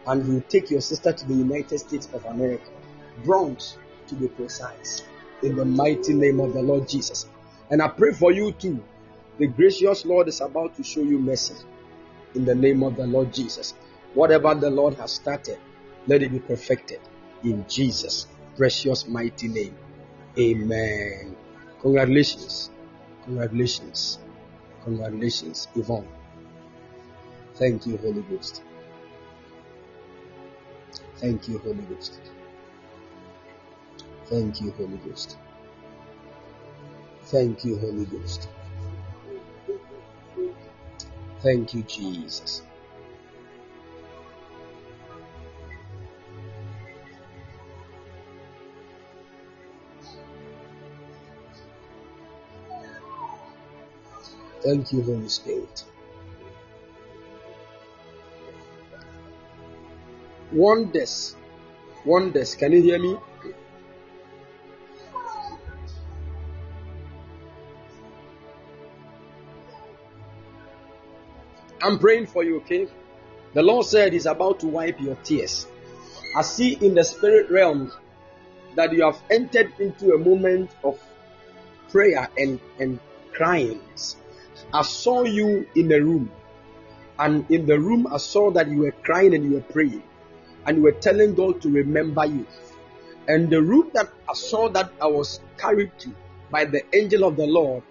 [0.07, 2.69] and he will take your sister to the United States of America,
[3.23, 3.77] Bronx
[4.07, 5.03] to be precise,
[5.43, 7.27] in the mighty name of the Lord Jesus.
[7.69, 8.83] And I pray for you too.
[9.37, 11.55] The gracious Lord is about to show you mercy
[12.35, 13.73] in the name of the Lord Jesus.
[14.13, 15.59] Whatever the Lord has started,
[16.07, 16.99] let it be perfected
[17.43, 19.75] in Jesus' precious mighty name.
[20.39, 21.35] Amen.
[21.85, 22.71] Congratulations.
[23.25, 24.17] Congratulations.
[24.85, 26.07] Congratulations, Yvonne.
[27.53, 28.63] Thank you, Holy Ghost.
[31.17, 32.19] Thank you, Holy Ghost.
[34.25, 35.37] Thank you, Holy Ghost.
[37.25, 38.49] Thank you, Holy Ghost.
[41.41, 42.63] Thank you, Jesus.
[54.65, 55.83] Thank you, Holy Spirit.
[60.51, 61.35] Wonders.
[62.03, 62.55] Wonders.
[62.55, 63.15] Can you hear me?
[71.83, 72.87] I'm praying for you, okay?
[73.53, 75.67] The Lord said He's about to wipe your tears.
[76.35, 77.91] I see in the spirit realm
[78.73, 80.99] that you have entered into a moment of
[81.89, 82.99] prayer and, and
[83.31, 83.79] crying.
[84.73, 86.31] I saw you in the room,
[87.19, 90.03] and in the room, I saw that you were crying and you were praying,
[90.65, 92.45] and you were telling God to remember you.
[93.27, 96.09] And the room that I saw that I was carried to
[96.51, 97.83] by the angel of the Lord,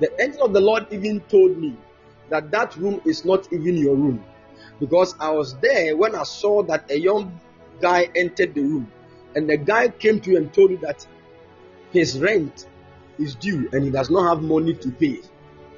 [0.00, 1.76] the angel of the Lord even told me
[2.28, 4.24] that that room is not even your room
[4.80, 7.40] because I was there when I saw that a young
[7.80, 8.90] guy entered the room,
[9.34, 11.06] and the guy came to you and told you that
[11.92, 12.66] his rent
[13.18, 15.20] is due and he does not have money to pay.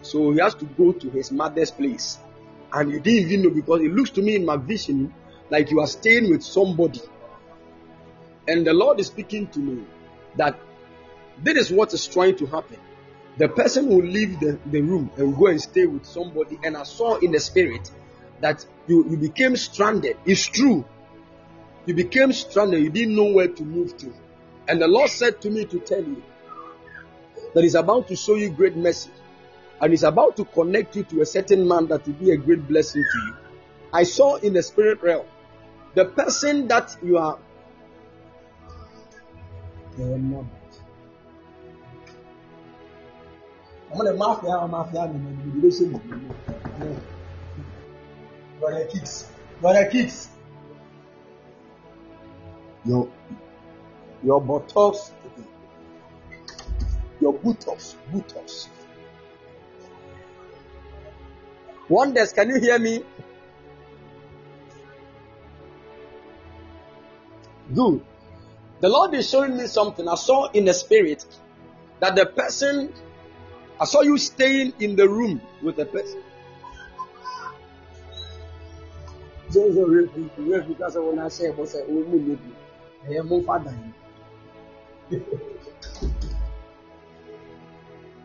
[0.04, 2.18] So he has to go to his mother's place.
[2.72, 5.14] And you didn't even know because it looks to me in my vision
[5.48, 7.00] like you are staying with somebody.
[8.46, 9.84] And the Lord is speaking to me
[10.36, 10.58] that
[11.42, 12.78] this is what is trying to happen.
[13.38, 16.58] The person will leave the, the room and go and stay with somebody.
[16.62, 17.90] And I saw in the spirit
[18.40, 20.18] that you, you became stranded.
[20.26, 20.84] It's true.
[21.86, 22.82] You became stranded.
[22.82, 24.12] You didn't know where to move to.
[24.68, 26.22] And the Lord said to me to tell you
[27.54, 29.10] that He's about to show you great mercy
[29.80, 32.66] and He's about to connect you to a certain man that will be a great
[32.66, 33.34] blessing to you.
[33.92, 35.26] I saw in the spirit realm
[35.94, 37.38] the person that you are.
[48.58, 49.30] Brother Kicks,
[49.60, 50.28] Brother Kicks.
[52.84, 53.08] Your
[54.24, 55.12] your buttocks,
[57.20, 58.68] your buttocks, buttocks.
[61.88, 63.02] Wonders, can you hear me?
[67.74, 68.00] Good.
[68.80, 70.08] The Lord is showing me something.
[70.08, 71.24] I saw in the spirit
[72.00, 72.92] that the person,
[73.80, 76.22] I saw you staying in the room with the person.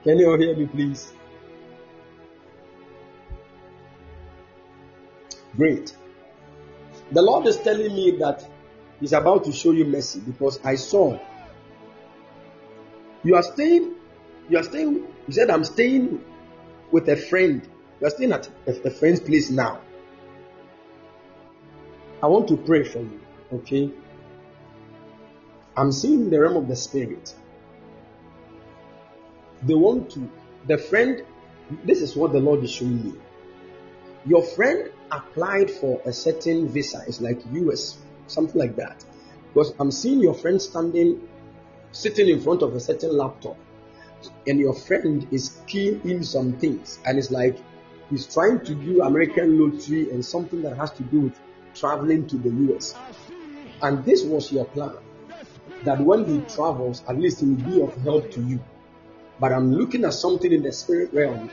[0.04, 1.14] can you hear me please
[5.56, 5.96] great
[7.12, 8.46] the lord is telling me that
[9.00, 11.18] he's about to show you mercy because i saw
[13.24, 13.96] you are staying
[14.50, 14.96] you are staying
[15.28, 16.24] you said i'm staying
[16.92, 17.68] with a friend
[18.00, 19.80] you are staying at a, friend's place now
[22.22, 23.20] I want to pray for you,
[23.54, 23.92] okay?
[25.78, 27.34] I'm seeing the realm of the spirit.
[29.64, 30.30] They want to,
[30.68, 31.24] the friend,
[31.86, 33.14] this is what the Lord is showing me.
[34.26, 39.04] Your friend applied for a certain visa, it's like US, something like that.
[39.54, 41.28] Because I'm seeing your friend standing,
[41.92, 43.58] sitting in front of a certain laptop,
[44.48, 47.58] and your friend is keying in some things, and it's like
[48.10, 51.40] he's trying to do American lottery and something that has to do with
[51.74, 52.96] traveling to the US.
[53.82, 54.98] And this was your plan.
[55.84, 58.60] That when he travels, at least he will be of help to you.
[59.40, 61.50] But I'm looking at something in the spirit realm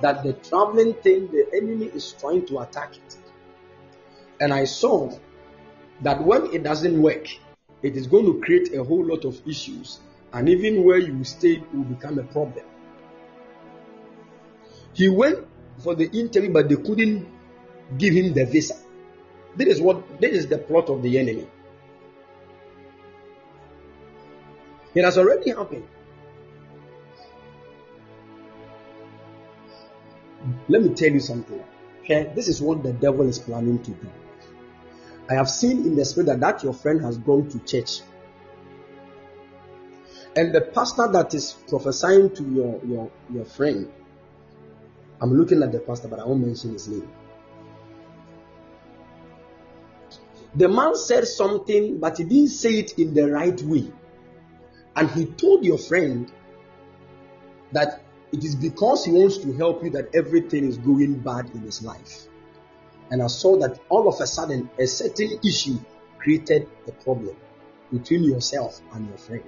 [0.00, 3.16] that the traveling thing, the enemy is trying to attack it.
[4.40, 5.16] And I saw
[6.02, 7.28] that when it doesn't work,
[7.82, 10.00] it is going to create a whole lot of issues.
[10.32, 12.64] And even where you stay will become a problem.
[14.94, 15.46] He went
[15.78, 17.28] for the interview, but they couldn't
[17.98, 18.76] give him the visa.
[19.56, 21.46] This is what this is the plot of the enemy.
[24.94, 25.86] It has already happened.
[30.68, 31.62] Let me tell you something.
[32.00, 34.10] Okay, this is what the devil is planning to do.
[35.30, 38.02] I have seen in the spirit that, that your friend has gone to church.
[40.36, 43.90] And the pastor that is prophesying to your, your, your friend,
[45.20, 47.08] I'm looking at the pastor, but I won't mention his name.
[50.56, 53.90] The man said something, but he didn't say it in the right way.
[54.94, 56.30] And he told your friend
[57.72, 61.60] that it is because he wants to help you that everything is going bad in
[61.60, 62.26] his life.
[63.10, 65.78] And I saw that all of a sudden a certain issue
[66.18, 67.36] created a problem
[67.92, 69.44] between yourself and your friend.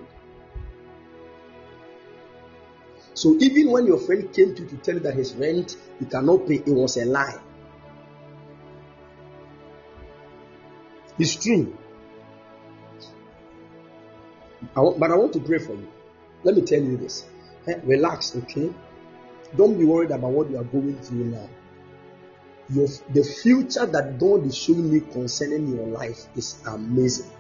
[3.15, 6.47] So even when your friend came to, to tell you that his rent he cannot
[6.47, 7.40] pay, it was a lie.
[11.19, 11.75] It's true.
[14.76, 15.89] I but I want to pray for you.
[16.44, 17.25] Let me tell you this.
[17.67, 18.73] Eh, relax, okay?
[19.57, 21.49] Don't be worried about what you are going through now.
[22.69, 27.31] Your, the future that God is showing me concerning your life is amazing.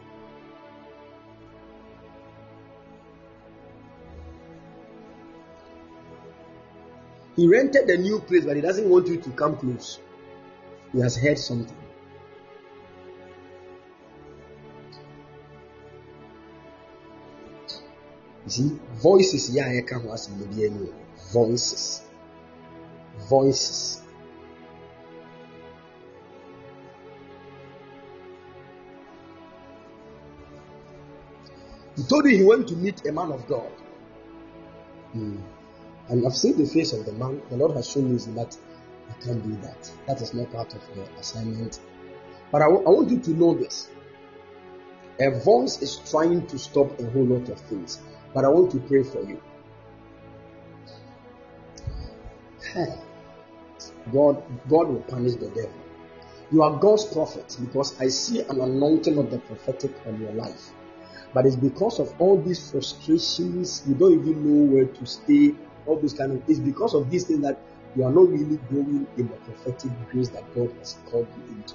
[7.36, 9.98] He rented a new place, but he doesn't want you to come close.
[10.92, 11.76] He has heard something.
[18.46, 20.92] See, voices yeah, I can was in
[21.32, 22.02] voices.
[23.28, 24.02] Voices.
[31.96, 33.72] He told you he went to meet a man of God.
[35.12, 35.38] Hmm.
[36.08, 37.42] And I've seen the face of the man.
[37.50, 38.56] The Lord has shown me that
[39.10, 39.90] I can't do that.
[40.06, 41.80] That is not part of your assignment.
[42.52, 43.88] But I want you to know this.
[45.18, 47.98] A voice is trying to stop a whole lot of things.
[48.36, 49.40] But I want to pray for you.
[54.12, 55.72] God, God will punish the devil.
[56.52, 60.70] You are God's prophet because I see an anointing of the prophetic on your life.
[61.32, 65.54] But it's because of all these frustrations, you don't even know where to stay,
[65.86, 67.58] all these kind of it's because of these things that
[67.96, 71.74] you are not really growing in the prophetic grace that God has called you into.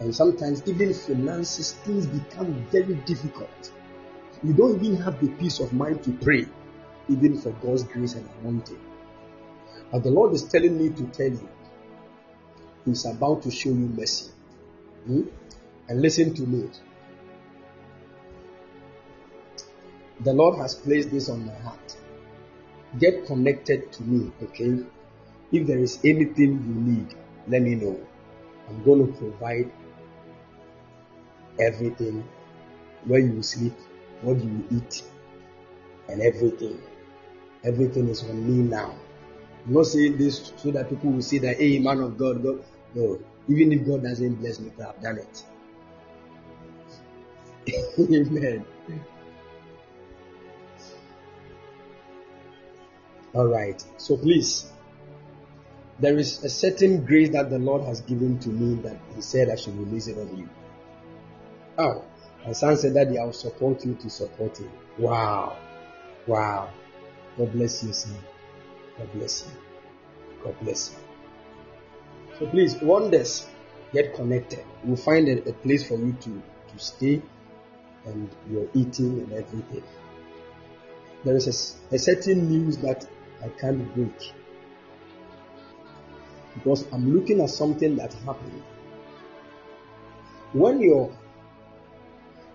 [0.00, 3.72] And sometimes even finances, things become very difficult
[4.42, 6.46] you don't even have the peace of mind to pray,
[7.08, 8.78] even for God's grace and anointing.
[9.92, 11.48] But the Lord is telling me to tell you,
[12.84, 14.30] He's about to show you mercy.
[15.06, 15.22] Hmm?
[15.88, 16.68] And listen to me.
[20.20, 21.96] The Lord has placed this on my heart.
[22.98, 24.84] Get connected to me, okay?
[25.52, 27.14] If there is anything you need,
[27.48, 28.00] let me know.
[28.68, 29.70] I'm going to provide
[31.58, 32.26] everything
[33.04, 33.74] where you sleep,
[34.22, 35.02] what you eat,
[36.08, 36.80] and everything.
[37.64, 38.94] Everything is on me now.
[39.66, 42.62] I'm not saying this so that people will say that, hey, man of God, God.
[42.94, 45.44] No, even if God doesn't bless me, I've done it.
[47.98, 48.64] Amen.
[53.34, 53.84] All right.
[53.98, 54.66] So please,
[55.98, 59.48] There is a certain grace that the Lord has given to me that He said
[59.48, 60.48] I should release it on you.
[61.78, 62.04] Oh,
[62.44, 64.70] my son said Daddy, I will support you to support him.
[64.98, 65.56] Wow.
[66.26, 66.70] Wow.
[67.36, 68.16] God bless you, son.
[68.98, 69.52] God bless you.
[70.42, 70.96] God bless you.
[72.38, 73.46] So please, wonders,
[73.92, 74.64] get connected.
[74.84, 76.42] We'll find a, a place for you to,
[76.72, 77.22] to stay
[78.04, 79.82] and you're eating and everything.
[81.24, 83.06] There is a, a certain news that
[83.42, 84.32] I can't break
[86.54, 88.62] because I'm looking at something that happened.
[90.52, 91.10] When you're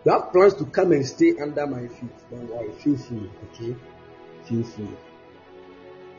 [0.03, 3.75] you have plans to come and stay under my feet, don't worry, feel free, okay?
[4.45, 4.89] Feel free.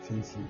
[0.03, 0.45] Feel free.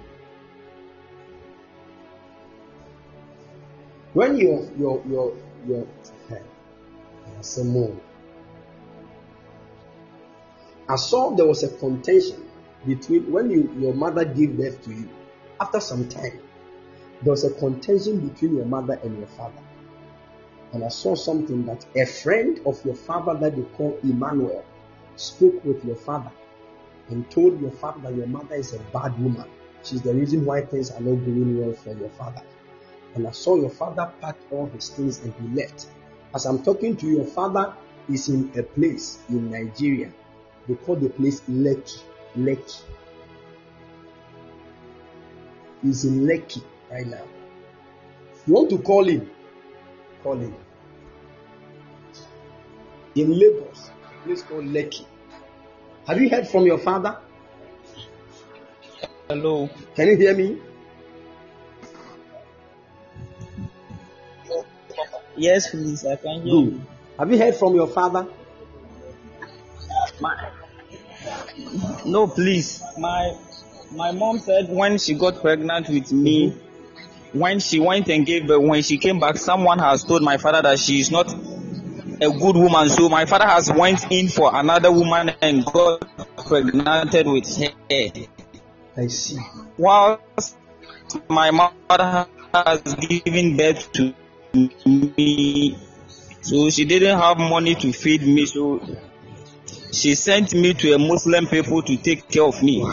[4.13, 5.37] When you're you're you're
[5.67, 5.87] you're
[6.31, 7.97] eh, more.
[10.89, 12.51] I saw there was a contention
[12.87, 15.09] between when you your mother gave birth to you.
[15.59, 16.41] After some time,
[17.23, 19.63] there was a contention between your mother and your father.
[20.73, 24.65] And I saw something that a friend of your father that they call Emmanuel
[25.17, 26.31] spoke with your father
[27.09, 29.49] and told your father that your mother is a bad woman.
[29.85, 32.43] She's the reason why things are not going well for your father.
[33.15, 35.87] And I saw your father pack all his things and he left.
[36.35, 37.75] As I'm talking to you, your father
[38.09, 40.11] is in a place in Nigeria.
[40.67, 42.01] They call the place Lekki.
[42.37, 42.81] Lekki.
[45.83, 47.25] He's in Lekki right now.
[48.35, 49.31] If You want to call him?
[50.23, 50.55] Call him.
[53.15, 53.91] In Lagos,
[54.25, 55.05] place called Lekki.
[56.07, 57.19] Have you heard from your father?
[59.29, 59.69] Hello.
[59.95, 60.59] Can you hear me?
[65.37, 66.05] Yes, please.
[66.07, 66.73] I can hear Good.
[66.73, 66.87] you.
[67.19, 68.27] Have you heard from your father?
[70.21, 70.51] My,
[72.05, 72.83] no, please.
[72.99, 73.37] My
[73.91, 76.57] my mom said when she got pregnant with me,
[77.33, 80.63] when she went and gave birth, when she came back, someone has told my father
[80.63, 82.89] that she is not a good woman.
[82.91, 86.01] So my father has went in for another woman and got
[86.37, 87.73] pregnant with her.
[88.97, 89.39] I see.
[89.79, 90.57] Whilst
[91.29, 94.15] my mother has given birth to
[94.87, 95.79] me,
[96.43, 98.47] so she didn't have money to feed me.
[98.47, 98.81] So
[99.93, 102.85] she sent me to a Muslim people to take care of me.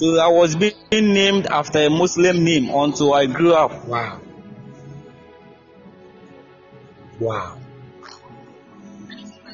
[0.00, 3.84] So I was being named after a Muslim name until I grew up.
[3.84, 4.18] Wow.
[7.20, 7.58] Wow.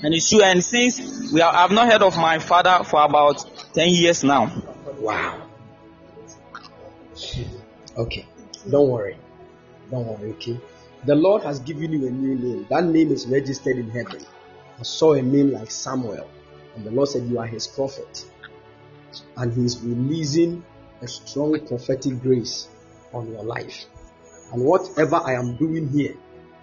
[0.05, 0.45] And it's true.
[0.45, 3.45] And since we are, I've not heard of my father for about
[3.75, 4.53] 10 years now.
[5.01, 5.49] Wow.
[7.97, 8.25] Okay.
[8.71, 9.19] Don't worry.
[9.91, 10.61] Don't worry, okay?
[11.07, 12.67] The Lord has given you a new name.
[12.71, 14.25] That name is registered in heaven.
[14.79, 16.31] I saw a name like Samuel,
[16.77, 18.25] and the Lord said, You are his prophet.
[19.37, 20.65] And he is releasing
[21.03, 22.69] a strong prophetic grace
[23.13, 23.87] on your life.
[24.53, 26.15] And whatever I am doing here,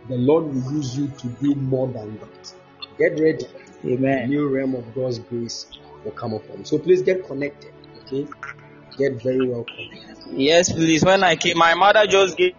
[0.10, 2.54] the Lord will use you to do more than that.
[2.98, 3.46] Get ready.
[3.84, 4.30] A Amen.
[4.30, 5.68] new realm of God's grace
[6.04, 6.66] will come upon you.
[6.66, 7.74] So please get connected,
[8.04, 8.28] okay?
[8.98, 10.18] Get very well connected.
[10.32, 11.04] Yes, please.
[11.04, 12.56] When I came, my mother just gave,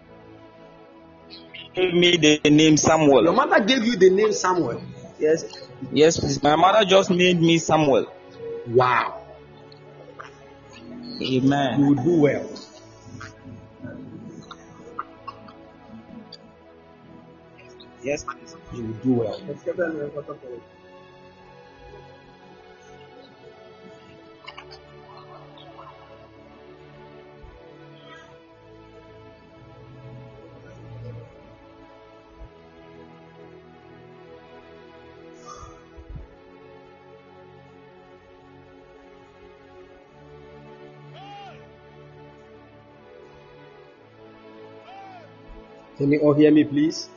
[1.73, 3.23] gave me the name Samuel.
[3.23, 4.81] Your mother gave you the name Samuel.
[5.19, 5.45] Yes.
[5.91, 6.41] Yes, please.
[6.43, 8.11] My mother just named me Samuel.
[8.67, 9.24] Wow.
[11.19, 11.81] You Amen.
[11.85, 12.49] will do well.
[18.03, 18.55] Yes, please.
[18.73, 19.41] You will do well.
[46.05, 47.09] Can you all hear me, please?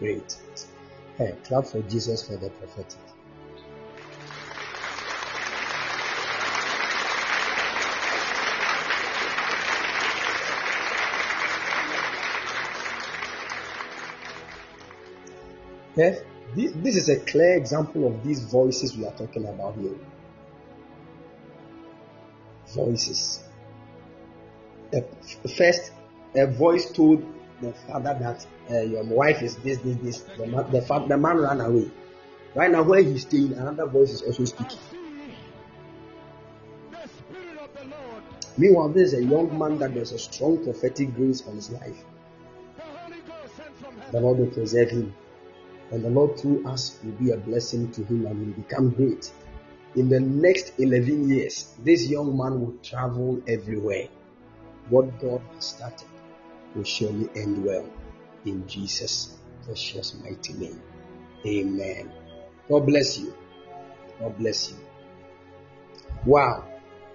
[0.00, 0.36] Great.
[1.16, 2.98] Hey, clap for Jesus for the prophetic.
[15.96, 16.22] Eh, yes,
[16.56, 19.94] this, this is a clear example of these voices we are talking about here.
[22.74, 23.44] Voices.
[24.94, 25.92] A- first,
[26.34, 27.24] a voice told
[27.60, 30.18] the father that uh, your wife is this, this, this.
[30.38, 31.90] The man, the, fa- the man ran away.
[32.54, 34.78] Right now, where he's staying, another voice is also speaking.
[38.56, 42.04] Meanwhile, there's a young man that there's a strong prophetic grace on his life.
[44.12, 45.14] The Lord will preserve him.
[45.90, 49.30] And the Lord through us will be a blessing to him and will become great.
[49.96, 54.08] in the next 11 years, this young man will travel everywhere.
[54.88, 56.08] What God has started
[56.74, 57.88] will surely end well
[58.44, 60.82] in Jesus' precious mighty name.
[61.46, 62.12] Amen.
[62.68, 63.34] God bless you.
[64.20, 64.76] God bless you.
[66.26, 66.64] Wow.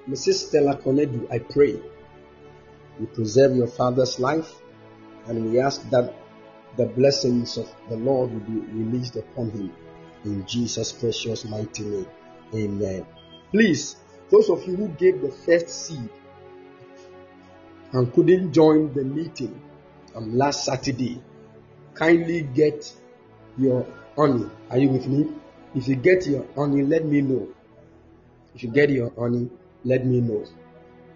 [0.07, 0.47] Mrs.
[0.47, 1.79] Stella Konadu, I pray
[2.99, 4.61] you preserve your father's life
[5.27, 6.13] and we ask that
[6.77, 9.73] the blessings of the Lord will be released upon him
[10.25, 12.07] in Jesus' precious mighty name.
[12.53, 13.05] Amen.
[13.51, 13.97] Please,
[14.29, 16.09] those of you who gave the first seed
[17.93, 19.61] and couldn't join the meeting
[20.15, 21.21] um, last Saturday,
[21.93, 22.91] kindly get
[23.57, 23.85] your
[24.15, 24.49] honey.
[24.69, 25.27] Are you with me?
[25.75, 27.47] If you get your honey, let me know.
[28.55, 29.49] If you get your honey,
[29.83, 30.45] let me know.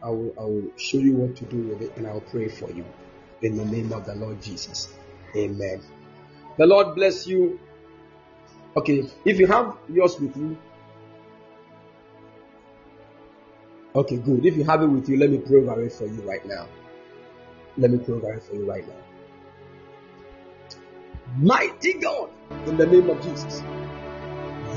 [0.03, 2.47] I will, I will show you what to do with it and I will pray
[2.49, 2.85] for you
[3.41, 4.93] in the name of the Lord Jesus.
[5.35, 5.81] Amen.
[6.57, 7.59] The Lord bless you.
[8.75, 10.57] Okay, if you have yours with you,
[13.95, 14.45] okay, good.
[14.45, 16.67] If you have it with you, let me pray over it for you right now.
[17.77, 18.95] Let me pray over it for you right now.
[21.37, 22.29] Mighty God,
[22.67, 23.61] in the name of Jesus,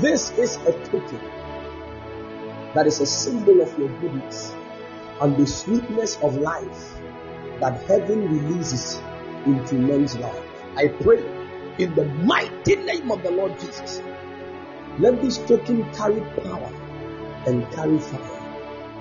[0.01, 1.21] this is a token
[2.73, 4.53] that is a symbol of your goodness
[5.21, 6.99] and the sweetness of life
[7.59, 9.01] that heaven releases
[9.45, 10.43] into men's life.
[10.75, 11.23] I pray
[11.79, 14.01] in the mighty name of the Lord Jesus.
[14.99, 16.71] Let this token carry power
[17.45, 18.36] and carry fire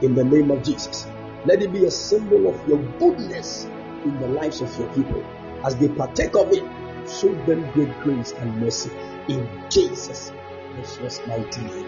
[0.02, 1.06] in the name of Jesus.
[1.44, 3.64] Let it be a symbol of your goodness
[4.04, 5.24] in the lives of your people.
[5.64, 6.64] As they partake of it,
[7.08, 8.90] show them great grace and mercy
[9.28, 10.32] in Jesus'
[10.74, 11.86] precious mighty name.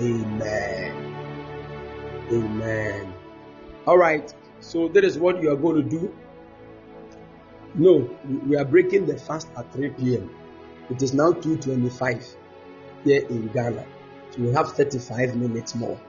[0.00, 1.14] Amen.
[2.30, 3.14] Amen.
[3.86, 4.32] All right.
[4.60, 6.14] So that is what you are going to do.
[7.74, 8.10] No,
[8.46, 10.30] we are breaking the fast at 3 p.m.
[10.90, 12.36] It is now 2:25
[13.04, 13.86] here in Ghana.
[14.30, 16.00] So we have 35 minutes more.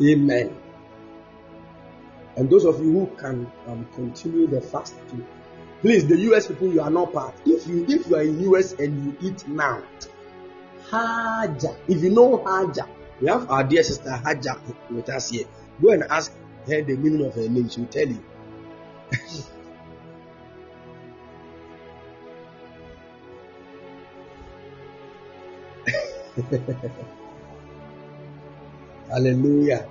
[0.00, 0.56] Amen.
[2.36, 5.26] And those of you who can um, continue the fast too,
[5.80, 7.34] please, the US people, you are not part.
[7.44, 9.82] If you if you are in US and you eat now,
[10.88, 11.74] Haja.
[11.88, 12.86] If you know Haja,
[13.20, 14.60] we have our dear sister Haja
[14.90, 15.46] with us here.
[15.82, 16.32] Go and ask
[16.66, 17.68] her the meaning of her name.
[17.68, 18.22] She will tell you.
[29.10, 29.88] Hallelujah.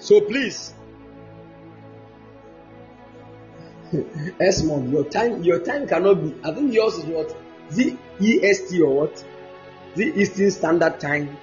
[0.00, 0.74] So please,
[4.40, 6.34] Esmond, your time your time cannot be.
[6.44, 7.34] I think yours is what
[7.70, 9.24] the EST or what
[9.94, 11.36] the Eastern Standard Time.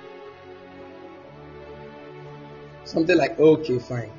[2.84, 4.12] Something like okay, fine.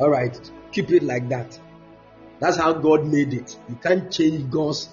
[0.00, 0.38] All right,
[0.72, 1.58] keep it like that.
[2.40, 3.56] That's how God made it.
[3.68, 4.88] You can't change God's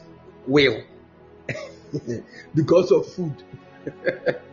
[0.45, 0.83] will
[2.55, 3.43] because of food.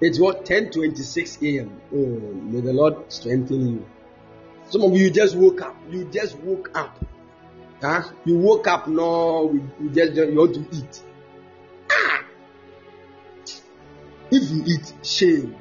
[0.00, 1.80] it's what 10:26 a.m.
[1.92, 3.86] Oh, may the Lord strengthen you.
[4.68, 5.76] Some of you just woke up.
[5.90, 6.98] You just woke up.
[7.80, 8.02] Huh?
[8.24, 8.88] You woke up.
[8.88, 11.02] No, you just you want to eat.
[11.90, 12.24] Ah!
[14.30, 15.56] If you eat, shame.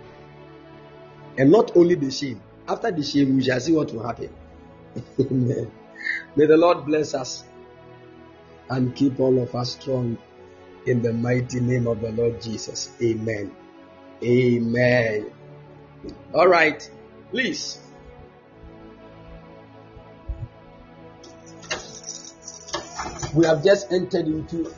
[1.38, 2.42] And not only the shame.
[2.68, 4.30] After the shame, we shall see what will happen.
[5.20, 5.72] Amen.
[6.36, 7.44] May the Lord bless us
[8.70, 10.18] and keep all of us strong
[10.86, 12.92] in the mighty name of the Lord Jesus.
[13.02, 13.52] Amen.
[14.24, 15.32] Amen.
[16.34, 16.90] All right.
[17.32, 17.80] Please.
[23.34, 24.74] We have just entered into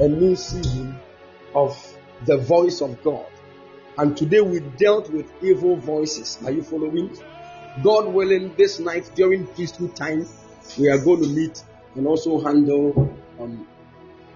[0.00, 0.98] a new season
[1.54, 1.76] of
[2.26, 3.26] the voice of God.
[3.96, 6.38] And today we dealt with evil voices.
[6.44, 7.16] Are you following?
[7.82, 10.26] God willing, this night during peaceful time,
[10.78, 11.62] we are going to meet
[11.94, 13.66] and also handle um,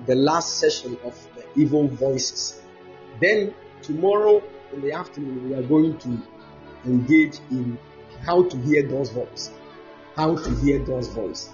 [0.06, 2.60] the last session of the evil voices.
[3.20, 6.18] Then tomorrow in the afternoon, we are going to
[6.84, 7.78] engage in
[8.24, 9.50] how to hear God's voice.
[10.16, 11.50] How to hear God's voice.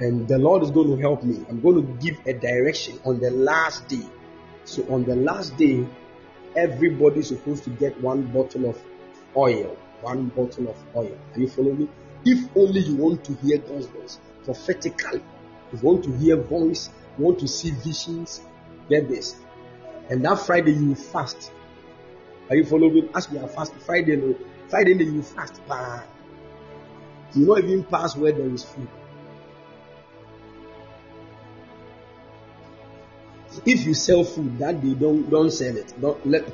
[0.00, 1.44] And the Lord is going to help me.
[1.48, 4.06] I'm going to give a direction on the last day.
[4.64, 5.86] So on the last day,
[6.56, 8.82] everybody's supposed to get one bottle of
[9.36, 9.76] oil.
[10.00, 11.16] One bottle of oil.
[11.34, 11.88] Are you following me?
[12.24, 15.22] If only you want to hear God's voice prophetically,
[15.72, 18.42] you want to hear voice, you want to see visions,
[18.88, 19.36] get this.
[20.10, 21.50] And that Friday you fast.
[22.50, 23.08] Are you following?
[23.14, 24.36] As we are fasting, Friday, no,
[24.68, 25.60] Friday you fast.
[25.66, 26.02] Bah.
[27.34, 28.88] You not even pass where there is food.
[33.64, 35.92] If you sell food that day, don't don't sell it.
[36.00, 36.44] Don't let.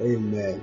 [0.00, 0.62] Amen.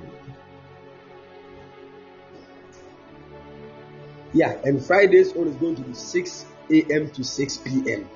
[4.32, 7.10] Yeah, and Friday's own is going to be 6 a.m.
[7.10, 8.08] to 6 p.m.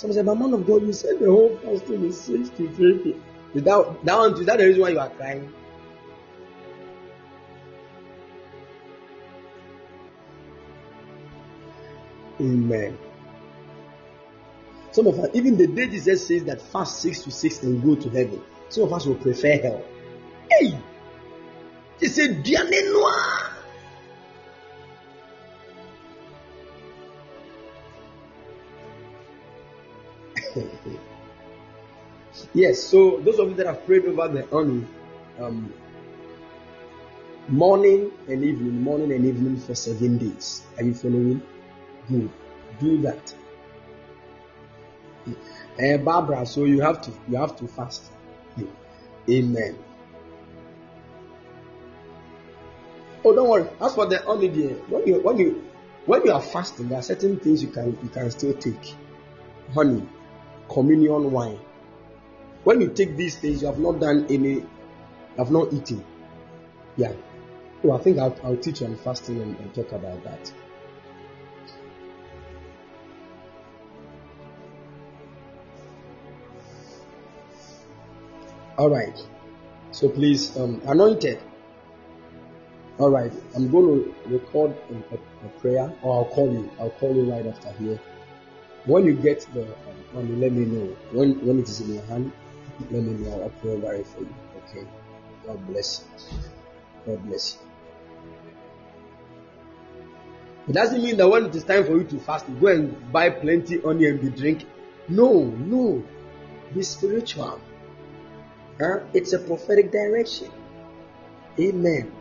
[0.00, 2.98] Someone said, "My man of God, you said the whole fasting is 6 to 3
[3.00, 3.22] p.m."
[3.52, 5.52] Is that, one, is that the reason why you are crying?
[12.40, 12.96] Amen.
[14.92, 17.94] Some of us, even the day Jesus says that fast 6 to 6 and go
[17.94, 19.84] to heaven, some of us will prefer hell.
[20.50, 20.78] Hey!
[21.98, 22.70] He said, Diane
[32.54, 34.86] yes, so those of you that have prayed over the honey,
[35.40, 35.72] um,
[37.48, 40.62] morning and evening, morning and evening for seven days.
[40.78, 41.42] Are you following?
[42.08, 42.30] Good.
[42.78, 43.34] Do that.
[45.78, 48.10] Uh, Barbara, so you have to you have to fast.
[49.28, 49.78] Amen.
[53.24, 53.68] Oh, don't worry.
[53.80, 55.64] As for the honey, when you when you
[56.06, 58.94] when you are fasting, there are certain things you can you can still take.
[59.74, 60.02] Honey,
[60.70, 61.58] communion wine.
[62.64, 64.70] When you take these things, you have not done any, you
[65.36, 66.04] have not eaten.
[66.96, 67.12] Yeah.
[67.82, 70.52] Oh, I think I'll, I'll teach on fasting and, and talk about that.
[78.76, 79.18] All right.
[79.92, 81.40] So please, um, anointed.
[82.98, 83.32] All right.
[83.54, 86.70] I'm going to record a, a, prayer, or I'll call you.
[86.78, 87.98] I'll call you right after here.
[88.86, 90.96] When you get the um, money, let me know.
[91.12, 92.32] When when it is in your hand,
[92.90, 93.42] let me know.
[93.42, 94.34] I'll pray over it for you.
[94.68, 94.86] Okay.
[95.46, 96.38] God bless you.
[97.06, 97.70] God bless you.
[100.68, 103.30] It doesn't mean that when it is time for you to fast, go and buy
[103.30, 104.66] plenty onion and be drink.
[105.08, 106.02] No, no.
[106.74, 107.60] Be spiritual.
[108.80, 109.00] Huh?
[109.12, 110.50] It's a prophetic direction.
[111.58, 112.12] Amen.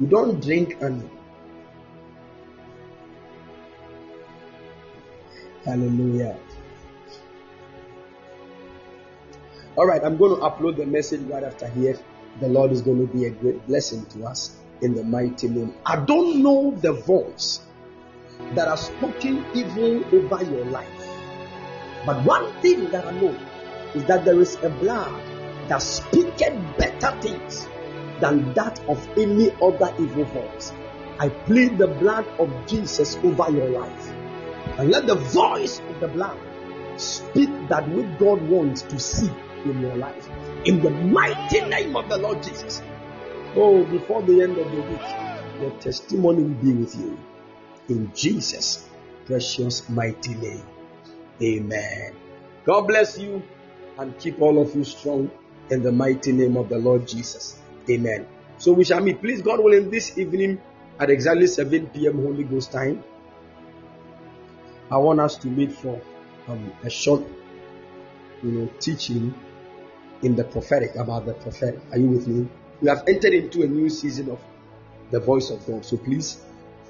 [0.00, 1.08] You don't drink honey.
[5.64, 6.36] Hallelujah.
[9.76, 11.98] All right, I'm going to upload the message right after here.
[12.40, 15.74] The Lord is going to be a great blessing to us in the mighty name.
[15.86, 17.60] I don't know the voice
[18.54, 21.08] that has spoken evil over your life,
[22.04, 23.38] but one thing that I know
[23.94, 25.22] is that there is a blood
[25.68, 27.68] that speaketh better things
[28.20, 30.72] than that of any other evil voice.
[31.18, 34.12] I plead the blood of Jesus over your life.
[34.78, 36.38] And let the voice of the blood
[36.96, 39.30] speak that which God wants to see
[39.64, 40.28] in your life.
[40.64, 42.82] In the mighty name of the Lord Jesus.
[43.54, 47.18] Oh, before the end of the week, your testimony will be with you.
[47.88, 48.88] In Jesus'
[49.26, 50.64] precious mighty name.
[51.42, 52.14] Amen.
[52.64, 53.42] God bless you
[53.98, 55.30] and keep all of you strong
[55.70, 57.60] in the mighty name of the Lord Jesus.
[57.90, 58.26] Amen.
[58.58, 60.60] So we shall meet, please, God willing, this evening
[60.98, 62.22] at exactly 7 p.m.
[62.22, 63.02] Holy Ghost time.
[64.92, 65.98] I want us to meet for
[66.48, 67.22] um, a short,
[68.42, 69.34] you know, teaching
[70.20, 71.80] in the prophetic about the prophetic.
[71.92, 72.46] Are you with me?
[72.82, 74.38] We have entered into a new season of
[75.10, 75.86] the voice of God.
[75.86, 76.42] So please,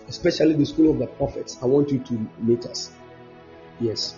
[0.08, 2.90] especially the school of the prophets, I want you to meet us.
[3.78, 4.16] Yes,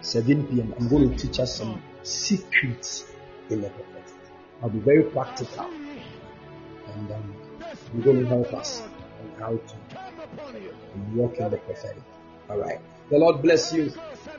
[0.00, 0.72] 7 p.m.
[0.78, 3.04] I'm going to teach us some secrets
[3.50, 4.14] in the prophetic.
[4.62, 5.66] I'll be very practical.
[6.94, 7.34] And um,
[7.92, 8.80] I'm going to help us
[9.20, 12.02] on how to walk in the prophetic.
[12.48, 12.78] All right.
[13.10, 13.92] The Lord bless you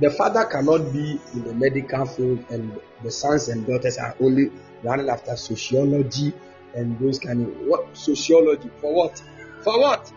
[0.00, 4.50] the father cannot be in the medical field and the sons and daughters are only
[4.82, 6.32] running after sociology
[6.74, 8.70] and those kind of what sociology?
[8.80, 9.22] For what?
[9.62, 10.12] For what?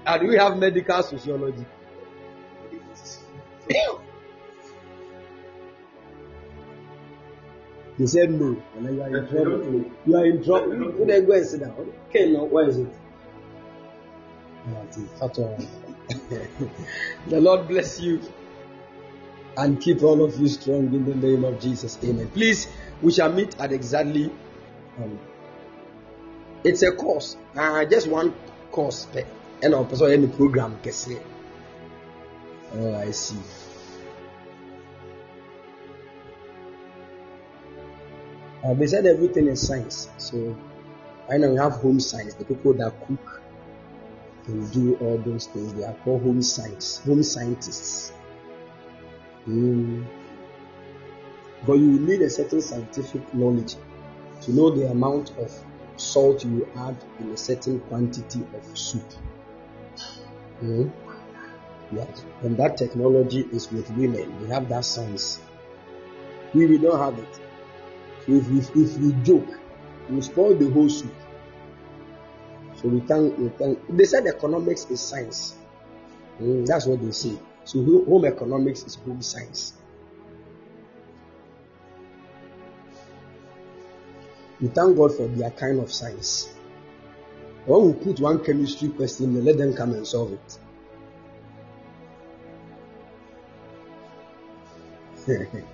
[0.05, 1.65] and we have medical sociology
[7.97, 8.61] They said no.
[8.75, 9.91] And then you are in trouble.
[10.05, 10.75] You are in trouble.
[10.75, 11.93] You then go and sit down.
[12.09, 12.93] Okay, now where is it?
[17.27, 18.21] the Lord bless you
[19.57, 21.99] and keep all of you strong in the name of Jesus.
[22.03, 22.29] Amen.
[22.29, 22.67] Please,
[23.01, 24.31] we shall meet at exactly.
[24.97, 25.19] Um,
[26.63, 27.37] it's a course.
[27.55, 28.33] Uh, just one
[28.71, 29.07] course.
[29.61, 30.77] And also any program.
[32.75, 33.37] Oh, I see.
[38.63, 40.09] Uh, they said everything is science.
[40.17, 40.55] So
[41.29, 42.33] I know we have home science.
[42.35, 43.41] The people that cook
[44.45, 45.73] can do all those things.
[45.73, 48.13] They are called home science, home scientists.
[49.47, 50.05] Mm.
[51.65, 53.75] But you need a certain scientific knowledge
[54.41, 55.51] to know the amount of
[55.95, 59.03] salt you add in a certain quantity of soup.
[60.61, 60.91] Mm.
[61.91, 62.25] Yes.
[62.41, 64.41] And that technology is with women.
[64.41, 65.39] They have that science.
[66.53, 67.39] We, we don't have it.
[68.27, 69.47] If we, if we joke,
[70.09, 71.13] we spoil the whole soup.
[72.75, 73.79] So we thank, we thank.
[73.89, 75.55] They said economics is science.
[76.41, 77.37] Mm, that's what they say.
[77.65, 79.73] So home economics is home science.
[84.61, 86.49] We thank God for their kind of science.
[87.65, 90.37] When we put one chemistry question, let them come and solve
[95.27, 95.65] it.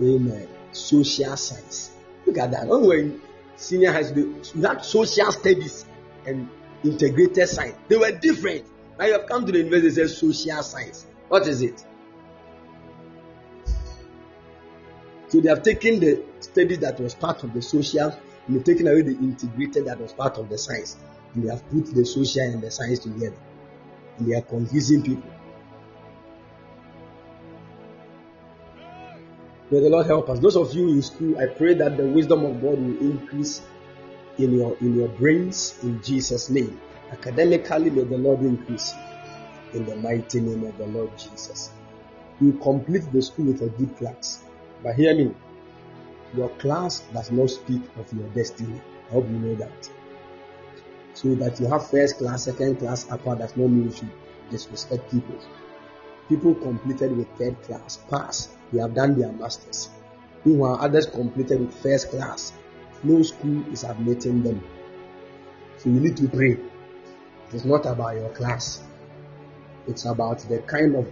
[0.00, 0.48] Amen.
[0.72, 1.90] Social science.
[2.26, 2.66] Look at that.
[2.66, 3.20] When we were in
[3.56, 5.84] senior high school, we had social studies
[6.26, 6.48] and
[6.84, 7.76] integrated science.
[7.88, 8.64] They were different.
[8.98, 11.06] Now you have come to the university and social science.
[11.28, 11.84] What is it?
[15.28, 18.86] So they have taken the study that was part of the social and they've taken
[18.86, 20.96] away the integrated that was part of the science.
[21.34, 23.36] And they have put the social and the science together.
[24.16, 25.30] And they are confusing people.
[29.70, 30.38] May the Lord help us.
[30.38, 33.60] Those of you in school, I pray that the wisdom of God will increase
[34.38, 36.80] in your in your brains in Jesus' name.
[37.10, 38.94] Academically, may the Lord increase
[39.74, 41.70] in the mighty name of the Lord Jesus.
[42.40, 44.42] You complete the school with a good class.
[44.82, 45.34] But hear me,
[46.34, 48.80] your class does not speak of your destiny.
[49.10, 49.90] I hope you know that.
[51.14, 54.10] So that you have first class, second class, upper does not mean you should
[54.50, 55.38] disrespect people.
[56.28, 59.88] People completed with third class, pass they have done their masters.
[60.44, 62.52] Meanwhile, others completed with first class.
[63.02, 64.62] No school is admitting them.
[65.78, 66.58] So you need to pray.
[67.52, 68.82] It's not about your class.
[69.86, 71.08] It's about the kind of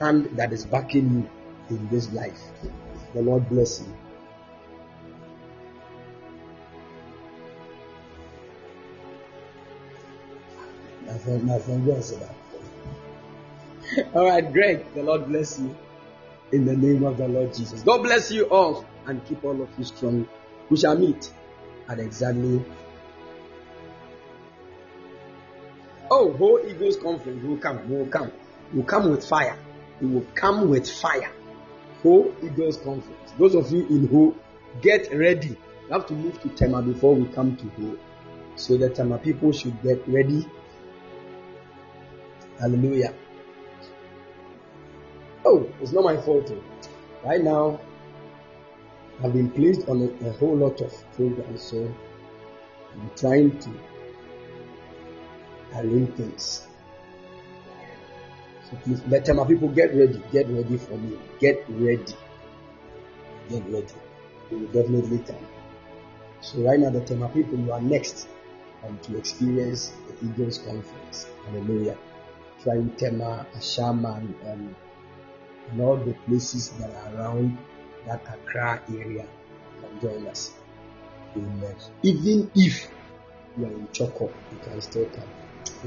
[0.00, 1.28] hand that is backing
[1.70, 2.40] you in this life.
[3.14, 3.94] The Lord bless you.
[11.18, 12.14] Friend, my friend, yes,
[14.14, 14.92] All right, Greg.
[14.94, 15.74] The Lord bless you
[16.52, 17.82] in the name of the Lord Jesus.
[17.82, 20.28] God bless you all and keep all of you strong.
[20.70, 21.32] We shall meet
[21.88, 22.64] at exactly.
[26.10, 27.88] Oh, whole Eagles conference will come.
[27.90, 28.32] Will come.
[28.72, 29.58] Will come with fire.
[30.00, 31.30] It will come with fire.
[32.02, 33.32] Whole Eagles conference.
[33.38, 34.34] Those of you in who
[34.80, 35.48] get ready.
[35.48, 37.98] You have to move to Tema before we come to who.
[38.56, 40.46] So the Tema people should get ready.
[42.58, 43.14] Hallelujah.
[45.50, 46.52] Oh, it's not my fault.
[47.24, 47.80] Right now,
[49.24, 51.90] I've been placed on a, a whole lot of programs, so
[52.92, 53.70] I'm trying to
[55.74, 56.66] arrange things.
[58.70, 60.22] So please, let my people get ready.
[60.30, 61.16] Get ready for me.
[61.40, 62.14] Get ready.
[63.48, 63.86] Get ready.
[64.50, 65.46] We will definitely come.
[66.42, 68.28] So right now, the Tema people, you are next
[68.86, 71.26] um, to experience the Eagles Conference.
[71.46, 71.96] Hallelujah.
[72.62, 74.76] Trying Tema, Ashama, and um,
[75.80, 77.58] all the places that are around
[78.06, 79.26] that Accra area
[79.80, 80.52] can join us.
[81.36, 81.74] Amen.
[82.02, 82.90] Even if
[83.56, 85.28] you are in Choco, you can still come.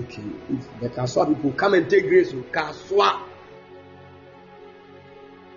[0.04, 0.24] Okay.
[0.50, 3.24] If the Kasoa people come and take grace, to Kasoa.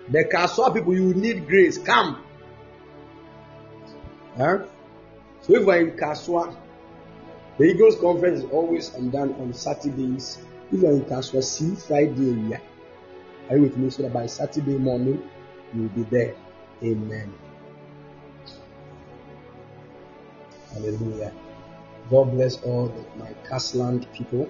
[0.09, 1.77] The Kasoa people, you need grace.
[1.77, 2.23] Come.
[4.37, 4.65] Huh?
[5.41, 6.55] So if we're in Kasoa,
[7.57, 10.39] the Eagles conference is always done on Saturdays.
[10.71, 12.49] If you're in Kasoa, see Friday.
[12.49, 12.59] Yeah.
[13.49, 13.89] Are you with me?
[13.89, 15.29] So that by Saturday morning,
[15.73, 16.35] you will be there.
[16.83, 17.33] Amen.
[20.73, 21.31] Hallelujah.
[22.09, 24.49] God bless all the, my Castland people.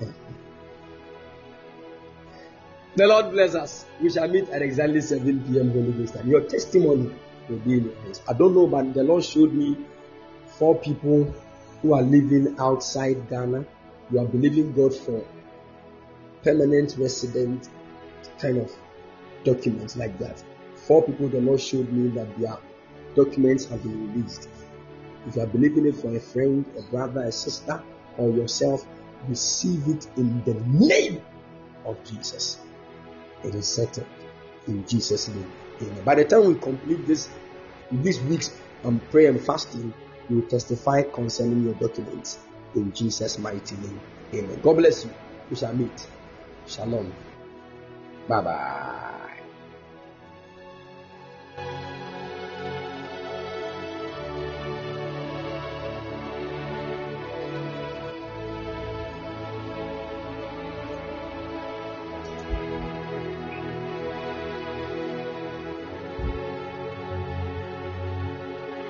[2.96, 3.84] the Lord bless us.
[4.00, 5.70] We shall meet at exactly 7 p.m.
[5.72, 6.28] Holy Ghost time.
[6.28, 7.10] Your testimony
[7.48, 8.22] will be in your hands.
[8.28, 9.76] I don't know, but the Lord showed me
[10.46, 11.34] four people
[11.82, 13.64] who are living outside Ghana.
[14.10, 15.24] You are believing God for
[16.42, 17.68] permanent resident
[18.38, 18.70] kind of
[19.44, 20.42] documents like that.
[20.76, 22.58] Four people the Lord showed me that their
[23.14, 24.48] documents have been released.
[25.26, 27.82] If you are believing it for a friend, a brother, a sister,
[28.18, 28.84] or yourself,
[29.28, 31.22] receive it in the name
[31.84, 32.58] of Jesus.
[33.44, 34.06] It is settled
[34.66, 35.50] in Jesus' name.
[35.80, 36.04] Amen.
[36.04, 37.28] By the time we complete this
[37.90, 39.92] these weeks on prayer and fasting,
[40.28, 42.38] you will testify concerning your documents
[42.74, 44.00] in Jesus' mighty name.
[44.34, 44.60] Amen.
[44.62, 45.10] God bless you.
[45.50, 46.06] We shall meet.
[46.68, 47.12] Shalom.
[48.28, 49.21] Bye bye.